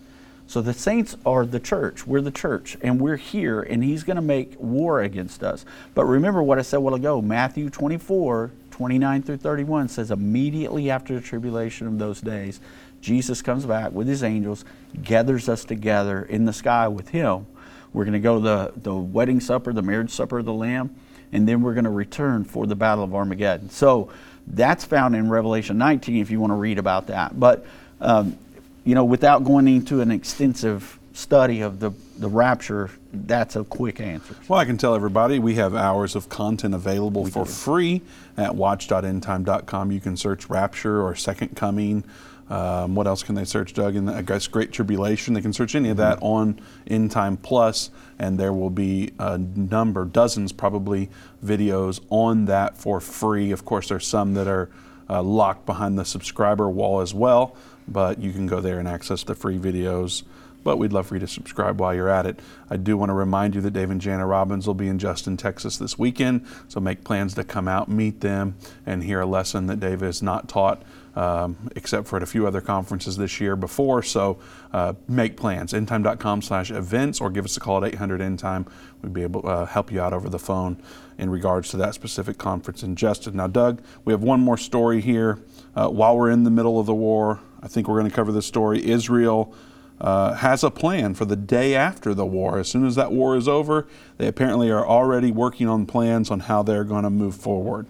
So 0.46 0.62
the 0.62 0.74
saints 0.74 1.16
are 1.26 1.46
the 1.46 1.62
church. 1.62 2.06
We're 2.06 2.20
the 2.20 2.32
church, 2.32 2.76
and 2.82 3.00
we're 3.00 3.16
here, 3.16 3.62
and 3.62 3.82
he's 3.82 4.04
going 4.04 4.18
to 4.18 4.22
make 4.22 4.60
war 4.60 5.00
against 5.02 5.44
us. 5.44 5.64
But 5.96 6.04
remember 6.04 6.44
what 6.44 6.60
I 6.60 6.64
said 6.64 6.78
a 6.78 6.82
while 6.82 6.96
ago 6.96 7.22
Matthew 7.22 7.70
24, 7.70 8.52
29 8.72 9.22
through 9.22 9.38
31 9.38 9.88
says, 9.88 10.12
immediately 10.12 10.92
after 10.92 11.16
the 11.16 11.22
tribulation 11.22 11.88
of 11.88 11.98
those 11.98 12.20
days, 12.20 12.60
Jesus 13.02 13.42
comes 13.42 13.66
back 13.66 13.92
with 13.92 14.08
his 14.08 14.24
angels, 14.24 14.64
gathers 15.04 15.50
us 15.50 15.66
together 15.66 16.24
in 16.24 16.46
the 16.46 16.54
sky 16.54 16.88
with 16.88 17.10
him. 17.10 17.48
We're 17.94 18.06
going 18.06 18.14
to 18.14 18.20
go 18.20 18.36
to 18.36 18.42
the, 18.42 18.74
the 18.78 18.96
wedding 18.96 19.40
supper, 19.40 19.74
the 19.74 19.82
marriage 19.82 20.12
supper 20.12 20.40
of 20.40 20.46
the 20.46 20.54
Lamb, 20.54 20.96
and 21.34 21.48
then 21.48 21.62
we're 21.62 21.74
going 21.74 21.86
to 21.86 21.90
return 21.90 22.46
for 22.46 22.66
the 22.66 22.76
battle 22.76 23.04
of 23.04 23.14
Armageddon. 23.14 23.70
So 23.70 24.10
that's 24.48 24.86
found 24.86 25.16
in 25.16 25.30
Revelation 25.30 25.78
19 25.78 26.22
if 26.22 26.32
you 26.32 26.40
want 26.40 26.52
to 26.52 26.56
read 26.56 26.78
about 26.78 27.08
that. 27.08 27.38
But, 27.40 27.66
um, 28.00 28.38
you 28.86 28.96
know, 28.96 29.04
without 29.04 29.44
going 29.44 29.68
into 29.68 30.02
an 30.02 30.12
extensive 30.12 30.98
study 31.14 31.62
of 31.62 31.80
the, 31.80 31.92
the 32.18 32.30
rapture, 32.30 32.90
that's 33.14 33.56
a 33.56 33.64
quick 33.64 34.00
answer. 34.00 34.36
Well, 34.48 34.60
I 34.60 34.66
can 34.66 34.78
tell 34.78 34.96
everybody 34.96 35.40
we 35.40 35.56
have 35.56 35.76
hours 35.76 36.16
of 36.16 36.30
content 36.30 36.74
available 36.74 37.24
we 37.24 37.32
for 37.32 37.44
do. 37.44 37.52
free 37.52 38.02
at 38.38 38.56
watch.endtime.com. 38.56 39.92
You 39.92 40.00
can 40.00 40.16
search 40.16 40.50
Rapture 40.50 41.02
or 41.02 41.16
Second 41.16 41.56
Coming 41.56 42.04
um, 42.52 42.96
what 42.96 43.08
else 43.08 43.24
can 43.24 43.36
they 43.36 43.46
search, 43.46 43.72
Doug? 43.72 43.96
And 43.96 44.10
I 44.10 44.22
guess 44.24 44.46
Great 44.46 44.74
Tribulation. 44.74 45.34
They 45.34 45.42
can 45.42 45.54
search 45.54 45.74
any 45.74 45.88
of 45.88 45.96
that 45.98 46.18
mm-hmm. 46.18 46.26
on 46.26 46.62
End 46.86 47.10
Time 47.10 47.38
Plus, 47.38 47.92
and 48.20 48.38
there 48.38 48.52
will 48.52 48.70
be 48.70 49.14
a 49.18 49.38
number, 49.38 50.04
dozens 50.04 50.52
probably, 50.52 51.10
videos 51.44 52.02
on 52.10 52.46
that 52.46 52.76
for 52.76 53.00
free. 53.00 53.52
Of 53.52 53.64
course, 53.64 53.88
there's 53.88 54.06
some 54.06 54.34
that 54.34 54.50
are 54.50 54.70
uh, 55.10 55.24
locked 55.24 55.66
behind 55.66 55.98
the 55.98 56.04
subscriber 56.04 56.70
wall 56.70 57.00
as 57.00 57.14
well, 57.14 57.56
but 57.88 58.20
you 58.20 58.34
can 58.34 58.48
go 58.48 58.60
there 58.60 58.80
and 58.80 58.88
access 58.88 59.24
the 59.24 59.34
free 59.34 59.58
videos. 59.58 60.24
But 60.62 60.76
we'd 60.76 60.92
love 60.92 61.08
for 61.08 61.16
you 61.16 61.22
to 61.22 61.28
subscribe 61.28 61.80
while 61.80 61.96
you're 61.96 62.10
at 62.10 62.26
it. 62.26 62.40
I 62.70 62.76
do 62.76 62.98
want 62.98 63.10
to 63.10 63.14
remind 63.14 63.56
you 63.56 63.62
that 63.62 63.72
Dave 63.72 63.90
and 63.90 64.02
Jana 64.02 64.28
Robbins 64.28 64.68
will 64.68 64.76
be 64.76 64.90
in 64.90 65.00
Justin, 65.00 65.38
Texas 65.38 65.78
this 65.78 65.98
weekend, 65.98 66.46
so 66.68 66.82
make 66.82 67.06
plans 67.06 67.34
to 67.36 67.46
come 67.46 67.70
out, 67.70 67.88
meet 67.88 68.20
them, 68.20 68.56
and 68.86 69.04
hear 69.06 69.22
a 69.22 69.26
lesson 69.26 69.68
that 69.68 69.80
Dave 69.80 70.02
has 70.02 70.22
not 70.22 70.50
taught 70.50 70.84
um, 71.16 71.70
except 71.76 72.08
for 72.08 72.18
at 72.18 72.24
a 72.24 72.26
few 72.26 72.48
other 72.48 72.62
conferences 72.62 73.18
this 73.18 73.40
year 73.40 73.56
before. 73.56 74.04
So 74.04 74.40
uh, 74.72 74.94
make 75.08 75.38
plans. 75.38 75.74
Endtime.com 75.74 76.42
slash 76.42 76.72
events 76.72 77.20
or 77.20 77.30
give 77.30 77.46
us 77.46 77.58
a 77.58 77.60
call 77.60 77.84
at 77.84 77.94
800 77.94 78.22
Endtime. 78.22 78.68
We'd 79.02 79.14
be 79.14 79.24
able 79.24 79.42
to 79.42 79.48
uh, 79.48 79.66
help 79.66 79.92
you 79.92 80.02
out 80.02 80.14
over 80.14 80.30
the 80.30 80.40
phone 80.40 80.82
in 81.18 81.30
regards 81.30 81.70
to 81.70 81.78
that 81.78 81.94
specific 81.94 82.38
conference 82.38 82.84
in 82.84 82.96
Justin. 82.96 83.36
Now, 83.36 83.48
Doug, 83.48 83.82
we 84.06 84.14
have 84.14 84.24
one 84.24 84.40
more 84.40 84.58
story 84.58 85.02
here. 85.02 85.40
Uh, 85.76 85.90
while 85.90 86.18
we're 86.18 86.32
in 86.32 86.44
the 86.44 86.52
middle 86.52 86.80
of 86.80 86.86
the 86.86 86.96
war, 86.96 87.40
I 87.62 87.68
think 87.68 87.88
we're 87.88 88.00
going 88.00 88.10
to 88.10 88.16
cover 88.16 88.32
this 88.32 88.46
story. 88.46 88.86
Israel. 88.88 89.54
Uh, 90.00 90.34
has 90.34 90.64
a 90.64 90.72
plan 90.72 91.14
for 91.14 91.26
the 91.26 91.36
day 91.36 91.76
after 91.76 92.16
the 92.16 92.26
war. 92.26 92.58
As 92.58 92.68
soon 92.68 92.88
as 92.88 92.96
that 92.96 93.12
war 93.12 93.38
is 93.38 93.48
over, 93.48 93.86
they 94.18 94.26
apparently 94.26 94.72
are 94.72 94.84
already 94.84 95.32
working 95.32 95.68
on 95.68 95.86
plans 95.86 96.32
on 96.32 96.40
how 96.40 96.64
they're 96.64 96.84
going 96.84 97.04
to 97.04 97.12
move 97.12 97.36
forward. 97.36 97.86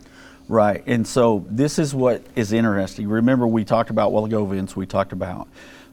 Right. 0.52 0.84
And 0.86 1.08
so 1.08 1.46
this 1.50 1.80
is 1.80 1.96
what 1.96 2.26
is 2.36 2.52
interesting. 2.52 3.08
Remember, 3.08 3.48
we 3.48 3.64
talked 3.64 3.90
about 3.90 4.12
while 4.12 4.26
ago, 4.26 4.46
Vince, 4.46 4.76
we 4.76 4.86
talked 4.86 5.14
about 5.14 5.48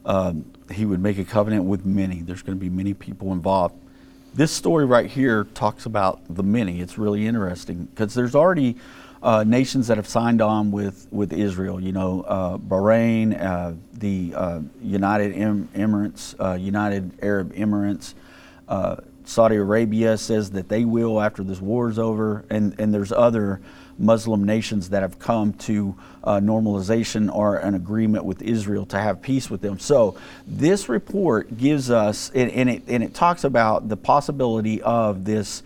um, 0.05 0.47
he 0.73 0.85
would 0.85 0.99
make 0.99 1.17
a 1.17 1.25
covenant 1.25 1.67
with 1.67 1.87
many. 1.87 2.23
There's 2.23 2.43
going 2.43 2.59
to 2.59 2.61
be 2.61 2.69
many 2.69 2.93
people 2.93 3.31
involved. 3.31 3.77
This 4.35 4.51
story 4.51 4.85
right 4.85 5.09
here 5.09 5.45
talks 5.55 5.87
about 5.87 6.23
the 6.29 6.43
many. 6.43 6.81
It's 6.81 6.99
really 6.99 7.25
interesting 7.25 7.85
because 7.85 8.15
there's 8.15 8.35
already 8.35 8.75
uh, 9.23 9.45
nations 9.47 9.87
that 9.87 9.97
have 9.97 10.09
signed 10.09 10.43
on 10.43 10.73
with, 10.73 11.07
with 11.13 11.33
Israel. 11.33 11.81
You 11.81 11.93
know, 11.93 12.23
uh, 12.23 12.59
Bahrain, 12.59 13.41
uh, 13.41 13.75
the 13.93 14.35
uh, 14.35 14.61
United 14.83 15.37
Emirates, 15.37 16.35
uh, 16.41 16.55
United 16.55 17.13
Arab 17.23 17.55
Emirates. 17.55 18.15
Uh, 18.67 18.97
Saudi 19.25 19.55
Arabia 19.55 20.17
says 20.17 20.51
that 20.53 20.69
they 20.69 20.85
will 20.85 21.21
after 21.21 21.45
this 21.45 21.61
war 21.61 21.91
is 21.91 21.99
over, 21.99 22.45
and, 22.51 22.75
and 22.81 22.93
there's 22.93 23.13
other 23.13 23.61
Muslim 23.99 24.45
nations 24.45 24.91
that 24.91 25.03
have 25.03 25.19
come 25.19 25.53
to 25.55 25.97
uh, 26.25 26.39
normalization 26.39 27.35
or 27.35 27.57
an 27.57 27.75
agreement 27.75 28.25
with 28.25 28.43
Israel 28.43 28.87
to 28.87 28.99
have 28.99 29.21
peace 29.21 29.51
with 29.51 29.61
them. 29.61 29.79
So 29.79 30.17
this 30.47 30.89
report 30.89 31.57
gives 31.57 31.91
us, 31.91 32.31
and, 32.35 32.51
and 32.53 32.71
it, 32.71 32.83
and 32.87 33.03
it 33.03 33.15
talks 33.15 33.45
about 33.45 33.89
the 33.89 33.97
possibility 33.97 34.81
of 34.83 35.25
this 35.25 35.63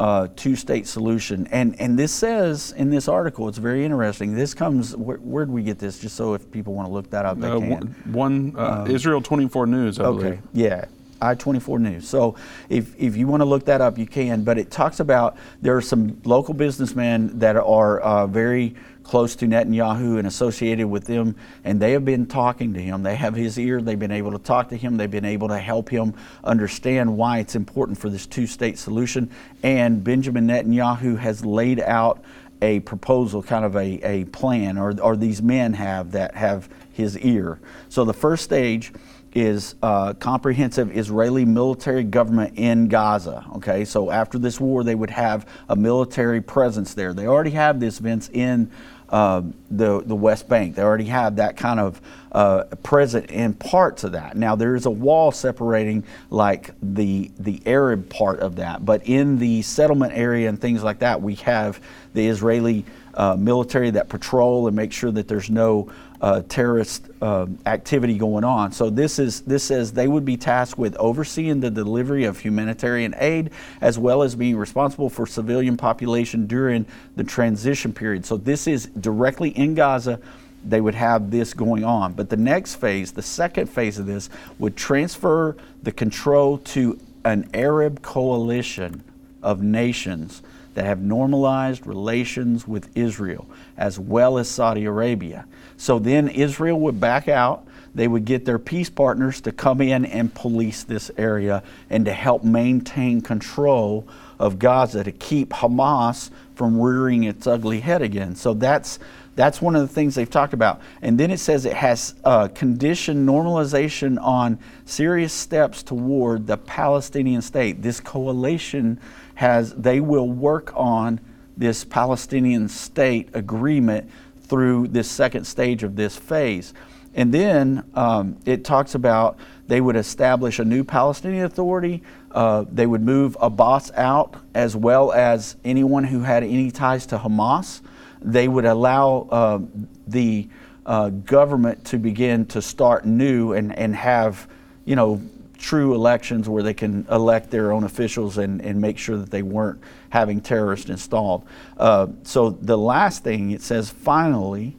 uh, 0.00 0.26
two-state 0.34 0.86
solution. 0.86 1.46
And 1.52 1.78
and 1.80 1.96
this 1.96 2.12
says 2.12 2.72
in 2.76 2.90
this 2.90 3.06
article, 3.06 3.48
it's 3.48 3.58
very 3.58 3.84
interesting. 3.84 4.34
This 4.34 4.52
comes 4.52 4.96
where, 4.96 5.18
where 5.18 5.44
did 5.44 5.52
we 5.52 5.62
get 5.62 5.78
this? 5.78 6.00
Just 6.00 6.16
so 6.16 6.34
if 6.34 6.50
people 6.50 6.74
want 6.74 6.88
to 6.88 6.92
look 6.92 7.10
that 7.10 7.24
up, 7.24 7.38
they 7.38 7.48
uh, 7.48 7.60
can. 7.60 7.94
One, 8.12 8.54
uh, 8.56 8.82
um, 8.82 8.90
Israel 8.90 9.20
24 9.20 9.66
News, 9.68 10.00
I 10.00 10.04
okay, 10.04 10.22
believe. 10.22 10.42
Yeah, 10.52 10.86
I-24 11.22 11.80
News. 11.80 12.08
So 12.08 12.36
if, 12.68 12.94
if 12.98 13.16
you 13.16 13.26
want 13.26 13.40
to 13.40 13.44
look 13.44 13.64
that 13.66 13.80
up, 13.80 13.98
you 13.98 14.06
can. 14.06 14.44
But 14.44 14.58
it 14.58 14.70
talks 14.70 15.00
about 15.00 15.36
there 15.60 15.76
are 15.76 15.82
some 15.82 16.20
local 16.24 16.54
businessmen 16.54 17.38
that 17.38 17.56
are 17.56 18.00
uh, 18.00 18.26
very 18.26 18.74
close 19.02 19.34
to 19.36 19.46
Netanyahu 19.46 20.18
and 20.18 20.26
associated 20.26 20.86
with 20.86 21.04
them, 21.04 21.34
and 21.64 21.80
they 21.80 21.92
have 21.92 22.04
been 22.04 22.26
talking 22.26 22.72
to 22.74 22.80
him. 22.80 23.02
They 23.02 23.16
have 23.16 23.34
his 23.34 23.58
ear. 23.58 23.80
They've 23.80 23.98
been 23.98 24.12
able 24.12 24.32
to 24.32 24.38
talk 24.38 24.68
to 24.70 24.76
him. 24.76 24.96
They've 24.96 25.10
been 25.10 25.24
able 25.24 25.48
to 25.48 25.58
help 25.58 25.88
him 25.88 26.14
understand 26.44 27.16
why 27.16 27.38
it's 27.38 27.54
important 27.54 27.98
for 27.98 28.08
this 28.08 28.26
two-state 28.26 28.78
solution. 28.78 29.30
And 29.62 30.02
Benjamin 30.02 30.46
Netanyahu 30.46 31.18
has 31.18 31.44
laid 31.44 31.80
out 31.80 32.24
a 32.62 32.80
proposal, 32.80 33.42
kind 33.42 33.64
of 33.64 33.74
a, 33.76 34.00
a 34.02 34.24
plan, 34.26 34.78
or, 34.78 34.98
or 35.00 35.16
these 35.16 35.42
men 35.42 35.72
have 35.74 36.12
that 36.12 36.36
have 36.36 36.68
his 36.92 37.18
ear. 37.18 37.58
So 37.88 38.04
the 38.04 38.14
first 38.14 38.44
stage 38.44 38.92
is 39.34 39.74
uh, 39.82 40.12
comprehensive 40.14 40.96
Israeli 40.96 41.44
military 41.44 42.04
government 42.04 42.58
in 42.58 42.88
Gaza. 42.88 43.44
Okay, 43.56 43.84
so 43.84 44.10
after 44.10 44.38
this 44.38 44.60
war, 44.60 44.84
they 44.84 44.94
would 44.94 45.10
have 45.10 45.48
a 45.68 45.76
military 45.76 46.40
presence 46.40 46.94
there. 46.94 47.14
They 47.14 47.26
already 47.26 47.50
have 47.50 47.80
this, 47.80 47.98
Vince, 47.98 48.28
in 48.32 48.70
uh, 49.12 49.42
the 49.70 50.02
the 50.02 50.16
West 50.16 50.48
Bank. 50.48 50.74
They 50.74 50.82
already 50.82 51.04
have 51.04 51.36
that 51.36 51.56
kind 51.56 51.78
of 51.78 52.00
uh, 52.32 52.64
present 52.82 53.30
in 53.30 53.52
parts 53.52 54.04
of 54.04 54.12
that. 54.12 54.36
Now 54.36 54.56
there 54.56 54.74
is 54.74 54.86
a 54.86 54.90
wall 54.90 55.30
separating 55.32 56.04
like 56.30 56.70
the 56.82 57.30
the 57.38 57.60
Arab 57.66 58.08
part 58.08 58.40
of 58.40 58.56
that, 58.56 58.84
but 58.84 59.06
in 59.06 59.38
the 59.38 59.60
settlement 59.62 60.14
area 60.14 60.48
and 60.48 60.58
things 60.58 60.82
like 60.82 61.00
that, 61.00 61.20
we 61.20 61.34
have 61.36 61.80
the 62.14 62.26
Israeli 62.26 62.86
uh, 63.14 63.36
military 63.36 63.90
that 63.90 64.08
patrol 64.08 64.66
and 64.66 64.74
make 64.74 64.92
sure 64.92 65.10
that 65.10 65.28
there's 65.28 65.50
no 65.50 65.92
uh, 66.22 66.40
terrorist 66.48 67.08
uh, 67.20 67.46
activity 67.66 68.16
going 68.16 68.44
on. 68.44 68.70
So 68.70 68.88
this 68.88 69.18
is 69.18 69.40
this 69.40 69.64
says 69.64 69.92
they 69.92 70.06
would 70.06 70.24
be 70.24 70.36
tasked 70.36 70.78
with 70.78 70.96
overseeing 70.96 71.58
the 71.58 71.70
delivery 71.70 72.24
of 72.24 72.38
humanitarian 72.38 73.12
aid 73.18 73.50
as 73.80 73.98
well 73.98 74.22
as 74.22 74.36
being 74.36 74.56
responsible 74.56 75.10
for 75.10 75.26
civilian 75.26 75.76
population 75.76 76.46
during 76.46 76.86
the 77.16 77.24
transition 77.24 77.92
period. 77.92 78.24
So 78.24 78.36
this 78.36 78.68
is 78.68 78.86
directly 78.86 79.50
in 79.50 79.74
Gaza. 79.74 80.20
They 80.64 80.80
would 80.80 80.94
have 80.94 81.32
this 81.32 81.54
going 81.54 81.82
on. 81.84 82.12
But 82.12 82.30
the 82.30 82.36
next 82.36 82.76
phase, 82.76 83.10
the 83.10 83.22
second 83.22 83.66
phase 83.66 83.98
of 83.98 84.06
this, 84.06 84.30
would 84.60 84.76
transfer 84.76 85.56
the 85.82 85.90
control 85.90 86.58
to 86.58 87.00
an 87.24 87.50
Arab 87.52 88.00
coalition 88.00 89.02
of 89.42 89.60
nations 89.60 90.40
that 90.74 90.84
have 90.84 91.00
normalized 91.00 91.84
relations 91.84 92.66
with 92.68 92.96
Israel 92.96 93.46
as 93.76 93.98
well 93.98 94.38
as 94.38 94.48
Saudi 94.48 94.84
Arabia. 94.84 95.46
So 95.82 95.98
then 95.98 96.28
Israel 96.28 96.78
would 96.78 97.00
back 97.00 97.26
out. 97.26 97.66
They 97.92 98.06
would 98.06 98.24
get 98.24 98.44
their 98.44 98.60
peace 98.60 98.88
partners 98.88 99.40
to 99.40 99.50
come 99.50 99.80
in 99.80 100.04
and 100.04 100.32
police 100.32 100.84
this 100.84 101.10
area 101.18 101.64
and 101.90 102.04
to 102.04 102.12
help 102.12 102.44
maintain 102.44 103.20
control 103.20 104.06
of 104.38 104.60
Gaza 104.60 105.02
to 105.02 105.10
keep 105.10 105.50
Hamas 105.50 106.30
from 106.54 106.80
rearing 106.80 107.24
its 107.24 107.48
ugly 107.48 107.80
head 107.80 108.00
again. 108.00 108.36
So 108.36 108.54
that's 108.54 109.00
that's 109.34 109.60
one 109.60 109.74
of 109.74 109.82
the 109.82 109.92
things 109.92 110.14
they've 110.14 110.30
talked 110.30 110.52
about. 110.52 110.80
And 111.00 111.18
then 111.18 111.32
it 111.32 111.40
says 111.40 111.64
it 111.64 111.72
has 111.72 112.14
uh, 112.22 112.46
conditioned 112.54 113.28
normalization 113.28 114.22
on 114.22 114.60
serious 114.84 115.32
steps 115.32 115.82
toward 115.82 116.46
the 116.46 116.58
Palestinian 116.58 117.42
state. 117.42 117.82
This 117.82 117.98
coalition 117.98 119.00
has 119.34 119.74
they 119.74 119.98
will 119.98 120.30
work 120.30 120.72
on 120.76 121.18
this 121.56 121.84
Palestinian 121.84 122.68
state 122.68 123.30
agreement 123.34 124.08
through 124.52 124.86
this 124.88 125.10
second 125.10 125.46
stage 125.46 125.82
of 125.82 125.96
this 125.96 126.14
phase. 126.14 126.74
And 127.14 127.32
then 127.32 127.84
um, 127.94 128.36
it 128.44 128.66
talks 128.66 128.94
about 128.94 129.38
they 129.66 129.80
would 129.80 129.96
establish 129.96 130.58
a 130.58 130.64
new 130.66 130.84
Palestinian 130.84 131.46
Authority. 131.46 132.02
Uh, 132.30 132.66
they 132.70 132.86
would 132.86 133.00
move 133.00 133.34
Abbas 133.40 133.90
out 133.92 134.34
as 134.52 134.76
well 134.76 135.10
as 135.10 135.56
anyone 135.64 136.04
who 136.04 136.20
had 136.20 136.42
any 136.42 136.70
ties 136.70 137.06
to 137.06 137.16
Hamas. 137.16 137.80
They 138.20 138.46
would 138.46 138.66
allow 138.66 139.26
uh, 139.30 139.60
the 140.06 140.50
uh, 140.84 141.08
government 141.08 141.86
to 141.86 141.96
begin 141.96 142.44
to 142.48 142.60
start 142.60 143.06
new 143.06 143.54
and, 143.54 143.74
and 143.74 143.96
have, 143.96 144.46
you 144.84 144.96
know, 144.96 145.22
true 145.56 145.94
elections 145.94 146.46
where 146.46 146.62
they 146.62 146.74
can 146.74 147.06
elect 147.10 147.50
their 147.50 147.72
own 147.72 147.84
officials 147.84 148.36
and, 148.36 148.60
and 148.60 148.78
make 148.82 148.98
sure 148.98 149.16
that 149.16 149.30
they 149.30 149.42
weren't 149.42 149.80
having 150.12 150.42
terrorists 150.42 150.90
installed. 150.90 151.42
Uh, 151.78 152.06
so 152.22 152.50
the 152.50 152.76
last 152.76 153.24
thing 153.24 153.50
it 153.50 153.62
says 153.62 153.88
finally, 153.88 154.76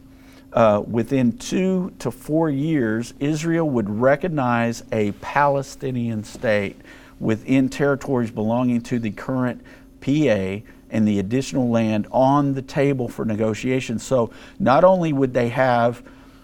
uh, 0.53 0.83
within 0.87 1.35
two 1.39 1.91
to 1.97 2.11
four 2.11 2.51
years, 2.51 3.15
Israel 3.19 3.67
would 3.67 3.89
recognize 3.89 4.83
a 4.91 5.11
Palestinian 5.13 6.23
state 6.23 6.79
within 7.19 7.67
territories 7.67 8.29
belonging 8.29 8.79
to 8.79 8.99
the 8.99 9.09
current 9.09 9.59
PA 10.01 10.61
and 10.91 11.07
the 11.07 11.17
additional 11.17 11.67
land 11.67 12.05
on 12.11 12.53
the 12.53 12.61
table 12.61 13.07
for 13.07 13.25
negotiation. 13.25 13.97
So 13.97 14.29
not 14.59 14.83
only 14.83 15.13
would 15.13 15.33
they 15.33 15.49
have 15.49 16.03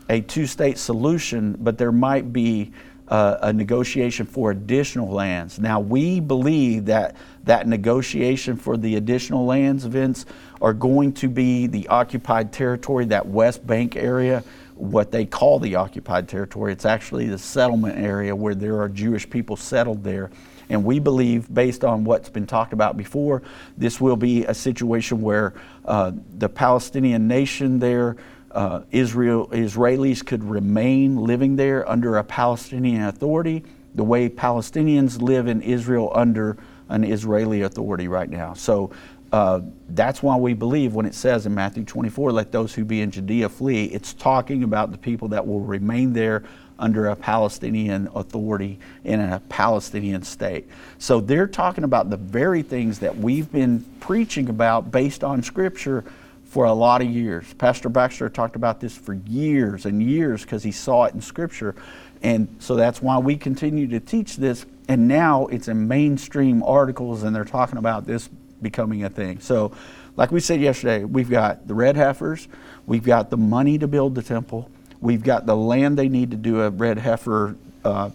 a 0.09 0.21
two 0.21 0.47
state 0.47 0.79
solution, 0.79 1.55
but 1.59 1.77
there 1.77 1.91
might 1.91 2.33
be 2.33 2.71
uh, 3.09 3.37
a 3.41 3.53
negotiation 3.53 4.25
for 4.25 4.51
additional 4.51 5.09
lands. 5.09 5.59
Now, 5.59 5.79
we 5.79 6.19
believe 6.19 6.85
that 6.85 7.15
that 7.49 7.67
negotiation 7.67 8.55
for 8.55 8.77
the 8.77 8.95
additional 8.95 9.43
lands, 9.43 9.83
Vince, 9.83 10.23
are 10.61 10.71
going 10.71 11.11
to 11.11 11.27
be 11.27 11.65
the 11.65 11.87
occupied 11.87 12.53
territory, 12.53 13.05
that 13.05 13.25
West 13.25 13.65
Bank 13.65 13.95
area, 13.95 14.43
what 14.75 15.11
they 15.11 15.25
call 15.25 15.57
the 15.57 15.73
occupied 15.73 16.29
territory. 16.29 16.71
It's 16.71 16.85
actually 16.85 17.25
the 17.25 17.39
settlement 17.39 17.97
area 17.97 18.35
where 18.35 18.53
there 18.53 18.79
are 18.79 18.87
Jewish 18.87 19.27
people 19.27 19.55
settled 19.55 20.03
there. 20.03 20.29
And 20.69 20.83
we 20.83 20.99
believe, 20.99 21.51
based 21.51 21.83
on 21.83 22.03
what's 22.03 22.29
been 22.29 22.45
talked 22.45 22.71
about 22.71 22.97
before, 22.97 23.41
this 23.75 23.99
will 23.99 24.15
be 24.15 24.45
a 24.45 24.53
situation 24.53 25.19
where 25.19 25.55
uh, 25.85 26.11
the 26.37 26.49
Palestinian 26.49 27.27
nation 27.27 27.79
there 27.79 28.15
uh, 28.51 28.81
Israel 28.91 29.47
Israelis 29.47 30.23
could 30.23 30.43
remain 30.43 31.15
living 31.17 31.55
there 31.55 31.87
under 31.89 32.17
a 32.17 32.23
Palestinian 32.23 33.05
authority, 33.05 33.63
the 33.95 34.03
way 34.03 34.29
Palestinians 34.29 35.19
live 35.19 35.47
in 35.47 35.63
Israel 35.63 36.11
under 36.13 36.55
an 36.89 37.03
Israeli 37.03 37.61
authority 37.61 38.07
right 38.07 38.29
now. 38.29 38.53
So 38.53 38.91
uh, 39.31 39.61
that's 39.89 40.23
why 40.23 40.35
we 40.35 40.53
believe 40.53 40.93
when 40.93 41.05
it 41.05 41.13
says 41.13 41.45
in 41.45 41.53
Matthew 41.53 41.83
24, 41.83 42.31
let 42.31 42.51
those 42.51 42.73
who 42.73 42.83
be 42.83 43.01
in 43.01 43.11
Judea 43.11 43.49
flee, 43.49 43.85
it's 43.85 44.13
talking 44.13 44.63
about 44.63 44.91
the 44.91 44.97
people 44.97 45.27
that 45.29 45.45
will 45.45 45.61
remain 45.61 46.13
there 46.13 46.43
under 46.79 47.07
a 47.07 47.15
Palestinian 47.15 48.09
authority 48.15 48.79
in 49.03 49.19
a 49.19 49.39
Palestinian 49.49 50.23
state. 50.23 50.67
So 50.97 51.19
they're 51.19 51.47
talking 51.47 51.83
about 51.83 52.09
the 52.09 52.17
very 52.17 52.61
things 52.61 52.99
that 52.99 53.15
we've 53.15 53.51
been 53.51 53.83
preaching 53.99 54.49
about 54.49 54.89
based 54.89 55.23
on 55.23 55.43
Scripture 55.43 56.05
for 56.45 56.65
a 56.65 56.73
lot 56.73 57.01
of 57.01 57.09
years. 57.09 57.53
Pastor 57.53 57.89
Baxter 57.89 58.29
talked 58.29 58.55
about 58.55 58.79
this 58.79 58.97
for 58.97 59.13
years 59.13 59.85
and 59.85 60.01
years 60.01 60.41
because 60.41 60.63
he 60.63 60.71
saw 60.71 61.03
it 61.03 61.13
in 61.13 61.21
Scripture. 61.21 61.75
And 62.23 62.47
so 62.59 62.75
that's 62.75 63.01
why 63.01 63.19
we 63.19 63.35
continue 63.35 63.87
to 63.89 63.99
teach 63.99 64.37
this. 64.37 64.65
And 64.89 65.07
now 65.07 65.45
it's 65.45 65.67
in 65.67 65.87
mainstream 65.87 66.63
articles 66.63 67.21
and 67.21 67.33
they're 67.35 67.45
talking 67.45 67.77
about 67.77 68.05
this 68.07 68.27
becoming 68.59 69.03
a 69.03 69.09
thing. 69.09 69.39
So, 69.39 69.71
like 70.17 70.31
we 70.31 70.39
said 70.39 70.59
yesterday, 70.59 71.05
we've 71.05 71.29
got 71.29 71.67
the 71.67 71.75
red 71.75 71.95
heifers, 71.95 72.47
we've 72.87 73.03
got 73.03 73.29
the 73.29 73.37
money 73.37 73.77
to 73.77 73.87
build 73.87 74.15
the 74.15 74.23
temple, 74.23 74.69
we've 74.99 75.23
got 75.23 75.45
the 75.45 75.55
land 75.55 75.97
they 75.97 76.09
need 76.09 76.31
to 76.31 76.37
do 76.37 76.63
a 76.63 76.71
red 76.71 76.97
heifer 76.97 77.55
uh, 77.85 78.09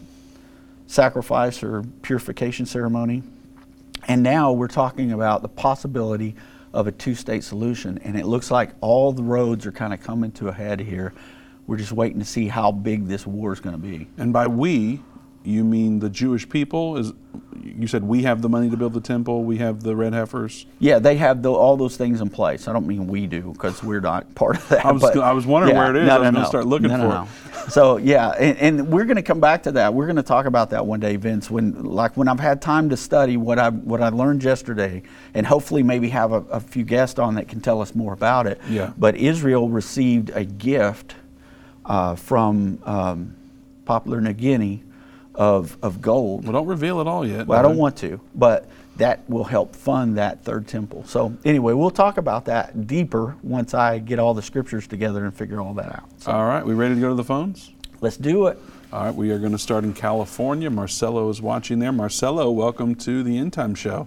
sacrifice 0.89 1.63
or 1.63 1.85
purification 2.03 2.67
ceremony. 2.67 3.23
And 4.09 4.25
now 4.25 4.53
we're 4.53 4.69
talking 4.69 5.13
about 5.13 5.43
the 5.43 5.49
possibility 5.49 6.35
of 6.73 6.89
a 6.89 6.93
two 6.93 7.15
state 7.15 7.45
solution. 7.45 7.99
And 7.99 8.19
it 8.19 8.27
looks 8.27 8.51
like 8.51 8.71
all 8.81 9.13
the 9.13 9.23
roads 9.23 9.65
are 9.65 9.73
kind 9.73 9.95
of 9.95 10.03
coming 10.03 10.33
to 10.33 10.49
a 10.49 10.53
head 10.53 10.81
here. 10.81 11.15
We're 11.69 11.79
just 11.79 11.93
waiting 11.93 12.19
to 12.19 12.27
see 12.27 12.49
how 12.49 12.73
big 12.73 13.07
this 13.07 13.27
war 13.27 13.53
is 13.53 13.61
going 13.61 13.77
to 13.77 13.81
be. 13.81 14.09
And 14.19 14.33
by 14.33 14.49
we, 14.49 15.01
you 15.45 15.65
mean 15.65 15.99
the 15.99 16.11
Jewish 16.11 16.49
people? 16.49 16.97
Is 16.97 17.13
you 17.63 17.87
said 17.87 18.05
we 18.05 18.23
have 18.23 18.43
the 18.43 18.49
money 18.49 18.71
to 18.71 18.77
build 18.77 18.93
the 18.93 19.01
temple, 19.01 19.45
we 19.45 19.59
have 19.59 19.83
the 19.83 19.97
red 19.97 20.13
heifers. 20.13 20.67
Yeah, 20.79 20.99
they 20.99 21.17
have 21.17 21.43
the, 21.43 21.53
all 21.53 21.77
those 21.77 21.97
things 21.97 22.21
in 22.21 22.31
place. 22.31 22.69
I 22.69 22.73
don't 22.73 22.87
mean 22.87 23.07
we 23.07 23.27
do 23.27 23.53
because 23.53 23.83
we're 23.83 24.01
not 24.01 24.35
part 24.35 24.57
of 24.57 24.69
that. 24.69 24.85
I 24.85 24.93
was, 24.93 25.03
but, 25.03 25.19
I 25.19 25.33
was 25.33 25.47
wondering 25.47 25.75
yeah, 25.75 25.83
where 25.83 25.97
it 25.97 26.03
is. 26.03 26.07
No, 26.07 26.17
I 26.17 26.19
was 26.19 26.27
no, 26.27 26.33
going 26.33 26.43
to 26.43 26.49
start 26.49 26.67
looking 26.67 26.89
no, 26.89 26.97
for 26.97 27.09
no, 27.09 27.23
it. 27.23 27.71
So 27.71 27.97
yeah, 27.97 28.31
and, 28.31 28.59
and 28.59 28.89
we're 28.89 29.05
going 29.05 29.17
to 29.17 29.23
come 29.23 29.41
back 29.41 29.63
to 29.65 29.73
that. 29.73 29.95
We're 29.95 30.07
going 30.07 30.17
to 30.17 30.23
talk 30.23 30.47
about 30.47 30.71
that 30.71 30.85
one 30.85 31.01
day, 31.01 31.17
Vince. 31.17 31.51
When 31.51 31.83
like 31.85 32.17
when 32.17 32.29
I've 32.29 32.41
had 32.41 32.61
time 32.61 32.91
to 32.91 32.97
study 32.97 33.37
what 33.37 33.59
I 33.59 33.71
what 33.71 34.03
I 34.03 34.11
learned 34.11 34.45
yesterday, 34.45 35.03
and 35.33 35.47
hopefully 35.47 35.83
maybe 35.83 36.11
have 36.11 36.33
a, 36.33 36.41
a 36.51 36.61
few 36.61 36.85
guests 36.85 37.19
on 37.19 37.35
that 37.37 37.49
can 37.49 37.61
tell 37.61 37.81
us 37.81 37.95
more 37.95 38.13
about 38.13 38.47
it. 38.47 38.61
Yeah. 38.69 38.93
But 38.99 39.17
Israel 39.17 39.69
received 39.69 40.31
a 40.35 40.45
gift 40.45 41.15
uh, 41.87 42.17
from 42.17 42.81
um, 42.85 43.35
Papua 43.87 44.21
New 44.21 44.33
Guinea 44.33 44.83
of, 45.35 45.77
of 45.83 46.01
gold. 46.01 46.45
Well, 46.45 46.53
don't 46.53 46.67
reveal 46.67 47.01
it 47.01 47.07
all 47.07 47.27
yet. 47.27 47.47
Well, 47.47 47.59
I 47.59 47.63
don't 47.63 47.77
want 47.77 47.97
to, 47.99 48.21
but 48.35 48.69
that 48.97 49.29
will 49.29 49.45
help 49.45 49.75
fund 49.75 50.17
that 50.19 50.45
third 50.45 50.69
temple. 50.69 51.05
So 51.07 51.37
anyway, 51.45 51.73
we'll 51.73 51.91
talk 51.91 52.17
about 52.19 52.45
that 52.45 52.87
deeper 52.87 53.37
once 53.43 53.75
I 53.75 53.99
get 53.99 54.19
all 54.19 54.35
the 54.35 54.43
scriptures 54.43 54.87
together 54.87 55.25
and 55.25 55.35
figure 55.35 55.61
all 55.61 55.75
that 55.75 55.93
out. 55.93 56.09
So 56.19 56.31
All 56.33 56.45
right, 56.45 56.65
we 56.65 56.75
ready 56.75 56.95
to 56.95 57.01
go 57.01 57.09
to 57.09 57.15
the 57.15 57.25
phones? 57.25 57.73
let's 58.01 58.17
do 58.17 58.47
it. 58.49 58.59
All 58.93 59.07
right, 59.07 59.15
we 59.15 59.31
are 59.31 59.39
going 59.39 59.53
to 59.53 59.59
start 59.59 59.83
in 59.83 59.93
California. 59.95 60.71
Marcelo 60.71 61.29
is 61.29 61.43
watching 61.43 61.81
there. 61.81 61.91
Marcelo, 61.91 62.51
welcome 62.51 62.95
to 62.97 63.23
the 63.25 63.37
End 63.39 63.53
Time 63.53 63.75
Show. 63.75 64.07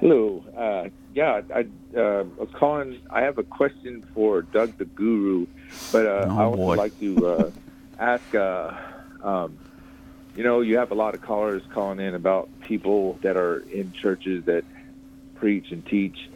Hello. 0.00 0.44
Uh, 0.56 0.88
yeah, 1.14 1.42
I 1.54 1.60
uh, 1.96 2.24
was 2.36 2.48
calling. 2.54 2.98
I 3.10 3.20
have 3.20 3.38
a 3.38 3.44
question 3.44 4.04
for 4.14 4.42
Doug 4.42 4.76
the 4.78 4.86
Guru, 4.86 5.46
but 5.92 6.06
uh, 6.06 6.26
Oh, 6.28 6.38
I 6.38 6.46
would 6.48 6.56
boy. 6.56 6.74
like 6.76 6.98
to 7.00 7.26
uh, 7.26 7.50
ask. 8.00 8.34
Uh, 8.34 8.72
um, 9.22 9.56
you 10.36 10.44
know, 10.44 10.60
you 10.60 10.78
have 10.78 10.90
a 10.90 10.94
lot 10.94 11.14
of 11.14 11.22
callers 11.22 11.62
calling 11.72 12.00
in 12.00 12.14
about 12.14 12.48
people 12.62 13.18
that 13.22 13.36
are 13.36 13.58
in 13.58 13.92
churches 13.92 14.44
that 14.44 14.64
preach 15.34 15.70
and 15.70 15.84
teach 15.84 16.28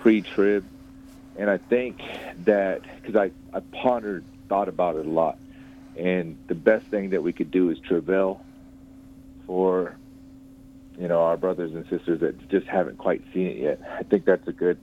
pre-trib, 0.00 0.64
and 1.36 1.50
I 1.50 1.58
think 1.58 2.00
that 2.44 2.82
because 3.00 3.16
I 3.16 3.30
I 3.56 3.60
pondered, 3.60 4.24
thought 4.48 4.68
about 4.68 4.96
it 4.96 5.06
a 5.06 5.10
lot, 5.10 5.38
and 5.96 6.36
the 6.46 6.54
best 6.54 6.86
thing 6.86 7.10
that 7.10 7.22
we 7.22 7.32
could 7.32 7.50
do 7.50 7.70
is 7.70 7.78
travail 7.80 8.40
for 9.46 9.96
you 10.98 11.08
know, 11.08 11.20
our 11.20 11.36
brothers 11.36 11.74
and 11.74 11.86
sisters 11.88 12.20
that 12.20 12.48
just 12.48 12.66
haven't 12.66 12.98
quite 12.98 13.22
seen 13.32 13.48
it 13.48 13.56
yet. 13.58 13.80
I 13.98 14.02
think 14.02 14.24
that's 14.24 14.46
a 14.48 14.52
good 14.52 14.78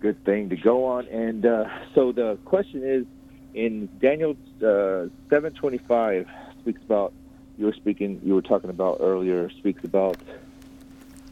good 0.00 0.24
thing 0.24 0.48
to 0.50 0.56
go 0.56 0.86
on. 0.86 1.06
And 1.08 1.44
uh, 1.44 1.64
so 1.94 2.12
the 2.12 2.38
question 2.44 2.82
is, 2.84 3.04
in 3.52 3.88
Daniel 4.00 4.36
uh, 4.64 5.08
seven 5.28 5.52
twenty 5.54 5.78
five 5.78 6.28
speaks 6.60 6.80
about 6.82 7.12
you 7.58 7.66
were 7.66 7.74
speaking, 7.74 8.20
you 8.24 8.34
were 8.34 8.42
talking 8.42 8.70
about 8.70 8.98
earlier, 9.00 9.50
speaks 9.50 9.82
about 9.84 10.16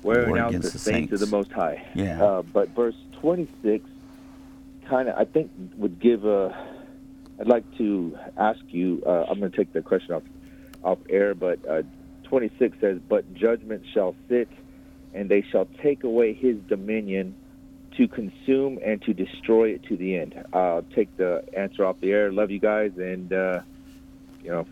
wearing 0.03 0.39
out 0.39 0.53
the, 0.53 0.59
the 0.59 0.79
saints, 0.79 1.13
of 1.13 1.21
the 1.21 1.27
Most 1.27 1.53
High. 1.53 1.87
Yeah. 1.95 2.23
Uh, 2.23 2.43
but 2.43 2.71
verse 2.71 2.97
twenty 3.13 3.49
six, 3.63 3.89
kind 4.89 5.09
of, 5.09 5.17
I 5.17 5.25
think, 5.25 5.51
would 5.77 6.01
give 6.01 6.25
a. 6.25 6.55
I'd 7.41 7.47
like 7.47 7.65
to 7.79 8.19
ask 8.37 8.61
you. 8.69 9.03
Uh, 9.07 9.27
I'm 9.29 9.39
going 9.39 9.53
to 9.53 9.57
take 9.57 9.73
the 9.73 9.83
question 9.83 10.15
off 10.15 10.23
off 10.83 10.99
air, 11.09 11.35
but 11.35 11.59
uh, 11.69 11.83
26 12.25 12.77
says, 12.81 12.99
"But 13.09 13.33
judgment 13.35 13.85
shall 13.95 14.17
sit, 14.29 14.49
and 15.15 15.29
they 15.29 15.43
shall 15.43 15.67
take 15.81 16.05
away 16.05 16.35
his 16.35 16.57
dominion." 16.69 17.37
to 17.97 18.07
consume 18.07 18.79
and 18.85 19.01
to 19.01 19.15
destroy 19.15 19.71
it 19.71 19.83
to 19.85 19.97
the 19.97 20.19
end. 20.19 20.35
I'll 20.53 20.83
take 20.83 21.17
the 21.17 21.43
answer 21.57 21.83
off 21.87 21.99
the 22.01 22.13
air. 22.13 22.31
Love 22.31 22.51
you 22.51 22.59
guys, 22.59 22.93
and 22.99 23.33
uh, 23.33 23.61
you 24.45 24.51
know, 24.51 24.67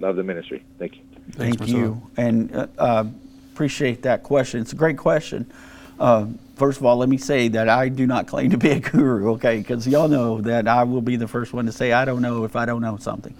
love 0.00 0.16
the 0.16 0.22
ministry. 0.22 0.64
Thank 0.78 0.96
you. 0.96 1.02
Thank 1.32 1.66
you, 1.66 2.02
and 2.16 2.54
uh, 2.54 2.66
uh, 2.78 3.04
appreciate 3.52 4.02
that 4.02 4.22
question. 4.22 4.60
It's 4.60 4.72
a 4.72 4.76
great 4.76 4.98
question. 4.98 5.50
Uh, 5.98 6.26
first 6.56 6.78
of 6.80 6.86
all, 6.86 6.96
let 6.96 7.08
me 7.08 7.16
say 7.16 7.48
that 7.48 7.68
I 7.68 7.88
do 7.88 8.06
not 8.06 8.26
claim 8.26 8.50
to 8.50 8.58
be 8.58 8.70
a 8.70 8.80
guru, 8.80 9.32
okay? 9.32 9.58
Because 9.58 9.86
y'all 9.86 10.08
know 10.08 10.40
that 10.42 10.66
I 10.66 10.84
will 10.84 11.00
be 11.00 11.16
the 11.16 11.28
first 11.28 11.52
one 11.52 11.66
to 11.66 11.72
say 11.72 11.92
I 11.92 12.04
don't 12.04 12.22
know 12.22 12.44
if 12.44 12.56
I 12.56 12.64
don't 12.64 12.82
know 12.82 12.96
something. 12.96 13.34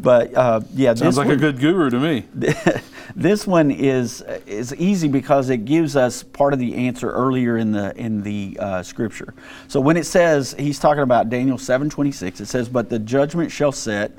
But 0.00 0.34
uh, 0.34 0.60
yeah, 0.74 0.94
sounds 0.94 1.18
like 1.18 1.28
one, 1.28 1.36
a 1.36 1.38
good 1.38 1.60
guru 1.60 1.90
to 1.90 2.00
me. 2.00 2.24
this 3.16 3.46
one 3.46 3.70
is 3.70 4.22
is 4.46 4.74
easy 4.76 5.08
because 5.08 5.50
it 5.50 5.64
gives 5.64 5.94
us 5.94 6.22
part 6.22 6.52
of 6.52 6.58
the 6.58 6.74
answer 6.74 7.10
earlier 7.10 7.58
in 7.58 7.72
the 7.72 7.96
in 7.96 8.22
the 8.22 8.56
uh, 8.60 8.82
scripture. 8.82 9.34
So 9.68 9.80
when 9.80 9.96
it 9.96 10.04
says 10.04 10.54
he's 10.58 10.78
talking 10.78 11.02
about 11.02 11.28
Daniel 11.28 11.58
seven 11.58 11.90
twenty 11.90 12.12
six, 12.12 12.40
it 12.40 12.46
says, 12.46 12.68
"But 12.68 12.88
the 12.88 12.98
judgment 12.98 13.52
shall 13.52 13.72
set." 13.72 14.12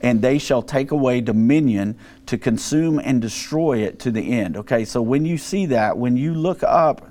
And 0.00 0.22
they 0.22 0.38
shall 0.38 0.62
take 0.62 0.90
away 0.90 1.20
dominion 1.20 1.96
to 2.26 2.38
consume 2.38 2.98
and 2.98 3.20
destroy 3.20 3.78
it 3.78 3.98
to 4.00 4.10
the 4.10 4.32
end. 4.32 4.56
Okay, 4.56 4.84
so 4.84 5.02
when 5.02 5.24
you 5.24 5.38
see 5.38 5.66
that, 5.66 5.98
when 5.98 6.16
you 6.16 6.34
look 6.34 6.62
up 6.62 7.10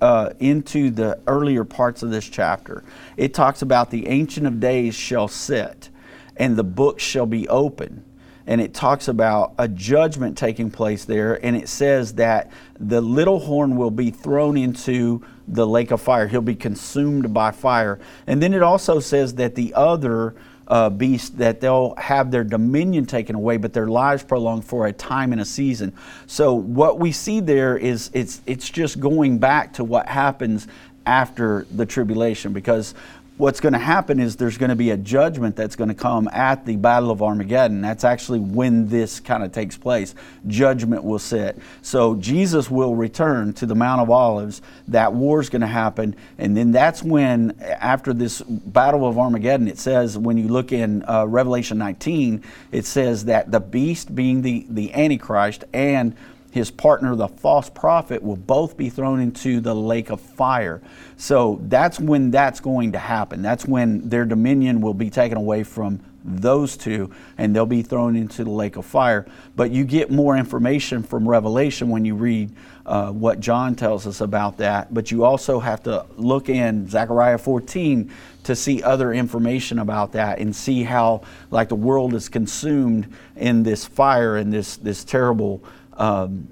uh, 0.00 0.30
into 0.38 0.90
the 0.90 1.18
earlier 1.26 1.64
parts 1.64 2.02
of 2.02 2.10
this 2.10 2.28
chapter. 2.28 2.84
It 3.16 3.34
talks 3.34 3.62
about 3.62 3.90
the 3.90 4.06
Ancient 4.08 4.46
of 4.46 4.60
Days 4.60 4.94
shall 4.94 5.28
sit, 5.28 5.90
and 6.36 6.56
the 6.56 6.64
books 6.64 7.02
shall 7.02 7.26
be 7.26 7.48
open. 7.48 8.04
And 8.46 8.62
it 8.62 8.72
talks 8.72 9.08
about 9.08 9.54
a 9.58 9.68
judgment 9.68 10.38
taking 10.38 10.70
place 10.70 11.04
there, 11.04 11.44
and 11.44 11.54
it 11.54 11.68
says 11.68 12.14
that 12.14 12.50
the 12.80 13.00
little 13.00 13.40
horn 13.40 13.76
will 13.76 13.90
be 13.90 14.10
thrown 14.10 14.56
into 14.56 15.22
the 15.46 15.66
lake 15.66 15.90
of 15.90 16.00
fire. 16.00 16.28
He'll 16.28 16.40
be 16.40 16.54
consumed 16.54 17.34
by 17.34 17.50
fire. 17.50 17.98
And 18.26 18.42
then 18.42 18.54
it 18.54 18.62
also 18.62 19.00
says 19.00 19.34
that 19.34 19.54
the 19.54 19.74
other 19.74 20.34
uh, 20.68 20.90
beast 20.90 21.38
that 21.38 21.60
they'll 21.60 21.94
have 21.96 22.30
their 22.30 22.44
dominion 22.44 23.06
taken 23.06 23.34
away, 23.34 23.56
but 23.56 23.72
their 23.72 23.88
lives 23.88 24.22
prolonged 24.22 24.64
for 24.64 24.86
a 24.86 24.92
time 24.92 25.32
and 25.32 25.40
a 25.40 25.44
season. 25.44 25.92
So 26.26 26.54
what 26.54 26.98
we 26.98 27.10
see 27.10 27.40
there 27.40 27.76
is 27.76 28.10
it's 28.12 28.40
it's 28.46 28.68
just 28.68 29.00
going 29.00 29.38
back 29.38 29.72
to 29.74 29.84
what 29.84 30.06
happens 30.06 30.68
after 31.06 31.66
the 31.74 31.86
tribulation 31.86 32.52
because 32.52 32.94
what's 33.38 33.60
going 33.60 33.72
to 33.72 33.78
happen 33.78 34.18
is 34.18 34.36
there's 34.36 34.58
going 34.58 34.70
to 34.70 34.76
be 34.76 34.90
a 34.90 34.96
judgment 34.96 35.56
that's 35.56 35.76
going 35.76 35.88
to 35.88 35.94
come 35.94 36.28
at 36.32 36.66
the 36.66 36.76
Battle 36.76 37.10
of 37.10 37.22
Armageddon. 37.22 37.80
That's 37.80 38.04
actually 38.04 38.40
when 38.40 38.88
this 38.88 39.20
kind 39.20 39.44
of 39.44 39.52
takes 39.52 39.76
place. 39.76 40.14
Judgment 40.46 41.04
will 41.04 41.20
sit. 41.20 41.56
So 41.80 42.16
Jesus 42.16 42.70
will 42.70 42.96
return 42.96 43.52
to 43.54 43.66
the 43.66 43.76
Mount 43.76 44.00
of 44.00 44.10
Olives. 44.10 44.60
That 44.88 45.12
war 45.12 45.40
is 45.40 45.48
going 45.48 45.62
to 45.62 45.68
happen. 45.68 46.16
And 46.36 46.56
then 46.56 46.72
that's 46.72 47.02
when, 47.02 47.56
after 47.60 48.12
this 48.12 48.42
Battle 48.42 49.06
of 49.06 49.18
Armageddon, 49.18 49.68
it 49.68 49.78
says, 49.78 50.18
when 50.18 50.36
you 50.36 50.48
look 50.48 50.72
in 50.72 51.04
uh, 51.08 51.24
Revelation 51.26 51.78
19, 51.78 52.42
it 52.72 52.84
says 52.84 53.26
that 53.26 53.52
the 53.52 53.60
beast, 53.60 54.14
being 54.14 54.42
the, 54.42 54.66
the 54.68 54.92
Antichrist, 54.92 55.64
and 55.72 56.16
his 56.50 56.70
partner, 56.70 57.14
the 57.14 57.28
false 57.28 57.68
prophet, 57.68 58.22
will 58.22 58.36
both 58.36 58.76
be 58.76 58.90
thrown 58.90 59.20
into 59.20 59.60
the 59.60 59.74
lake 59.74 60.10
of 60.10 60.20
fire. 60.20 60.80
So 61.16 61.60
that's 61.62 62.00
when 62.00 62.30
that's 62.30 62.60
going 62.60 62.92
to 62.92 62.98
happen. 62.98 63.42
That's 63.42 63.66
when 63.66 64.08
their 64.08 64.24
dominion 64.24 64.80
will 64.80 64.94
be 64.94 65.10
taken 65.10 65.36
away 65.36 65.62
from 65.62 66.00
those 66.24 66.76
two 66.76 67.10
and 67.38 67.54
they'll 67.54 67.66
be 67.66 67.82
thrown 67.82 68.16
into 68.16 68.44
the 68.44 68.50
lake 68.50 68.76
of 68.76 68.84
fire. 68.84 69.26
But 69.56 69.70
you 69.70 69.84
get 69.84 70.10
more 70.10 70.36
information 70.36 71.02
from 71.02 71.28
Revelation 71.28 71.88
when 71.88 72.04
you 72.04 72.14
read 72.14 72.50
uh, 72.86 73.10
what 73.10 73.40
John 73.40 73.74
tells 73.74 74.06
us 74.06 74.20
about 74.20 74.58
that. 74.58 74.92
But 74.92 75.10
you 75.10 75.24
also 75.24 75.60
have 75.60 75.82
to 75.84 76.06
look 76.16 76.48
in 76.48 76.88
Zechariah 76.88 77.38
14 77.38 78.10
to 78.44 78.56
see 78.56 78.82
other 78.82 79.12
information 79.12 79.78
about 79.78 80.12
that 80.12 80.38
and 80.38 80.54
see 80.54 80.82
how, 80.82 81.22
like, 81.50 81.68
the 81.68 81.74
world 81.74 82.14
is 82.14 82.28
consumed 82.28 83.12
in 83.36 83.62
this 83.62 83.84
fire 83.84 84.36
and 84.36 84.52
this, 84.52 84.76
this 84.76 85.04
terrible 85.04 85.62
um, 85.98 86.48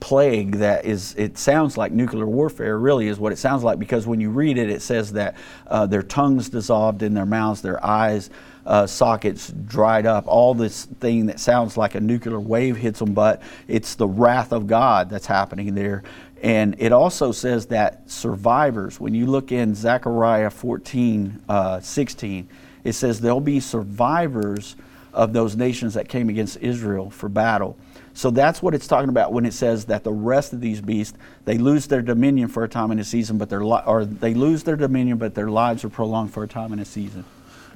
plague 0.00 0.56
that 0.56 0.84
is, 0.84 1.14
it 1.16 1.38
sounds 1.38 1.76
like 1.76 1.92
nuclear 1.92 2.26
warfare, 2.26 2.78
really 2.78 3.08
is 3.08 3.18
what 3.18 3.32
it 3.32 3.36
sounds 3.38 3.62
like 3.62 3.78
because 3.78 4.06
when 4.06 4.20
you 4.20 4.30
read 4.30 4.58
it, 4.58 4.68
it 4.68 4.82
says 4.82 5.12
that 5.12 5.36
uh, 5.68 5.86
their 5.86 6.02
tongues 6.02 6.48
dissolved 6.48 7.02
in 7.02 7.14
their 7.14 7.26
mouths, 7.26 7.62
their 7.62 7.84
eyes. 7.84 8.30
Uh, 8.64 8.86
sockets 8.86 9.52
dried 9.66 10.06
up, 10.06 10.24
all 10.28 10.54
this 10.54 10.84
thing 10.84 11.26
that 11.26 11.40
sounds 11.40 11.76
like 11.76 11.96
a 11.96 12.00
nuclear 12.00 12.38
wave 12.38 12.76
hits 12.76 13.00
them, 13.00 13.12
but 13.12 13.42
it's 13.66 13.96
the 13.96 14.06
wrath 14.06 14.52
of 14.52 14.68
God 14.68 15.10
that's 15.10 15.26
happening 15.26 15.74
there. 15.74 16.04
And 16.42 16.76
it 16.78 16.92
also 16.92 17.32
says 17.32 17.66
that 17.66 18.08
survivors, 18.10 19.00
when 19.00 19.14
you 19.14 19.26
look 19.26 19.50
in 19.50 19.74
Zechariah 19.74 20.50
14, 20.50 21.42
uh, 21.48 21.80
16, 21.80 22.48
it 22.84 22.92
says 22.92 23.20
there'll 23.20 23.40
be 23.40 23.60
survivors 23.60 24.76
of 25.12 25.32
those 25.32 25.56
nations 25.56 25.94
that 25.94 26.08
came 26.08 26.28
against 26.28 26.56
Israel 26.58 27.10
for 27.10 27.28
battle. 27.28 27.76
So 28.14 28.30
that's 28.30 28.62
what 28.62 28.74
it's 28.74 28.86
talking 28.86 29.08
about 29.08 29.32
when 29.32 29.46
it 29.46 29.54
says 29.54 29.86
that 29.86 30.04
the 30.04 30.12
rest 30.12 30.52
of 30.52 30.60
these 30.60 30.80
beasts 30.80 31.16
they 31.44 31.58
lose 31.58 31.86
their 31.86 32.02
dominion 32.02 32.48
for 32.48 32.64
a 32.64 32.68
time 32.68 32.90
in 32.90 32.98
a 32.98 33.04
season, 33.04 33.38
but 33.38 33.48
their 33.48 33.64
li- 33.64 33.82
or 33.86 34.04
they 34.04 34.34
lose 34.34 34.62
their 34.62 34.76
dominion, 34.76 35.18
but 35.18 35.34
their 35.34 35.48
lives 35.48 35.84
are 35.84 35.88
prolonged 35.88 36.32
for 36.32 36.42
a 36.42 36.48
time 36.48 36.72
in 36.72 36.78
a 36.78 36.84
season. 36.84 37.24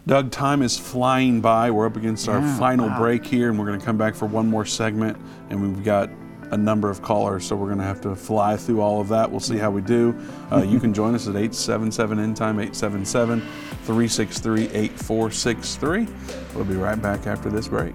Doug, 0.07 0.31
time 0.31 0.63
is 0.63 0.79
flying 0.79 1.41
by. 1.41 1.71
We're 1.71 1.87
up 1.87 1.97
against 1.97 2.29
our 2.29 2.41
final 2.59 2.87
wow. 2.89 2.99
break 2.99 3.27
here, 3.27 3.51
and 3.51 3.59
we're 3.59 3.67
going 3.67 3.81
to 3.81 3.85
come 3.85 3.99
back 3.99 4.15
for 4.15 4.27
one 4.27 4.47
more 4.47 4.65
segment. 4.65 5.19
And 5.51 5.61
we've 5.61 5.85
got 5.85 6.11
a 6.53 6.57
number 6.57 6.89
of 6.89 7.03
callers, 7.03 7.45
so 7.45 7.57
we're 7.57 7.67
going 7.67 7.79
to 7.79 7.85
have 7.85 8.01
to 8.03 8.15
fly 8.15 8.57
through 8.57 8.81
all 8.81 9.01
of 9.01 9.09
that. 9.09 9.29
We'll 9.29 9.41
see 9.41 9.59
how 9.59 9.73
we 9.73 9.81
do. 9.81 10.17
Uh, 10.53 10.63
you 10.63 10.79
can 10.79 10.95
join 10.95 11.17
us 11.17 11.27
at 11.27 11.35
877 11.35 12.21
End 12.21 12.37
Time, 12.37 12.61
877 12.61 13.41
363 13.41 14.69
8463. 14.69 16.07
We'll 16.55 16.65
be 16.65 16.77
right 16.77 17.01
back 17.01 17.27
after 17.27 17.51
this 17.51 17.67
break. 17.67 17.95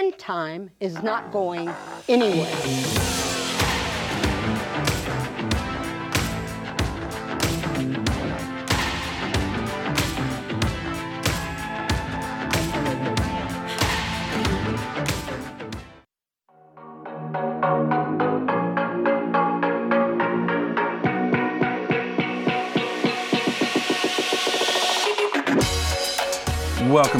End 0.00 0.18
time 0.18 0.70
is 0.80 1.02
not 1.02 1.30
going 1.30 1.68
anywhere. 2.08 3.59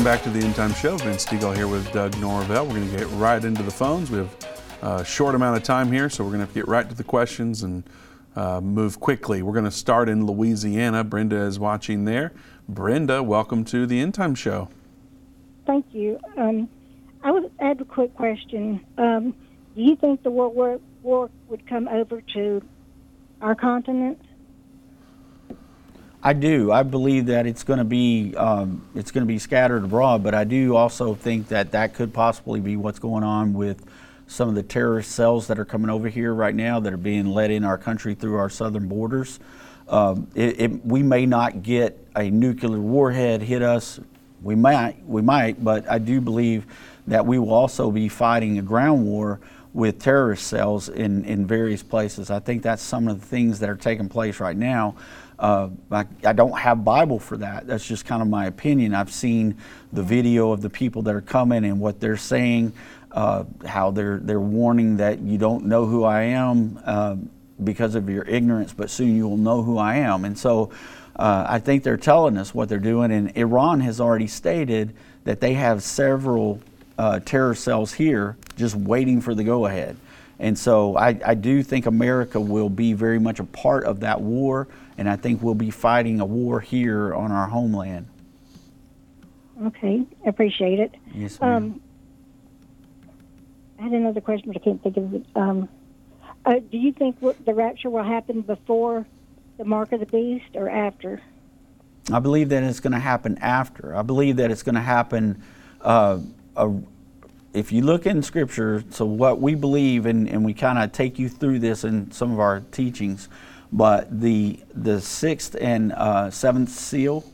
Welcome 0.01 0.17
back 0.17 0.23
to 0.23 0.31
the 0.31 0.47
End 0.47 0.55
Time 0.55 0.73
Show. 0.73 0.97
Vince 0.97 1.27
Stegall 1.27 1.55
here 1.55 1.69
with 1.69 1.93
Doug 1.93 2.17
Norvell. 2.17 2.65
We're 2.65 2.77
going 2.77 2.91
to 2.91 2.97
get 2.97 3.07
right 3.19 3.45
into 3.45 3.63
the 3.63 3.71
phones. 3.71 4.11
We 4.11 4.17
have 4.17 4.35
a 4.81 5.05
short 5.05 5.35
amount 5.35 5.59
of 5.59 5.63
time 5.63 5.93
here, 5.93 6.09
so 6.09 6.25
we're 6.25 6.31
going 6.31 6.41
to, 6.41 6.47
to 6.47 6.55
get 6.55 6.67
right 6.67 6.89
to 6.89 6.95
the 6.95 7.05
questions 7.05 7.63
and 7.63 7.85
uh, 8.35 8.63
move 8.63 8.99
quickly. 8.99 9.43
We're 9.43 9.53
going 9.53 9.67
to 9.67 9.71
start 9.71 10.09
in 10.09 10.25
Louisiana. 10.25 11.05
Brenda 11.05 11.37
is 11.43 11.59
watching 11.59 12.07
there. 12.07 12.33
Brenda, 12.67 13.23
welcome 13.23 13.63
to 13.67 13.85
the 13.85 14.01
End 14.01 14.15
Time 14.15 14.35
Show. 14.35 14.71
Thank 15.67 15.85
you. 15.93 16.19
Um, 16.39 16.71
I 17.23 17.31
would 17.31 17.53
add 17.61 17.83
a 17.83 17.85
quick 17.85 18.15
question. 18.15 18.83
Um, 18.97 19.35
do 19.77 19.83
you 19.83 19.97
think 19.97 20.23
the 20.23 20.31
World 20.31 20.55
War, 20.55 20.81
War 21.03 21.29
would 21.49 21.67
come 21.67 21.89
over 21.89 22.23
to 22.23 22.63
our 23.43 23.55
continent? 23.55 24.19
I 26.23 26.35
do. 26.35 26.71
I 26.71 26.83
believe 26.83 27.27
that 27.27 27.47
it's 27.47 27.65
going 27.65 27.79
to 27.79 27.85
be 27.85 28.35
um, 28.37 28.83
it's 28.95 29.11
going 29.11 29.23
to 29.23 29.29
be 29.33 29.39
scattered 29.39 29.85
abroad, 29.85 30.23
but 30.23 30.35
I 30.35 30.45
do 30.45 30.77
also 30.77 31.15
think 31.15 31.49
that 31.49 31.73
that 31.73 31.95
could 31.95 32.13
possibly 32.13 32.61
be 32.61 32.77
what's 32.77 32.99
going 32.99 33.25
on 33.25 33.55
with 33.55 33.87
some 34.27 34.49
of 34.49 34.55
the 34.55 34.63
terrorist 34.63 35.13
cells 35.13 35.47
that 35.47 35.59
are 35.59 35.65
coming 35.65 35.89
over 35.89 36.09
here 36.09 36.35
right 36.35 36.55
now 36.55 36.79
that 36.79 36.93
are 36.93 36.99
being 36.99 37.27
let 37.27 37.51
in 37.51 37.65
our 37.65 37.79
country 37.79 38.15
through 38.15 38.37
our 38.37 38.51
southern 38.51 38.87
borders. 38.87 39.41
Um, 39.89 40.29
it, 40.35 40.61
it, 40.61 40.87
we 40.87 41.03
may 41.03 41.25
not 41.27 41.63
get 41.63 41.99
a 42.15 42.31
nuclear 42.31 42.79
warhead 42.79 43.43
hit 43.43 43.63
us. 43.63 43.99
We 44.43 44.55
might, 44.55 45.03
we 45.05 45.23
might, 45.23 45.65
but 45.65 45.91
I 45.91 45.99
do 45.99 46.21
believe 46.21 46.67
that 47.07 47.27
we 47.27 47.39
will 47.39 47.53
also 47.53 47.91
be 47.91 48.09
fighting 48.09 48.59
a 48.59 48.63
ground 48.63 49.05
war 49.05 49.41
with 49.73 49.99
terrorist 50.01 50.47
cells 50.47 50.89
in, 50.89 51.25
in 51.25 51.47
various 51.47 51.83
places. 51.83 52.31
I 52.31 52.41
think 52.41 52.63
that's 52.63 52.83
some 52.83 53.09
of 53.09 53.21
the 53.21 53.27
things 53.27 53.59
that 53.61 53.69
are 53.69 53.77
taking 53.77 54.09
place 54.09 54.39
right 54.39 54.57
now. 54.57 54.97
Uh, 55.41 55.71
I, 55.91 56.05
I, 56.25 56.35
don't 56.35 56.57
have 56.59 56.85
Bible 56.85 57.19
for 57.19 57.39
that. 57.39 57.67
That's 57.67 57.87
just 57.87 58.05
kind 58.05 58.21
of 58.21 58.29
my 58.29 58.45
opinion. 58.45 58.95
I've 58.95 59.11
seen 59.11 59.57
the 59.91 60.03
video 60.03 60.53
of 60.53 60.61
the 60.61 60.69
people 60.69 61.01
that 61.03 61.15
are 61.15 61.23
coming 61.23 61.65
and 61.65 61.81
what 61.81 61.99
they're 61.99 62.19
saying, 62.19 62.75
uh, 63.11 63.45
how 63.65 63.91
they're 63.91 64.19
they're 64.19 64.39
warning 64.39 64.99
that 64.99 65.21
you 65.21 65.39
don't 65.39 65.65
know 65.65 65.87
who 65.87 66.05
I 66.05 66.23
am 66.25 66.79
uh, 66.85 67.17
because 67.65 67.95
of 67.95 68.11
your 68.11 68.25
ignorance, 68.25 68.75
but 68.75 68.91
soon 68.91 69.17
you 69.17 69.27
will 69.27 69.39
know 69.39 69.63
who 69.63 69.79
I 69.79 69.97
am. 69.97 70.27
And 70.27 70.39
so, 70.39 70.73
uh, 71.17 71.47
I 71.49 71.59
think 71.59 71.85
they're 71.85 71.97
telling 71.97 72.37
us 72.37 72.55
what 72.55 72.69
they're 72.69 72.79
doing. 72.79 73.11
And 73.11 73.35
Iran 73.35 73.81
has 73.81 73.99
already 73.99 74.27
stated 74.27 74.95
that 75.25 75.41
they 75.41 75.55
have 75.55 75.83
several 75.83 76.61
uh, 76.99 77.21
terror 77.21 77.55
cells 77.55 77.95
here 77.95 78.37
just 78.57 78.75
waiting 78.75 79.23
for 79.23 79.35
the 79.35 79.43
go 79.43 79.65
ahead. 79.65 79.97
And 80.39 80.59
so 80.59 80.97
I, 80.97 81.21
I, 81.25 81.35
do 81.35 81.63
think 81.63 81.85
America 81.85 82.41
will 82.41 82.71
be 82.71 82.95
very 82.95 83.19
much 83.19 83.41
a 83.41 83.45
part 83.45 83.85
of 83.85 84.01
that 84.01 84.23
war, 84.23 84.69
and 85.01 85.09
I 85.09 85.17
think 85.17 85.43
we'll 85.43 85.55
be 85.55 85.71
fighting 85.71 86.21
a 86.21 86.27
war 86.27 86.61
here 86.61 87.15
on 87.15 87.33
our 87.33 87.49
homeland. 87.49 88.07
Okay, 89.65 90.05
appreciate 90.27 90.79
it. 90.79 90.95
Yes, 91.15 91.41
ma'am. 91.41 91.57
Um, 91.57 91.81
I 93.79 93.83
had 93.85 93.93
another 93.93 94.21
question, 94.21 94.53
but 94.53 94.61
I 94.61 94.65
can't 94.65 94.83
think 94.83 94.99
of 94.99 95.15
it. 95.15 95.25
Um, 95.35 95.71
uh, 96.45 96.57
do 96.71 96.77
you 96.77 96.93
think 96.93 97.19
the 97.21 97.55
rapture 97.55 97.89
will 97.89 98.03
happen 98.03 98.43
before 98.43 99.07
the 99.57 99.65
mark 99.65 99.93
of 99.93 100.01
the 100.01 100.07
beast 100.07 100.55
or 100.55 100.69
after? 100.69 101.23
I 102.13 102.19
believe 102.19 102.51
that 102.51 102.63
it's 102.63 102.81
going 102.81 102.93
to 102.93 102.99
happen 102.99 103.39
after. 103.39 103.97
I 103.97 104.03
believe 104.03 104.37
that 104.37 104.51
it's 104.51 104.63
going 104.63 104.75
to 104.75 104.83
happen. 104.83 105.43
Uh, 105.81 106.19
a, 106.57 106.71
if 107.55 107.73
you 107.73 107.81
look 107.81 108.05
in 108.05 108.23
Scripture, 108.23 108.85
so 108.91 109.07
what 109.07 109.41
we 109.41 109.55
believe, 109.55 110.05
and, 110.05 110.29
and 110.29 110.45
we 110.45 110.53
kind 110.53 110.79
of 110.79 110.93
take 110.93 111.19
you 111.19 111.31
through 111.31 111.61
this 111.61 111.85
in 111.85 112.11
some 112.11 112.33
of 112.33 112.39
our 112.39 112.61
teachings, 112.71 113.31
but 113.73 114.21
the 114.21 114.61
the 114.75 115.01
sixth 115.01 115.57
and 115.61 115.93
uh, 115.93 116.31
seventh 116.31 116.71
seal, 116.71 117.25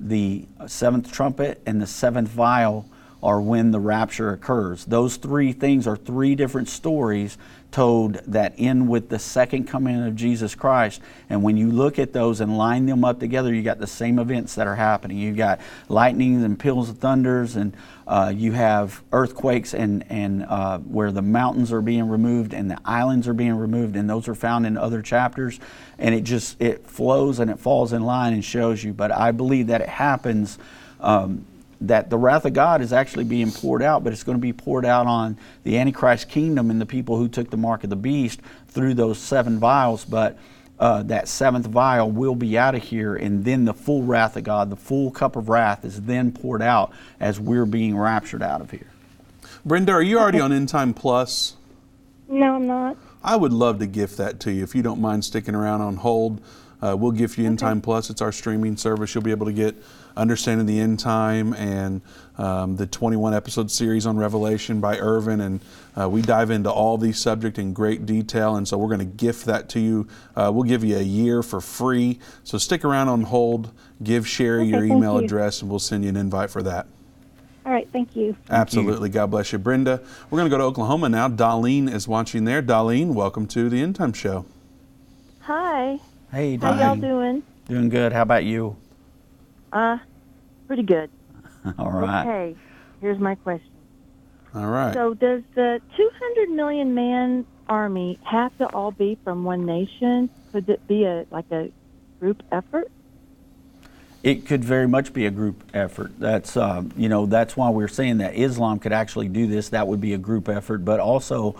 the 0.00 0.44
seventh 0.66 1.12
trumpet, 1.12 1.62
and 1.66 1.80
the 1.80 1.86
seventh 1.86 2.28
vial 2.28 2.88
are 3.26 3.40
when 3.40 3.72
the 3.72 3.80
rapture 3.80 4.30
occurs. 4.30 4.84
Those 4.84 5.16
three 5.16 5.52
things 5.52 5.88
are 5.88 5.96
three 5.96 6.36
different 6.36 6.68
stories 6.68 7.36
told 7.72 8.14
that 8.26 8.54
end 8.56 8.88
with 8.88 9.08
the 9.08 9.18
second 9.18 9.64
coming 9.64 10.06
of 10.06 10.14
Jesus 10.14 10.54
Christ. 10.54 11.02
And 11.28 11.42
when 11.42 11.56
you 11.56 11.68
look 11.68 11.98
at 11.98 12.12
those 12.12 12.40
and 12.40 12.56
line 12.56 12.86
them 12.86 13.04
up 13.04 13.18
together, 13.18 13.52
you 13.52 13.64
got 13.64 13.80
the 13.80 13.86
same 13.88 14.20
events 14.20 14.54
that 14.54 14.68
are 14.68 14.76
happening. 14.76 15.18
You've 15.18 15.36
got 15.36 15.60
lightnings 15.88 16.44
and 16.44 16.56
peals 16.56 16.88
of 16.88 16.98
thunders, 16.98 17.56
and 17.56 17.76
uh, 18.06 18.32
you 18.34 18.52
have 18.52 19.02
earthquakes 19.10 19.74
and, 19.74 20.04
and 20.08 20.44
uh, 20.44 20.78
where 20.78 21.10
the 21.10 21.20
mountains 21.20 21.72
are 21.72 21.82
being 21.82 22.08
removed 22.08 22.54
and 22.54 22.70
the 22.70 22.78
islands 22.84 23.26
are 23.26 23.34
being 23.34 23.56
removed, 23.56 23.96
and 23.96 24.08
those 24.08 24.28
are 24.28 24.36
found 24.36 24.66
in 24.66 24.76
other 24.76 25.02
chapters. 25.02 25.58
And 25.98 26.14
it 26.14 26.22
just 26.22 26.62
it 26.62 26.86
flows 26.86 27.40
and 27.40 27.50
it 27.50 27.58
falls 27.58 27.92
in 27.92 28.04
line 28.04 28.34
and 28.34 28.44
shows 28.44 28.84
you. 28.84 28.92
But 28.92 29.10
I 29.10 29.32
believe 29.32 29.66
that 29.66 29.80
it 29.80 29.88
happens. 29.88 30.58
Um, 31.00 31.44
that 31.80 32.10
the 32.10 32.16
wrath 32.16 32.44
of 32.44 32.52
God 32.52 32.80
is 32.80 32.92
actually 32.92 33.24
being 33.24 33.50
poured 33.50 33.82
out, 33.82 34.02
but 34.02 34.12
it's 34.12 34.22
going 34.22 34.38
to 34.38 34.42
be 34.42 34.52
poured 34.52 34.84
out 34.84 35.06
on 35.06 35.36
the 35.64 35.78
Antichrist 35.78 36.28
kingdom 36.28 36.70
and 36.70 36.80
the 36.80 36.86
people 36.86 37.16
who 37.16 37.28
took 37.28 37.50
the 37.50 37.56
mark 37.56 37.84
of 37.84 37.90
the 37.90 37.96
beast 37.96 38.40
through 38.68 38.94
those 38.94 39.18
seven 39.18 39.58
vials. 39.58 40.04
But 40.04 40.38
uh, 40.78 41.02
that 41.04 41.28
seventh 41.28 41.66
vial 41.66 42.10
will 42.10 42.34
be 42.34 42.58
out 42.58 42.74
of 42.74 42.82
here, 42.82 43.14
and 43.16 43.44
then 43.44 43.64
the 43.64 43.74
full 43.74 44.02
wrath 44.02 44.36
of 44.36 44.44
God, 44.44 44.70
the 44.70 44.76
full 44.76 45.10
cup 45.10 45.36
of 45.36 45.48
wrath, 45.48 45.84
is 45.84 46.02
then 46.02 46.32
poured 46.32 46.62
out 46.62 46.92
as 47.20 47.40
we're 47.40 47.66
being 47.66 47.96
raptured 47.96 48.42
out 48.42 48.60
of 48.60 48.70
here. 48.70 48.88
Brenda, 49.64 49.92
are 49.92 50.02
you 50.02 50.18
already 50.18 50.40
on 50.40 50.52
End 50.52 50.68
Time 50.68 50.94
Plus? 50.94 51.56
No, 52.28 52.56
I'm 52.56 52.66
not. 52.66 52.96
I 53.22 53.36
would 53.36 53.52
love 53.52 53.78
to 53.80 53.86
gift 53.86 54.16
that 54.18 54.38
to 54.40 54.52
you 54.52 54.62
if 54.62 54.74
you 54.74 54.82
don't 54.82 55.00
mind 55.00 55.24
sticking 55.24 55.54
around 55.54 55.80
on 55.80 55.96
hold. 55.96 56.40
Uh, 56.80 56.94
we'll 56.96 57.12
gift 57.12 57.38
you 57.38 57.46
End 57.46 57.58
Time 57.58 57.80
Plus. 57.80 58.10
It's 58.10 58.20
our 58.20 58.32
streaming 58.32 58.76
service. 58.76 59.14
You'll 59.14 59.24
be 59.24 59.30
able 59.30 59.46
to 59.46 59.52
get 59.52 59.74
Understanding 60.16 60.66
the 60.66 60.80
End 60.80 60.98
Time 60.98 61.52
and 61.54 62.00
um, 62.38 62.76
the 62.76 62.86
21 62.86 63.34
episode 63.34 63.70
series 63.70 64.06
on 64.06 64.16
Revelation 64.16 64.80
by 64.80 64.98
Irvin. 64.98 65.40
And 65.40 65.60
uh, 65.98 66.08
we 66.08 66.22
dive 66.22 66.50
into 66.50 66.70
all 66.70 66.98
these 66.98 67.18
subjects 67.18 67.58
in 67.58 67.72
great 67.72 68.06
detail. 68.06 68.56
And 68.56 68.66
so 68.66 68.78
we're 68.78 68.88
going 68.88 69.00
to 69.00 69.04
gift 69.04 69.46
that 69.46 69.68
to 69.70 69.80
you. 69.80 70.08
Uh, 70.34 70.50
we'll 70.54 70.64
give 70.64 70.84
you 70.84 70.96
a 70.96 71.02
year 71.02 71.42
for 71.42 71.60
free. 71.60 72.18
So 72.44 72.58
stick 72.58 72.84
around 72.84 73.08
on 73.08 73.22
hold. 73.22 73.72
Give 74.02 74.26
Sherry 74.26 74.62
okay, 74.62 74.70
your 74.70 74.84
email 74.84 75.18
you. 75.18 75.24
address, 75.24 75.60
and 75.62 75.70
we'll 75.70 75.78
send 75.78 76.04
you 76.04 76.10
an 76.10 76.16
invite 76.16 76.50
for 76.50 76.62
that. 76.62 76.86
All 77.64 77.72
right, 77.72 77.88
thank 77.92 78.14
you. 78.14 78.36
Thank 78.46 78.60
Absolutely. 78.60 79.08
You. 79.08 79.14
God 79.14 79.30
bless 79.32 79.52
you. 79.52 79.58
Brenda, 79.58 80.00
we're 80.30 80.38
going 80.38 80.48
to 80.48 80.54
go 80.54 80.58
to 80.58 80.64
Oklahoma 80.64 81.08
now. 81.08 81.28
Darlene 81.28 81.92
is 81.92 82.06
watching 82.06 82.44
there. 82.44 82.62
Darlene, 82.62 83.12
welcome 83.12 83.46
to 83.48 83.68
the 83.68 83.80
End 83.80 83.96
Time 83.96 84.12
Show. 84.12 84.46
Hi. 85.40 85.98
Hey, 86.30 86.58
Darlene. 86.58 86.78
How 86.78 86.94
y'all 86.94 86.96
doing? 86.96 87.42
Doing 87.68 87.88
good. 87.88 88.12
How 88.12 88.22
about 88.22 88.44
you? 88.44 88.76
Uh, 89.72 89.98
pretty 90.66 90.82
good. 90.82 91.10
All 91.78 91.90
right. 91.90 92.26
Okay, 92.26 92.56
here's 93.00 93.18
my 93.18 93.34
question. 93.34 93.70
All 94.54 94.66
right. 94.66 94.94
So, 94.94 95.14
does 95.14 95.42
the 95.54 95.80
200 95.96 96.50
million 96.50 96.94
man 96.94 97.46
army 97.68 98.18
have 98.24 98.56
to 98.58 98.66
all 98.72 98.90
be 98.90 99.18
from 99.24 99.44
one 99.44 99.66
nation? 99.66 100.30
Could 100.52 100.68
it 100.68 100.86
be 100.86 101.04
a 101.04 101.26
like 101.30 101.50
a 101.50 101.70
group 102.20 102.42
effort? 102.52 102.90
It 104.22 104.46
could 104.46 104.64
very 104.64 104.88
much 104.88 105.12
be 105.12 105.26
a 105.26 105.30
group 105.30 105.62
effort. 105.74 106.12
That's 106.18 106.56
um, 106.56 106.92
you 106.96 107.08
know 107.08 107.26
that's 107.26 107.56
why 107.56 107.70
we're 107.70 107.88
saying 107.88 108.18
that 108.18 108.34
Islam 108.34 108.78
could 108.78 108.92
actually 108.92 109.28
do 109.28 109.46
this. 109.46 109.68
That 109.70 109.86
would 109.88 110.00
be 110.00 110.14
a 110.14 110.18
group 110.18 110.48
effort, 110.48 110.84
but 110.84 111.00
also 111.00 111.56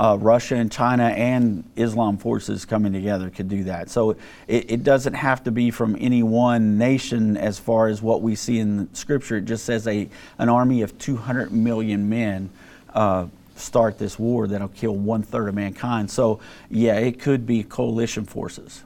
uh, 0.00 0.16
Russia 0.16 0.54
and 0.56 0.72
China 0.72 1.04
and 1.08 1.62
Islam 1.76 2.16
forces 2.16 2.64
coming 2.64 2.90
together 2.90 3.28
could 3.28 3.50
do 3.50 3.64
that. 3.64 3.90
So 3.90 4.12
it, 4.48 4.70
it, 4.70 4.82
doesn't 4.82 5.12
have 5.12 5.44
to 5.44 5.50
be 5.50 5.70
from 5.70 5.94
any 6.00 6.22
one 6.22 6.78
nation 6.78 7.36
as 7.36 7.58
far 7.58 7.88
as 7.88 8.00
what 8.00 8.22
we 8.22 8.34
see 8.34 8.60
in 8.60 8.92
Scripture. 8.94 9.36
It 9.36 9.44
just 9.44 9.66
says 9.66 9.86
a 9.86 10.08
an 10.38 10.48
army 10.48 10.80
of 10.80 10.96
200 10.98 11.52
million 11.52 12.08
men. 12.08 12.48
Uh, 12.94 13.26
start 13.56 13.98
this 13.98 14.18
war 14.18 14.46
that'll 14.48 14.68
kill 14.68 14.96
one 14.96 15.22
third 15.22 15.50
of 15.50 15.54
mankind. 15.54 16.10
So, 16.10 16.40
yeah, 16.70 16.94
it 16.94 17.20
could 17.20 17.46
be 17.46 17.62
coalition 17.62 18.24
forces. 18.24 18.82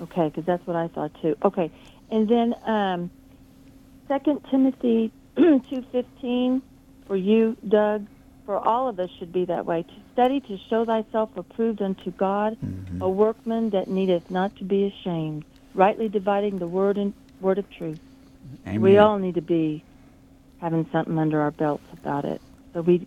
Okay, 0.00 0.26
because 0.26 0.44
that's 0.44 0.66
what 0.66 0.74
I 0.74 0.88
thought 0.88 1.12
too. 1.22 1.36
Okay, 1.44 1.70
and 2.10 2.28
then 2.28 2.52
um, 2.64 3.10
Second 4.08 4.44
Timothy 4.50 5.12
two 5.36 5.84
fifteen 5.92 6.62
for 7.06 7.14
you, 7.14 7.56
Doug 7.68 8.08
for 8.48 8.56
all 8.56 8.88
of 8.88 8.98
us 8.98 9.10
should 9.18 9.30
be 9.30 9.44
that 9.44 9.66
way. 9.66 9.82
To 9.82 9.92
study 10.14 10.40
to 10.40 10.56
show 10.70 10.86
thyself 10.86 11.28
approved 11.36 11.82
unto 11.82 12.10
God, 12.10 12.56
mm-hmm. 12.64 13.02
a 13.02 13.06
workman 13.06 13.68
that 13.70 13.88
needeth 13.88 14.30
not 14.30 14.56
to 14.56 14.64
be 14.64 14.86
ashamed, 14.86 15.44
rightly 15.74 16.08
dividing 16.08 16.58
the 16.58 16.66
word 16.66 16.96
and 16.96 17.12
word 17.42 17.58
of 17.58 17.70
truth. 17.70 18.00
Amen. 18.66 18.80
We 18.80 18.96
all 18.96 19.18
need 19.18 19.34
to 19.34 19.42
be 19.42 19.84
having 20.62 20.88
something 20.90 21.18
under 21.18 21.42
our 21.42 21.50
belts 21.50 21.84
about 21.92 22.24
it, 22.24 22.40
so 22.72 22.80
we 22.80 23.06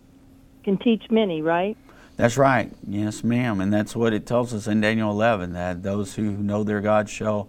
can 0.62 0.78
teach 0.78 1.10
many, 1.10 1.42
right? 1.42 1.76
That's 2.16 2.36
right. 2.36 2.70
Yes, 2.86 3.24
ma'am. 3.24 3.60
And 3.60 3.72
that's 3.72 3.96
what 3.96 4.12
it 4.12 4.26
tells 4.26 4.54
us 4.54 4.68
in 4.68 4.80
Daniel 4.80 5.10
11 5.10 5.54
that 5.54 5.82
those 5.82 6.14
who 6.14 6.22
know 6.22 6.62
their 6.62 6.80
God 6.80 7.10
shall 7.10 7.48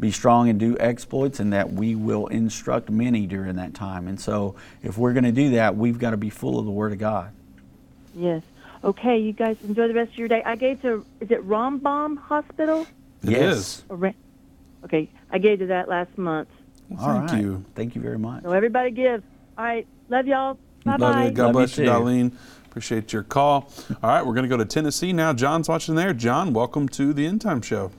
be 0.00 0.10
strong 0.10 0.48
and 0.48 0.58
do 0.58 0.76
exploits, 0.78 1.40
and 1.40 1.52
that 1.52 1.72
we 1.72 1.94
will 1.94 2.26
instruct 2.28 2.90
many 2.90 3.26
during 3.26 3.56
that 3.56 3.74
time. 3.74 4.08
And 4.08 4.20
so, 4.20 4.54
if 4.82 4.98
we're 4.98 5.12
going 5.12 5.24
to 5.24 5.32
do 5.32 5.50
that, 5.50 5.76
we've 5.76 5.98
got 5.98 6.10
to 6.10 6.16
be 6.16 6.30
full 6.30 6.58
of 6.58 6.64
the 6.64 6.70
Word 6.70 6.92
of 6.92 6.98
God. 6.98 7.32
Yes. 8.14 8.42
Okay, 8.84 9.18
you 9.18 9.32
guys 9.32 9.56
enjoy 9.62 9.88
the 9.88 9.94
rest 9.94 10.12
of 10.12 10.18
your 10.18 10.28
day. 10.28 10.42
I 10.44 10.56
gave 10.56 10.82
to, 10.82 11.04
is 11.20 11.30
it 11.30 11.46
Rambam 11.46 12.18
Hospital? 12.18 12.86
It 13.22 13.30
yes. 13.30 13.56
is. 13.56 13.84
Okay, 14.84 15.08
I 15.30 15.38
gave 15.38 15.60
to 15.60 15.66
that 15.66 15.88
last 15.88 16.18
month. 16.18 16.48
Well, 16.88 17.06
thank 17.06 17.30
right. 17.30 17.40
you. 17.40 17.64
Thank 17.76 17.94
you 17.94 18.00
very 18.00 18.18
much. 18.18 18.42
So 18.42 18.50
everybody 18.50 18.90
give. 18.90 19.22
All 19.56 19.64
right. 19.64 19.86
Love 20.08 20.26
y'all. 20.26 20.58
Bye 20.84 20.96
Love 20.96 21.14
bye. 21.14 21.24
you. 21.26 21.30
God 21.30 21.44
Love 21.44 21.52
bless 21.52 21.78
you 21.78 21.84
you, 21.84 21.90
too. 21.90 21.96
Darlene. 21.96 22.32
Appreciate 22.66 23.12
your 23.12 23.22
call. 23.22 23.70
All 24.02 24.10
right, 24.10 24.26
we're 24.26 24.34
going 24.34 24.44
to 24.44 24.48
go 24.48 24.56
to 24.56 24.64
Tennessee 24.64 25.12
now. 25.12 25.32
John's 25.32 25.68
watching 25.68 25.94
there. 25.94 26.12
John, 26.14 26.52
welcome 26.52 26.88
to 26.88 27.12
the 27.12 27.26
End 27.26 27.40
Time 27.40 27.60
Show. 27.62 27.92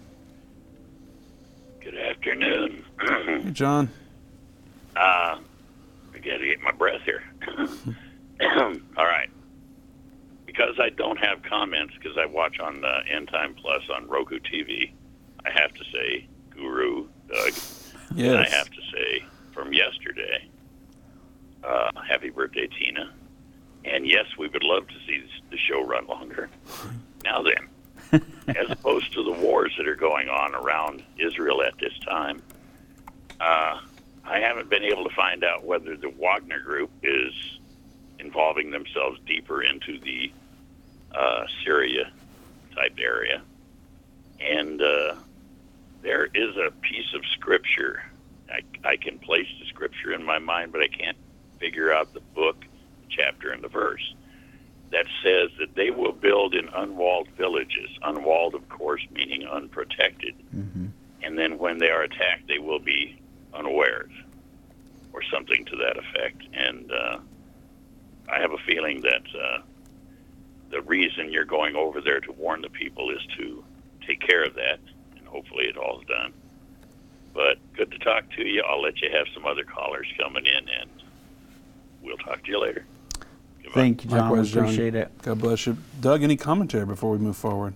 Afternoon. 2.34 2.84
Hey, 3.00 3.52
John. 3.52 3.90
uh, 4.96 5.38
I 5.38 5.40
got 6.14 6.38
to 6.38 6.46
get 6.48 6.62
my 6.62 6.72
breath 6.72 7.02
here. 7.06 7.24
All 8.98 9.06
right. 9.06 9.30
Because 10.48 10.80
I 10.80 10.90
don't 10.90 11.18
have 11.18 11.44
comments, 11.44 11.94
because 11.96 12.18
I 12.18 12.26
watch 12.26 12.60
on 12.60 12.84
uh, 12.84 13.02
End 13.08 13.28
Time 13.28 13.54
Plus 13.54 13.84
on 13.96 14.08
Roku 14.08 14.40
TV, 14.40 14.92
I 15.46 15.52
have 15.52 15.74
to 15.76 15.84
say, 15.92 16.28
Guru, 16.50 17.08
Doug. 17.32 17.54
And 18.18 18.38
I 18.38 18.50
have 18.50 18.70
to 18.70 18.82
say, 18.92 19.24
from 19.52 19.72
yesterday, 19.72 20.48
uh, 21.64 21.92
happy 22.08 22.32
birthday, 22.32 22.68
Tina. 22.68 23.14
And 23.86 24.08
yes, 24.08 24.26
we 24.40 24.48
would 24.48 24.64
love 24.64 24.88
to 24.88 24.96
see 25.06 25.24
the 25.52 25.58
show 25.58 25.84
run 25.84 26.08
longer. 26.08 26.50
Now 27.24 27.44
then, 27.44 27.68
as 28.48 28.70
opposed 28.70 29.12
to 29.14 29.24
the 29.24 29.32
wars 29.32 29.74
that 29.78 29.88
are 29.88 29.96
going 29.96 30.30
on 30.30 30.54
around 30.54 31.04
Israel 31.18 31.64
at 31.64 31.78
this 31.80 31.98
time, 32.00 32.42
uh, 33.40 33.80
I 34.26 34.40
haven't 34.40 34.70
been 34.70 34.84
able 34.84 35.04
to 35.04 35.16
find 35.16 35.44
out 35.44 35.64
whether 35.64 35.98
the 35.98 36.10
Wagner 36.10 36.60
Group 36.60 36.92
is 37.02 37.34
involving 38.20 38.72
themselves 38.72 39.20
deeper 39.26 39.64
into 39.64 40.00
the 40.00 40.32
uh, 41.14 41.46
Syria 41.64 42.12
type 42.76 42.98
area. 43.00 43.42
And 44.40 44.82
uh, 44.82 45.16
there 46.02 46.26
is 46.26 46.56
a 46.56 46.72
piece 46.82 47.14
of 47.14 47.26
scripture. 47.34 48.04
I, 48.50 48.62
I 48.88 48.98
can 48.98 49.18
place 49.20 49.48
the 49.60 49.66
scripture 49.68 50.14
in 50.14 50.24
my 50.24 50.40
mind, 50.40 50.72
but 50.72 50.82
I 50.82 50.88
can't 50.88 51.18
figure 51.60 51.92
out 51.92 52.14
the 52.14 52.20
book, 52.20 52.60
the 52.62 53.08
chapter, 53.10 53.52
and 53.52 53.64
the 53.64 53.70
verse 53.70 54.14
that 54.94 55.08
says 55.24 55.50
that 55.60 55.74
they 55.76 55.90
will 55.90 56.12
build 56.14 56.54
in 56.54 56.70
unwalled 56.70 57.28
villages. 57.36 57.90
Unwalled, 58.04 58.54
of 58.54 58.70
course, 58.70 59.02
meaning 59.12 59.46
unprotected. 59.46 60.36
And 61.24 61.38
then 61.38 61.58
when 61.58 61.80
they 61.80 61.90
are 61.90 62.04
attacked, 62.04 62.48
they 62.48 62.60
will 62.60 62.80
be 62.80 63.20
unawares 63.54 64.12
or 65.12 65.24
something 65.24 65.66
to 65.66 65.76
that 65.78 65.98
effect. 65.98 66.44
And 66.54 66.92
uh, 66.92 67.18
I 68.32 68.40
have 68.40 68.52
a 68.52 68.58
feeling 68.68 69.02
that 69.02 69.24
uh, 69.36 69.62
the 70.70 70.82
reason 70.84 71.32
you're 71.32 71.44
going 71.44 71.76
over 71.76 72.00
there 72.00 72.20
to 72.20 72.32
warn 72.32 72.62
the 72.62 72.70
people 72.70 73.10
is 73.10 73.26
to 73.38 73.64
take 74.06 74.20
care 74.20 74.44
of 74.44 74.54
that, 74.56 74.80
and 75.18 75.28
hopefully 75.28 75.66
it 75.66 75.78
all's 75.78 76.06
done. 76.06 76.34
But 77.34 77.58
good 77.76 77.92
to 77.92 78.00
talk 78.00 78.30
to 78.38 78.48
you. 78.48 78.62
I'll 78.68 78.82
let 78.82 79.02
you 79.02 79.10
have 79.12 79.26
some 79.34 79.46
other 79.46 79.64
callers 79.64 80.08
coming 80.22 80.46
in, 80.46 80.70
and 80.82 80.90
we'll 82.02 82.18
talk 82.18 82.44
to 82.44 82.52
you 82.52 82.60
later. 82.60 82.86
Thank 83.74 84.04
you, 84.04 84.10
John. 84.10 84.20
Likewise, 84.30 84.52
John. 84.52 84.64
Appreciate 84.64 84.96
it. 84.96 85.12
God 85.22 85.40
bless 85.40 85.66
you. 85.66 85.78
Doug, 86.02 86.24
any 86.24 86.36
commentary 86.36 86.86
before 86.86 87.12
we 87.12 87.18
move 87.18 87.36
forward? 87.38 87.74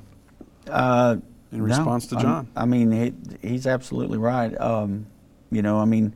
Uh, 0.69 1.17
In 1.51 1.61
response 1.61 2.07
to 2.07 2.15
I'm- 2.15 2.23
John. 2.23 2.47
I 2.55 2.65
mean, 2.65 2.91
he, 2.91 3.47
he's 3.47 3.65
absolutely 3.67 4.17
right. 4.17 4.59
Um, 4.59 5.05
you 5.51 5.61
know, 5.61 5.79
I 5.79 5.85
mean, 5.85 6.13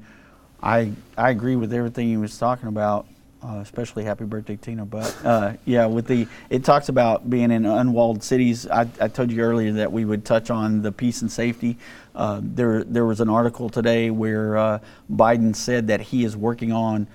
I 0.62 0.92
I 1.18 1.30
agree 1.30 1.56
with 1.56 1.74
everything 1.74 2.10
he 2.10 2.18
was 2.18 2.38
talking 2.38 2.68
about, 2.68 3.08
uh, 3.44 3.60
especially 3.62 4.04
Happy 4.04 4.26
Birthday, 4.26 4.58
Tina. 4.58 4.86
But 4.86 5.16
uh, 5.26 5.54
yeah, 5.66 5.86
with 5.86 6.06
the 6.06 6.28
it 6.50 6.64
talks 6.66 6.90
about 6.90 7.30
being 7.30 7.50
in 7.50 7.66
unwalled 7.66 8.24
cities. 8.24 8.68
I, 8.68 8.82
I 9.00 9.08
told 9.08 9.32
you 9.32 9.42
earlier 9.42 9.72
that 9.74 9.92
we 9.92 10.04
would 10.06 10.26
touch 10.26 10.52
on 10.52 10.82
the 10.82 10.92
peace 10.92 11.22
and 11.22 11.32
safety. 11.32 11.78
Uh, 12.14 12.42
there 12.44 12.84
there 12.84 13.06
was 13.06 13.22
an 13.22 13.30
article 13.30 13.70
today 13.70 14.12
where 14.12 14.58
uh, 14.58 14.80
Biden 15.12 15.56
said 15.56 15.88
that 15.88 16.02
he 16.02 16.26
is 16.26 16.36
working 16.38 16.72
on 16.74 17.08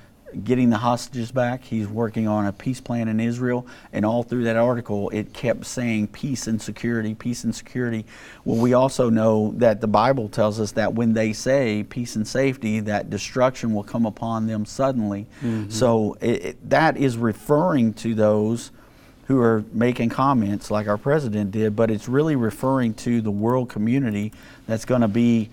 getting 0.45 0.70
the 0.70 0.77
hostages 0.79 1.31
back. 1.31 1.64
He's 1.64 1.87
working 1.87 2.27
on 2.29 2.47
a 2.47 2.53
peace 2.53 2.81
plan 2.81 3.09
in 3.09 3.20
Israel, 3.20 3.66
and 3.93 4.05
all 4.05 4.22
through 4.22 4.45
that 4.45 4.57
article, 4.57 5.09
it 5.11 5.33
kept 5.33 5.64
saying 5.66 6.09
peace 6.09 6.47
and 6.47 6.61
security, 6.61 7.14
peace 7.14 7.45
and 7.45 7.55
security. 7.55 8.05
Well, 8.45 8.61
we 8.61 8.74
also 8.74 9.09
know 9.09 9.53
that 9.57 9.81
the 9.81 9.87
Bible 9.87 10.29
tells 10.29 10.61
us 10.61 10.72
that 10.72 10.95
when 10.95 11.12
they 11.14 11.33
say 11.33 11.85
peace 11.85 12.16
and 12.16 12.27
safety, 12.27 12.81
that 12.81 13.09
destruction 13.09 13.72
will 13.72 13.85
come 13.85 14.05
upon 14.05 14.47
them 14.47 14.64
suddenly. 14.64 15.27
Mhm. 15.43 15.72
So 15.72 16.16
it, 16.20 16.45
it, 16.45 16.70
that 16.70 16.97
is 16.97 17.16
referring 17.16 17.95
to 17.95 18.14
those 18.14 18.72
who 19.27 19.41
are 19.41 19.64
making 19.72 20.09
comments 20.09 20.70
like 20.70 20.87
our 20.87 20.99
president 20.99 21.51
did, 21.51 21.74
but 21.74 21.91
it's 21.91 22.09
really 22.09 22.37
referring 22.37 22.95
to 22.95 23.20
the 23.20 23.31
world 23.31 23.68
community 23.68 24.33
that's 24.66 24.85
going 24.85 25.01
to 25.01 25.09
be 25.09 25.51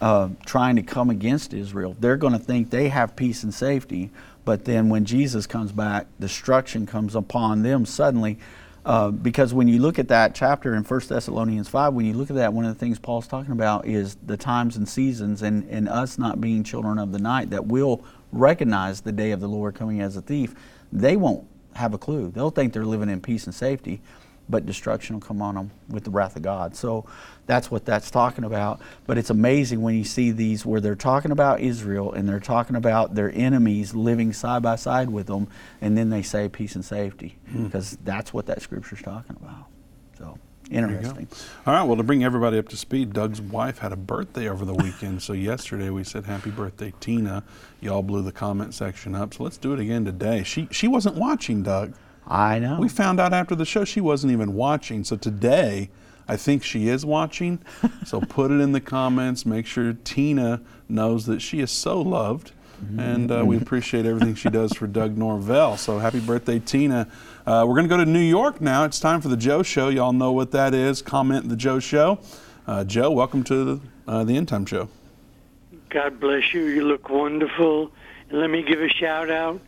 uh, 0.00 0.28
trying 0.46 0.76
to 0.76 0.82
come 0.82 1.10
against 1.10 1.52
Israel. 1.52 1.96
They're 1.98 2.16
going 2.16 2.32
to 2.32 2.38
think 2.38 2.70
they 2.70 2.88
have 2.88 3.16
peace 3.16 3.42
and 3.42 3.52
safety, 3.52 4.10
but 4.44 4.64
then 4.64 4.88
when 4.88 5.04
Jesus 5.04 5.46
comes 5.46 5.72
back, 5.72 6.06
destruction 6.20 6.86
comes 6.86 7.14
upon 7.14 7.62
them 7.62 7.84
suddenly. 7.84 8.38
Uh, 8.84 9.10
because 9.10 9.52
when 9.52 9.68
you 9.68 9.78
look 9.78 9.98
at 9.98 10.08
that 10.08 10.34
chapter 10.34 10.74
in 10.74 10.82
1 10.82 11.00
Thessalonians 11.08 11.68
5, 11.68 11.92
when 11.92 12.06
you 12.06 12.14
look 12.14 12.30
at 12.30 12.36
that, 12.36 12.54
one 12.54 12.64
of 12.64 12.72
the 12.72 12.78
things 12.78 12.98
Paul's 12.98 13.26
talking 13.26 13.52
about 13.52 13.86
is 13.86 14.16
the 14.24 14.36
times 14.36 14.76
and 14.76 14.88
seasons 14.88 15.42
and, 15.42 15.68
and 15.68 15.88
us 15.88 16.16
not 16.16 16.40
being 16.40 16.64
children 16.64 16.98
of 16.98 17.12
the 17.12 17.18
night 17.18 17.50
that 17.50 17.66
will 17.66 18.02
recognize 18.32 19.02
the 19.02 19.12
day 19.12 19.32
of 19.32 19.40
the 19.40 19.48
Lord 19.48 19.74
coming 19.74 20.00
as 20.00 20.16
a 20.16 20.22
thief. 20.22 20.54
They 20.90 21.16
won't 21.16 21.46
have 21.74 21.92
a 21.92 21.98
clue. 21.98 22.30
They'll 22.30 22.50
think 22.50 22.72
they're 22.72 22.86
living 22.86 23.10
in 23.10 23.20
peace 23.20 23.44
and 23.44 23.54
safety, 23.54 24.00
but 24.48 24.64
destruction 24.64 25.16
will 25.16 25.20
come 25.20 25.42
on 25.42 25.56
them 25.56 25.70
with 25.88 26.04
the 26.04 26.10
wrath 26.10 26.36
of 26.36 26.42
God. 26.42 26.74
So 26.74 27.04
that's 27.48 27.68
what 27.72 27.84
that's 27.84 28.10
talking 28.12 28.44
about. 28.44 28.80
But 29.06 29.18
it's 29.18 29.30
amazing 29.30 29.82
when 29.82 29.96
you 29.96 30.04
see 30.04 30.30
these 30.30 30.64
where 30.64 30.80
they're 30.80 30.94
talking 30.94 31.32
about 31.32 31.58
Israel 31.60 32.12
and 32.12 32.28
they're 32.28 32.38
talking 32.38 32.76
about 32.76 33.16
their 33.16 33.32
enemies 33.34 33.94
living 33.94 34.32
side 34.32 34.62
by 34.62 34.76
side 34.76 35.10
with 35.10 35.26
them, 35.26 35.48
and 35.80 35.98
then 35.98 36.10
they 36.10 36.22
say 36.22 36.48
peace 36.48 36.76
and 36.76 36.84
safety 36.84 37.36
Hmm. 37.50 37.64
because 37.64 37.98
that's 38.04 38.32
what 38.32 38.46
that 38.46 38.62
scripture's 38.62 39.02
talking 39.02 39.34
about. 39.42 39.64
So 40.18 40.38
There 40.70 40.80
you 40.82 40.86
go. 40.86 40.92
interesting. 40.94 41.28
All 41.66 41.72
right, 41.74 41.82
well, 41.82 41.96
to 41.96 42.02
bring 42.02 42.22
everybody 42.22 42.58
up 42.58 42.68
to 42.68 42.76
speed, 42.76 43.12
Doug's 43.14 43.40
wife 43.40 43.78
had 43.78 43.92
a 43.92 43.96
birthday 43.96 44.48
over 44.48 44.64
the 44.66 44.74
weekend. 44.74 45.22
so 45.22 45.32
yesterday 45.32 45.88
we 45.90 46.04
said 46.04 46.26
happy 46.26 46.50
birthday, 46.50 46.92
Tina. 47.00 47.42
Y'all 47.80 48.02
blew 48.02 48.22
the 48.22 48.32
comment 48.32 48.74
section 48.74 49.14
up. 49.14 49.32
So 49.34 49.42
let's 49.44 49.56
do 49.56 49.72
it 49.72 49.80
again 49.80 50.04
today. 50.04 50.42
She 50.44 50.68
she 50.70 50.86
wasn't 50.86 51.16
watching, 51.16 51.62
Doug. 51.62 51.94
I 52.26 52.58
know. 52.58 52.78
We 52.78 52.90
found 52.90 53.18
out 53.20 53.32
after 53.32 53.54
the 53.54 53.64
show 53.64 53.86
she 53.86 54.02
wasn't 54.02 54.32
even 54.34 54.52
watching. 54.52 55.02
So 55.02 55.16
today, 55.16 55.88
I 56.28 56.36
think 56.36 56.62
she 56.62 56.88
is 56.88 57.04
watching. 57.04 57.58
so 58.04 58.20
put 58.28 58.50
it 58.50 58.60
in 58.60 58.72
the 58.72 58.80
comments. 58.80 59.46
Make 59.46 59.66
sure 59.66 59.94
Tina 60.04 60.60
knows 60.88 61.26
that 61.26 61.40
she 61.40 61.60
is 61.60 61.70
so 61.70 62.00
loved. 62.00 62.52
And 62.96 63.32
uh, 63.32 63.44
we 63.44 63.56
appreciate 63.56 64.06
everything 64.06 64.36
she 64.36 64.50
does 64.50 64.72
for 64.72 64.86
Doug 64.86 65.16
Norvell. 65.18 65.76
So 65.76 65.98
happy 65.98 66.20
birthday, 66.20 66.60
Tina. 66.60 67.08
Uh, 67.44 67.64
we're 67.66 67.74
going 67.74 67.88
to 67.88 67.88
go 67.88 67.96
to 67.96 68.06
New 68.08 68.20
York 68.20 68.60
now. 68.60 68.84
It's 68.84 69.00
time 69.00 69.20
for 69.20 69.28
the 69.28 69.36
Joe 69.36 69.62
Show. 69.64 69.88
Y'all 69.88 70.12
know 70.12 70.30
what 70.30 70.52
that 70.52 70.74
is. 70.74 71.02
Comment 71.02 71.48
the 71.48 71.56
Joe 71.56 71.80
Show. 71.80 72.20
Uh, 72.66 72.84
Joe, 72.84 73.10
welcome 73.10 73.42
to 73.44 73.64
the, 73.64 73.80
uh, 74.06 74.22
the 74.22 74.36
End 74.36 74.46
Time 74.46 74.64
Show. 74.64 74.88
God 75.88 76.20
bless 76.20 76.54
you. 76.54 76.66
You 76.66 76.86
look 76.86 77.08
wonderful. 77.08 77.90
And 78.30 78.38
let 78.38 78.50
me 78.50 78.62
give 78.62 78.80
a 78.80 78.88
shout 78.88 79.30
out. 79.30 79.60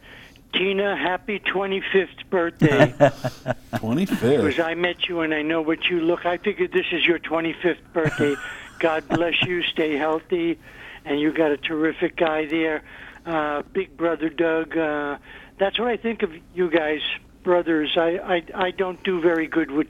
Tina, 0.52 0.96
happy 0.96 1.38
25th 1.40 2.28
birthday. 2.28 2.92
25th. 3.74 4.20
Because 4.20 4.58
I 4.58 4.74
met 4.74 5.08
you 5.08 5.20
and 5.20 5.32
I 5.32 5.42
know 5.42 5.62
what 5.62 5.86
you 5.88 6.00
look. 6.00 6.26
I 6.26 6.38
figured 6.38 6.72
this 6.72 6.86
is 6.92 7.06
your 7.06 7.18
25th 7.18 7.78
birthday. 7.92 8.34
God 8.78 9.08
bless 9.08 9.42
you. 9.42 9.62
Stay 9.62 9.96
healthy. 9.96 10.58
And 11.04 11.20
you 11.20 11.32
got 11.32 11.50
a 11.50 11.56
terrific 11.56 12.16
guy 12.16 12.46
there. 12.46 12.82
Uh, 13.24 13.62
Big 13.72 13.96
Brother 13.96 14.28
Doug. 14.28 14.76
Uh, 14.76 15.18
that's 15.58 15.78
what 15.78 15.88
I 15.88 15.96
think 15.96 16.22
of 16.22 16.32
you 16.54 16.70
guys, 16.70 17.00
brothers. 17.42 17.96
I, 17.96 18.18
I, 18.18 18.66
I 18.66 18.70
don't 18.70 19.02
do 19.02 19.20
very 19.20 19.46
good 19.46 19.70
with, 19.70 19.88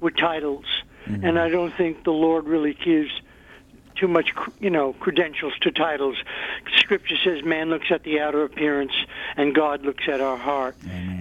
with 0.00 0.16
titles. 0.16 0.66
And 1.04 1.38
I 1.38 1.48
don't 1.48 1.74
think 1.74 2.04
the 2.04 2.12
Lord 2.12 2.46
really 2.46 2.74
gives 2.74 3.10
too 4.02 4.08
much, 4.08 4.32
you 4.58 4.68
know, 4.68 4.92
credentials 4.94 5.52
to 5.60 5.70
titles. 5.70 6.16
Scripture 6.78 7.14
says 7.24 7.44
man 7.44 7.70
looks 7.70 7.86
at 7.92 8.02
the 8.02 8.18
outer 8.18 8.42
appearance 8.42 8.92
and 9.36 9.54
God 9.54 9.84
looks 9.84 10.08
at 10.08 10.20
our 10.20 10.36
heart. 10.36 10.74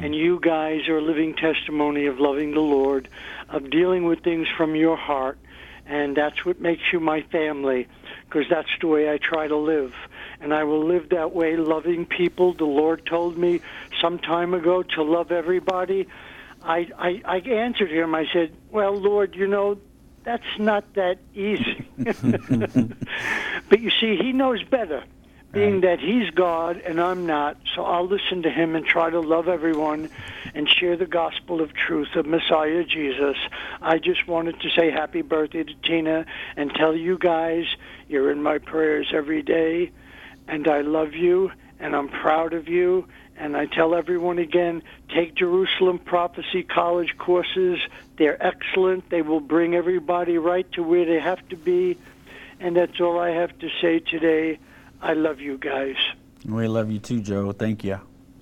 And 0.04 0.16
you 0.16 0.40
guys 0.40 0.88
are 0.88 0.98
a 0.98 1.02
living 1.02 1.36
testimony 1.36 2.08
of 2.08 2.20
loving 2.20 2.56
the 2.56 2.60
Lord, 2.60 3.08
of 3.50 3.70
dealing 3.70 4.06
with 4.06 4.24
things 4.24 4.48
from 4.58 4.76
your 4.76 4.98
heart. 4.98 5.38
And 5.86 6.18
that's 6.18 6.44
what 6.44 6.60
makes 6.60 6.82
you 6.92 7.00
my 7.00 7.22
family, 7.22 7.88
because 8.26 8.48
that's 8.50 8.70
the 8.80 8.88
way 8.88 9.12
I 9.12 9.18
try 9.18 9.48
to 9.48 9.58
live. 9.58 9.94
And 10.40 10.52
I 10.52 10.64
will 10.64 10.84
live 10.84 11.10
that 11.10 11.36
way, 11.36 11.56
loving 11.58 12.08
people. 12.08 12.54
The 12.54 12.66
Lord 12.66 13.06
told 13.06 13.38
me 13.38 13.62
some 14.02 14.18
time 14.18 14.56
ago 14.56 14.82
to 14.82 15.04
love 15.04 15.32
everybody. 15.32 16.08
I, 16.64 16.88
I, 16.98 17.22
I 17.26 17.38
answered 17.38 17.92
him. 17.92 18.16
I 18.16 18.26
said, 18.34 18.54
Well, 18.72 18.96
Lord, 18.96 19.36
you 19.36 19.46
know, 19.48 19.78
that's 20.24 20.60
not 20.60 20.94
that 20.94 21.20
easy. 21.34 21.86
but 21.98 23.80
you 23.80 23.90
see, 23.90 24.18
he 24.18 24.32
knows 24.34 24.64
better, 24.64 25.04
being 25.52 25.82
that 25.82 26.00
he's 26.00 26.30
God 26.32 26.78
and 26.86 27.00
I'm 27.02 27.26
not. 27.26 27.58
So 27.76 27.84
I'll 27.84 28.08
listen 28.08 28.44
to 28.44 28.50
him 28.50 28.76
and 28.76 28.86
try 28.86 29.10
to 29.10 29.20
love 29.20 29.48
everyone 29.48 30.10
and 30.54 30.70
share 30.70 30.96
the 30.98 31.06
gospel 31.06 31.62
of 31.62 31.74
truth 31.74 32.16
of 32.16 32.26
Messiah 32.26 32.84
Jesus. 32.84 33.38
I 33.82 33.98
just 33.98 34.28
wanted 34.28 34.60
to 34.62 34.70
say 34.70 34.92
happy 34.92 35.22
birthday 35.22 35.64
to 35.64 35.74
Tina 35.84 36.26
and 36.56 36.74
tell 36.74 36.96
you 36.96 37.18
guys 37.18 37.66
you're 38.08 38.32
in 38.32 38.42
my 38.44 38.58
prayers 38.60 39.12
every 39.14 39.42
day. 39.42 39.92
and 40.48 40.68
I 40.68 40.82
love 40.82 41.14
you, 41.14 41.52
and 41.80 41.96
I'm 41.96 42.10
proud 42.10 42.54
of 42.54 42.68
you. 42.68 43.08
And 43.42 43.58
I 43.58 43.66
tell 43.66 43.96
everyone 43.96 44.38
again 44.38 44.84
take 45.10 45.34
Jerusalem 45.34 45.98
Prophecy 45.98 46.62
College 46.62 47.18
courses. 47.18 47.80
They're 48.18 48.38
excellent. 48.42 49.10
They 49.10 49.24
will 49.24 49.40
bring 49.40 49.74
everybody 49.74 50.38
right 50.38 50.72
to 50.74 50.84
where 50.84 51.06
they 51.06 51.20
have 51.20 51.50
to 51.50 51.56
be. 51.56 51.98
And 52.60 52.76
that's 52.76 53.02
all 53.02 53.18
I 53.18 53.32
have 53.32 53.58
to 53.58 53.70
say 53.82 53.98
today. 53.98 54.60
I 55.02 55.14
love 55.14 55.40
you 55.40 55.58
guys. 55.58 55.96
We 56.46 56.68
love 56.68 56.92
you 56.92 57.00
too, 57.00 57.20
Joe. 57.20 57.52
Thank 57.52 57.84
you. 57.84 58.00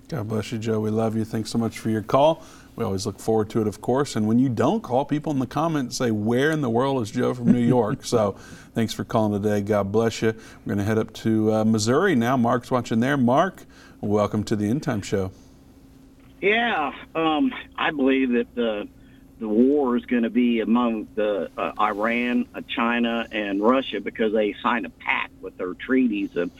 God 0.09 0.27
bless 0.27 0.51
you, 0.51 0.57
Joe. 0.57 0.81
We 0.81 0.89
love 0.89 1.15
you. 1.15 1.23
Thanks 1.23 1.49
so 1.49 1.57
much 1.57 1.79
for 1.79 1.89
your 1.89 2.01
call. 2.01 2.43
We 2.75 2.83
always 2.83 3.05
look 3.05 3.19
forward 3.19 3.49
to 3.51 3.61
it, 3.61 3.67
of 3.67 3.79
course. 3.79 4.17
And 4.17 4.27
when 4.27 4.37
you 4.37 4.49
don't 4.49 4.81
call, 4.81 5.05
people 5.05 5.31
in 5.31 5.39
the 5.39 5.47
comments 5.47 5.95
say, 5.95 6.11
Where 6.11 6.51
in 6.51 6.59
the 6.59 6.69
world 6.69 7.01
is 7.01 7.09
Joe 7.09 7.33
from 7.33 7.53
New 7.53 7.65
York? 7.65 7.99
so 8.03 8.33
thanks 8.73 8.91
for 8.93 9.05
calling 9.05 9.41
today. 9.41 9.61
God 9.61 9.93
bless 9.93 10.21
you. 10.21 10.33
We're 10.65 10.75
going 10.75 10.79
to 10.79 10.83
head 10.83 10.97
up 10.97 11.13
to 11.13 11.53
uh, 11.53 11.63
Missouri 11.63 12.15
now. 12.15 12.35
Mark's 12.35 12.69
watching 12.69 12.99
there. 12.99 13.15
Mark, 13.15 13.63
welcome 14.01 14.43
to 14.45 14.55
the 14.55 14.69
End 14.69 14.83
Time 14.83 15.01
Show. 15.01 15.31
Yeah, 16.41 16.93
um, 17.15 17.53
I 17.75 17.91
believe 17.91 18.31
that 18.31 18.53
the 18.55 18.87
the 19.39 19.47
war 19.47 19.95
is 19.95 20.05
going 20.05 20.23
to 20.23 20.29
be 20.29 20.59
among 20.59 21.07
the 21.15 21.49
uh, 21.57 21.71
Iran, 21.79 22.45
uh, 22.53 22.61
China, 22.67 23.25
and 23.31 23.61
Russia 23.61 24.01
because 24.01 24.33
they 24.33 24.53
signed 24.61 24.85
a 24.85 24.89
pact 24.89 25.31
with 25.41 25.57
their 25.57 25.73
treaties 25.73 26.35
of 26.35 26.51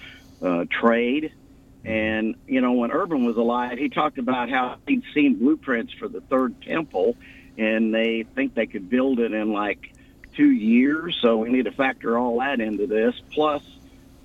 uh, 0.42 0.66
trade 0.70 1.34
and, 1.86 2.36
you 2.48 2.62
know, 2.62 2.74
when 2.74 2.92
Irvin 2.92 3.26
was 3.26 3.38
alive, 3.38 3.78
he 3.78 3.90
talked 3.90 4.18
about 4.18 4.50
how 4.50 4.78
he'd 4.88 5.04
seen 5.14 5.40
blueprints 5.40 5.94
for 5.94 6.08
the 6.08 6.22
third 6.22 6.62
temple, 6.62 7.16
and 7.58 7.94
they 7.94 8.24
think 8.24 8.54
they 8.54 8.68
could 8.68 8.90
build 8.90 9.20
it 9.20 9.34
in 9.34 9.54
like 9.54 9.94
two 10.36 10.52
years. 10.52 11.18
So 11.22 11.38
we 11.38 11.50
need 11.50 11.66
to 11.66 11.72
factor 11.72 12.18
all 12.18 12.40
that 12.40 12.60
into 12.60 12.86
this. 12.86 13.20
Plus, 13.32 13.64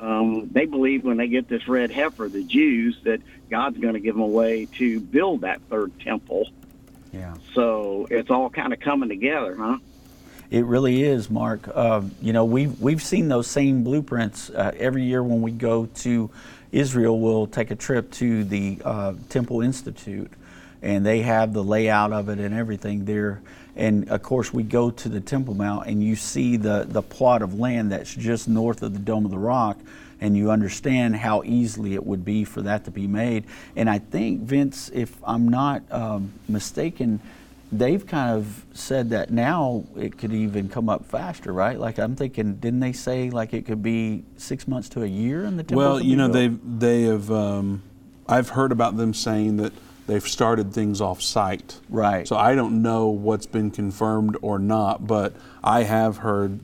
um, 0.05 0.51
they 0.53 0.67
believe 0.67 1.03
when 1.03 1.17
they 1.17 1.29
get 1.29 1.49
this 1.49 1.67
red 1.67 1.91
heifer, 1.91 2.29
the 2.29 2.45
Jews, 2.45 2.99
that 3.05 3.23
God's 3.51 3.79
going 3.79 3.95
to 3.95 4.01
give 4.01 4.15
them 4.15 4.23
a 4.23 4.27
way 4.27 4.67
to 4.77 5.01
build 5.01 5.41
that 5.41 5.63
third 5.71 5.99
temple. 6.01 6.51
Yeah. 7.11 7.35
So 7.55 8.07
it's 8.11 8.31
all 8.31 8.51
kind 8.51 8.75
of 8.75 8.81
coming 8.81 9.09
together, 9.09 9.57
huh? 9.57 9.79
It 10.51 10.67
really 10.67 11.03
is, 11.03 11.31
Mark. 11.31 11.69
Uh, 11.73 12.03
you 12.21 12.35
know, 12.35 12.45
we've 12.45 12.79
we've 12.81 13.03
seen 13.03 13.29
those 13.29 13.47
same 13.47 13.83
blueprints 13.83 14.51
uh, 14.51 14.73
every 14.77 15.05
year 15.05 15.23
when 15.23 15.41
we 15.41 15.51
go 15.51 15.87
to 15.87 16.31
Israel 16.71 17.19
We'll 17.19 17.47
take 17.47 17.71
a 17.71 17.77
trip 17.77 18.11
to 18.13 18.45
the 18.45 18.83
uh, 18.85 19.15
Temple 19.31 19.63
Institute, 19.63 20.31
and 20.83 21.07
they 21.07 21.23
have 21.23 21.55
the 21.55 21.65
layout 21.65 22.13
of 22.13 22.29
it 22.29 22.39
and 22.39 22.55
everything 22.55 23.07
there. 23.07 23.41
And 23.77 24.09
of 24.09 24.23
course, 24.23 24.53
we 24.53 24.63
go 24.63 24.91
to 24.91 25.09
the 25.09 25.21
Temple 25.21 25.55
Mount, 25.55 25.87
and 25.87 26.03
you 26.03 26.17
see 26.17 26.57
the 26.57 26.87
the 26.89 27.03
plot 27.03 27.43
of 27.43 27.59
land 27.59 27.93
that's 27.93 28.15
just 28.15 28.49
north 28.49 28.83
of 28.83 28.93
the 28.93 28.99
Dome 28.99 29.25
of 29.25 29.31
the 29.31 29.39
Rock, 29.39 29.79
and 30.21 30.37
you 30.37 30.51
understand 30.51 31.17
how 31.17 31.43
easily 31.45 31.95
it 31.95 32.05
would 32.07 32.25
be 32.25 32.45
for 32.45 32.63
that 32.63 32.85
to 32.85 32.91
be 32.91 33.07
made. 33.07 33.45
And 33.75 33.91
I 33.91 33.99
think 33.99 34.43
Vince, 34.43 34.91
if 34.95 35.17
I'm 35.25 35.49
not 35.49 35.83
um, 35.91 36.33
mistaken 36.49 37.21
they've 37.79 38.07
kind 38.07 38.37
of 38.37 38.65
said 38.73 39.11
that 39.11 39.31
now 39.31 39.85
it 39.97 40.17
could 40.17 40.33
even 40.33 40.69
come 40.69 40.89
up 40.89 41.05
faster, 41.07 41.53
right? 41.53 41.79
Like 41.79 41.99
I'm 41.99 42.17
thinking, 42.17 42.57
didn't 42.57 42.81
they 42.81 42.93
say 42.93 43.31
like 43.31 43.53
it 43.53 43.67
could 43.67 43.83
be 43.83 44.25
six 44.37 44.69
months 44.69 44.89
to 44.91 45.03
a 45.03 45.07
year 45.07 45.45
in 45.45 45.57
the 45.57 45.65
temple? 45.65 45.79
Well, 45.79 46.01
you 46.01 46.17
know, 46.17 46.29
they 46.29 46.49
they 46.49 47.03
have. 47.03 47.31
Um, 47.31 47.83
I've 48.27 48.51
heard 48.51 48.73
about 48.73 48.97
them 48.97 49.13
saying 49.13 49.59
that 49.59 49.73
they've 50.07 50.27
started 50.27 50.73
things 50.73 51.01
off 51.01 51.23
site. 51.23 51.81
Right. 51.89 52.27
So 52.27 52.37
I 52.37 52.55
don't 52.55 52.83
know 52.83 53.09
what's 53.09 53.47
been 53.47 53.71
confirmed 53.71 54.37
or 54.43 54.59
not, 54.59 55.07
but 55.07 55.35
I 55.63 55.85
have 55.85 56.19
heard 56.19 56.61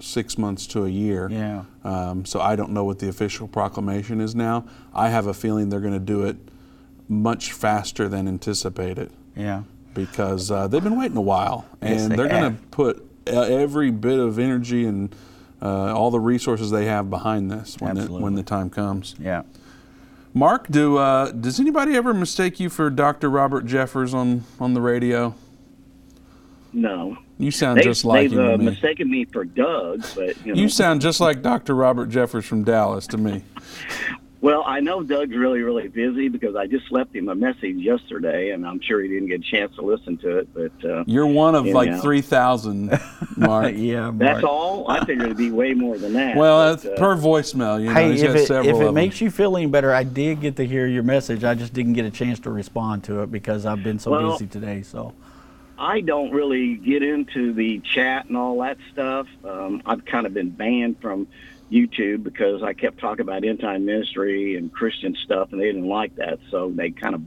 six 0.00 0.36
months 0.36 0.66
to 0.68 0.84
a 0.84 0.88
year. 0.88 1.28
Yeah. 1.30 1.64
Um, 1.84 2.24
so 2.24 2.40
I 2.40 2.56
don't 2.56 2.70
know 2.70 2.84
what 2.84 2.98
the 2.98 3.08
official 3.08 3.48
proclamation 3.48 4.20
is 4.20 4.34
now. 4.34 4.66
I 4.94 5.10
have 5.10 5.26
a 5.26 5.34
feeling 5.34 5.68
they're 5.68 5.80
going 5.80 5.92
to 5.92 5.98
do 5.98 6.24
it 6.24 6.36
much 7.08 7.52
faster 7.52 8.08
than 8.08 8.26
anticipated. 8.26 9.10
Yeah 9.36 9.62
because 9.94 10.50
uh, 10.50 10.68
they've 10.68 10.82
been 10.82 10.98
waiting 10.98 11.16
a 11.16 11.22
while, 11.22 11.66
and 11.80 11.98
yes, 11.98 12.08
they 12.08 12.22
are 12.22 12.28
going 12.28 12.56
to 12.56 12.62
put 12.70 13.06
every 13.26 13.90
bit 13.90 14.18
of 14.18 14.38
energy 14.38 14.84
and 14.84 15.14
uh, 15.60 15.94
all 15.94 16.10
the 16.10 16.20
resources 16.20 16.70
they 16.70 16.86
have 16.86 17.10
behind 17.10 17.50
this 17.50 17.76
when 17.78 17.94
the, 17.94 18.06
when 18.12 18.34
the 18.34 18.42
time 18.42 18.70
comes. 18.70 19.14
Yeah. 19.18 19.42
Mark, 20.34 20.68
do 20.68 20.96
uh, 20.96 21.30
does 21.30 21.60
anybody 21.60 21.94
ever 21.94 22.14
mistake 22.14 22.58
you 22.58 22.70
for 22.70 22.88
Dr. 22.88 23.28
Robert 23.28 23.66
Jeffress 23.66 24.14
on 24.14 24.44
on 24.58 24.74
the 24.74 24.80
radio? 24.80 25.34
No. 26.72 27.18
You 27.38 27.50
sound 27.50 27.78
they've, 27.78 27.84
just 27.84 28.04
like. 28.04 28.30
They've 28.30 28.38
uh, 28.38 28.56
mistaken 28.56 29.10
me 29.10 29.24
for 29.26 29.44
Doug, 29.44 30.04
but 30.14 30.36
you, 30.46 30.54
know. 30.54 30.60
you 30.60 30.68
sound 30.68 31.00
just 31.00 31.20
like 31.20 31.42
Dr. 31.42 31.74
Robert 31.74 32.08
Jeffress 32.08 32.44
from 32.44 32.64
Dallas 32.64 33.06
to 33.08 33.18
me. 33.18 33.42
Well, 34.42 34.64
I 34.66 34.80
know 34.80 35.04
Doug's 35.04 35.36
really, 35.36 35.60
really 35.60 35.86
busy 35.86 36.28
because 36.28 36.56
I 36.56 36.66
just 36.66 36.90
left 36.90 37.14
him 37.14 37.28
a 37.28 37.34
message 37.34 37.76
yesterday, 37.76 38.50
and 38.50 38.66
I'm 38.66 38.80
sure 38.80 39.00
he 39.00 39.06
didn't 39.06 39.28
get 39.28 39.38
a 39.38 39.44
chance 39.44 39.72
to 39.76 39.82
listen 39.82 40.18
to 40.18 40.38
it. 40.38 40.48
But 40.52 40.84
uh, 40.84 41.04
you're 41.06 41.28
one 41.28 41.54
of 41.54 41.64
like 41.66 41.90
know. 41.90 42.00
three 42.00 42.22
thousand, 42.22 42.98
Mark. 43.36 43.72
yeah, 43.76 44.10
Mark. 44.10 44.18
that's 44.18 44.42
all. 44.42 44.90
I 44.90 45.04
figured 45.04 45.26
it'd 45.26 45.36
be 45.36 45.52
way 45.52 45.74
more 45.74 45.96
than 45.96 46.12
that. 46.14 46.36
Well, 46.36 46.74
but, 46.74 46.84
uh, 46.84 46.96
per 46.96 47.16
voicemail, 47.16 47.80
you 47.80 47.86
know, 47.86 47.94
hey, 47.94 48.14
if 48.14 48.34
it, 48.34 48.50
if 48.50 48.80
it 48.80 48.90
makes 48.90 49.20
you 49.20 49.30
feel 49.30 49.56
any 49.56 49.66
better, 49.66 49.94
I 49.94 50.02
did 50.02 50.40
get 50.40 50.56
to 50.56 50.66
hear 50.66 50.88
your 50.88 51.04
message. 51.04 51.44
I 51.44 51.54
just 51.54 51.72
didn't 51.72 51.92
get 51.92 52.04
a 52.04 52.10
chance 52.10 52.40
to 52.40 52.50
respond 52.50 53.04
to 53.04 53.22
it 53.22 53.30
because 53.30 53.64
I've 53.64 53.84
been 53.84 54.00
so 54.00 54.10
well, 54.10 54.32
busy 54.32 54.48
today. 54.48 54.82
So. 54.82 55.14
I 55.78 56.00
don't 56.00 56.30
really 56.30 56.76
get 56.76 57.02
into 57.02 57.52
the 57.52 57.80
chat 57.80 58.26
and 58.26 58.36
all 58.36 58.60
that 58.60 58.78
stuff. 58.92 59.26
Um, 59.44 59.82
I've 59.84 60.04
kind 60.04 60.26
of 60.26 60.34
been 60.34 60.50
banned 60.50 61.00
from 61.00 61.26
YouTube 61.72 62.22
because 62.22 62.62
I 62.62 62.74
kept 62.74 62.98
talking 62.98 63.22
about 63.22 63.44
end 63.44 63.60
time 63.60 63.84
ministry 63.84 64.56
and 64.56 64.72
Christian 64.72 65.16
stuff, 65.24 65.52
and 65.52 65.60
they 65.60 65.66
didn't 65.66 65.88
like 65.88 66.16
that, 66.16 66.38
so 66.50 66.70
they 66.70 66.90
kind 66.90 67.14
of 67.14 67.22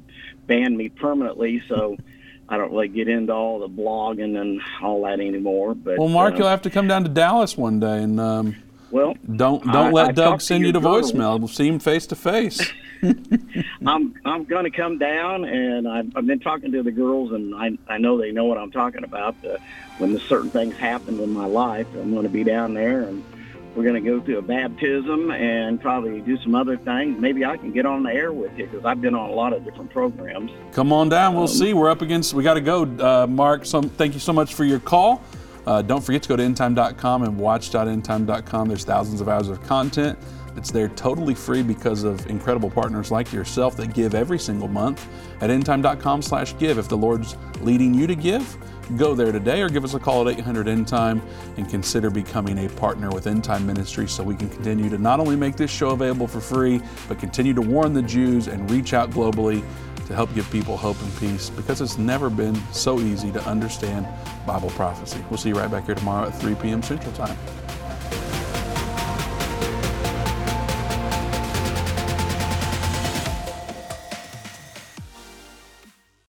banned 0.48 0.78
me 0.78 0.90
permanently. 0.90 1.64
So 1.68 1.98
I 2.50 2.58
don't 2.58 2.72
really 2.72 2.88
get 2.88 3.08
into 3.08 3.34
all 3.34 3.60
the 3.60 3.70
blogging 3.70 4.40
and 4.40 4.62
all 4.82 5.04
that 5.04 5.20
anymore. 5.20 5.74
But 5.74 5.98
well, 5.98 6.10
Mark, 6.10 6.36
uh, 6.36 6.38
you'll 6.38 6.48
have 6.48 6.62
to 6.64 6.70
come 6.70 6.88
down 6.88 7.04
to 7.04 7.10
Dallas 7.10 7.58
one 7.58 7.80
day 7.80 8.04
and. 8.04 8.20
Um, 8.20 8.56
well, 8.92 9.16
don't 9.36 9.64
don't 9.66 9.88
I, 9.88 9.92
let 9.92 10.10
I 10.10 10.12
Doug 10.12 10.42
send 10.42 10.64
you 10.64 10.72
to 10.72 10.80
voicemail. 10.80 11.38
We'll 11.40 11.50
see 11.50 11.68
him 11.68 11.80
face 11.80 12.06
to 12.08 12.16
face. 12.16 12.62
I'm 13.86 14.14
I'm 14.26 14.46
going 14.46 14.64
to 14.64 14.72
come 14.72 14.98
down, 14.98 15.44
and 15.44 15.88
I've, 15.88 16.16
I've 16.16 16.26
been 16.26 16.40
talking 16.40 16.72
to 16.72 16.84
the 16.84 16.92
girls, 16.92 17.32
and 17.32 17.54
I 17.56 17.78
I 17.88 17.98
know 17.98 18.18
they 18.18 18.32
know 18.32 18.46
what 18.46 18.58
I'm 18.58 18.72
talking 18.72 19.04
about. 19.04 19.36
Uh, 19.44 19.58
when 19.98 20.14
the 20.14 20.20
certain 20.20 20.50
things 20.50 20.76
happened 20.76 21.20
in 21.20 21.32
my 21.32 21.46
life, 21.46 21.88
I'm 21.96 22.12
going 22.12 22.24
to 22.24 22.30
be 22.30 22.44
down 22.44 22.74
there 22.74 23.04
and 23.04 23.24
we're 23.76 23.84
going 23.84 24.02
to 24.02 24.10
go 24.10 24.22
through 24.24 24.38
a 24.38 24.42
baptism 24.42 25.32
and 25.32 25.82
probably 25.82 26.22
do 26.22 26.38
some 26.44 26.56
other 26.56 26.78
things. 26.78 27.20
Maybe 27.20 27.44
I 27.44 27.58
can 27.58 27.72
get 27.72 27.86
on 27.86 28.04
the 28.04 28.12
air 28.12 28.32
with 28.32 28.58
you 28.58 28.68
because 28.68 28.86
I've 28.86 29.02
been 29.02 29.16
on 29.16 29.30
a 29.30 29.34
lot 29.34 29.54
of 29.54 29.66
different 29.66 29.92
programs. 29.92 30.52
Come 30.72 30.94
on 30.94 31.10
down. 31.10 31.34
We'll 31.34 31.44
um, 31.44 31.48
see. 31.48 31.74
We're 31.74 31.90
up 31.90 32.02
against. 32.02 32.34
We 32.34 32.44
got 32.44 32.54
to 32.54 32.62
go, 32.62 32.84
uh, 32.84 33.28
Mark. 33.28 33.66
Some, 33.66 33.90
thank 33.90 34.14
you 34.14 34.20
so 34.20 34.34
much 34.34 34.54
for 34.54 34.64
your 34.64 34.80
call. 34.80 35.22
Uh, 35.66 35.82
don't 35.82 36.02
forget 36.02 36.24
to 36.24 36.30
go 36.30 36.36
to 36.36 36.44
endtime.com 36.44 37.24
and 37.24 37.38
watch.endtime.com. 37.38 38.68
There's 38.68 38.86
thousands 38.86 39.20
of 39.20 39.28
hours 39.28 39.50
of 39.50 39.62
content. 39.64 40.18
It's 40.56 40.72
there 40.72 40.88
totally 40.90 41.36
free 41.36 41.64
because 41.64 42.04
of 42.04 42.28
incredible 42.28 42.70
partners 42.70 43.12
like 43.12 43.32
yourself 43.34 43.76
that 43.78 43.94
give 43.94 44.16
every 44.16 44.40
single 44.40 44.68
month 44.68 45.08
at 45.42 45.50
endtime.com 45.50 46.22
slash 46.22 46.58
give. 46.58 46.78
If 46.78 46.88
the 46.88 46.98
Lord's 46.98 47.36
leading 47.62 47.94
you 47.94 48.08
to 48.08 48.16
give 48.16 48.58
Go 48.98 49.16
there 49.16 49.32
today 49.32 49.64
or 49.64 49.70
give 49.70 49.84
us 49.84 49.96
a 49.96 50.00
call 50.00 50.30
at 50.30 50.38
800 50.38 50.68
End 50.68 50.88
Time 50.88 51.22
and 51.58 51.68
consider 51.68 52.12
becoming 52.12 52.66
a 52.66 52.70
partner 52.70 53.10
with 53.10 53.26
End 53.26 53.44
Time 53.44 53.66
Ministry 53.66 54.08
so 54.08 54.24
we 54.24 54.36
can 54.36 54.48
continue 54.48 54.90
to 54.90 55.00
not 55.00 55.20
only 55.20 55.36
make 55.36 55.56
this 55.56 55.72
show 55.72 55.90
available 55.90 56.28
for 56.28 56.40
free, 56.40 56.80
but 57.08 57.18
continue 57.20 57.54
to 57.56 57.62
warn 57.62 57.94
the 57.94 58.04
Jews 58.04 58.48
and 58.48 58.70
reach 58.70 58.94
out 58.94 59.10
globally 59.10 59.64
to 60.06 60.14
help 60.14 60.32
give 60.36 60.50
people 60.52 60.78
hope 60.78 61.02
and 61.02 61.18
peace 61.18 61.50
because 61.50 61.82
it's 61.82 61.98
never 61.98 62.30
been 62.30 62.56
so 62.72 63.00
easy 63.00 63.32
to 63.32 63.44
understand 63.48 64.08
Bible 64.46 64.70
prophecy. 64.72 65.24
We'll 65.32 65.40
see 65.40 65.50
you 65.50 65.56
right 65.56 65.72
back 65.72 65.88
here 65.88 65.96
tomorrow 65.96 66.28
at 66.28 66.40
3 66.40 66.54
p.m. 66.56 66.84
Central 66.84 67.12
Time. 67.14 67.36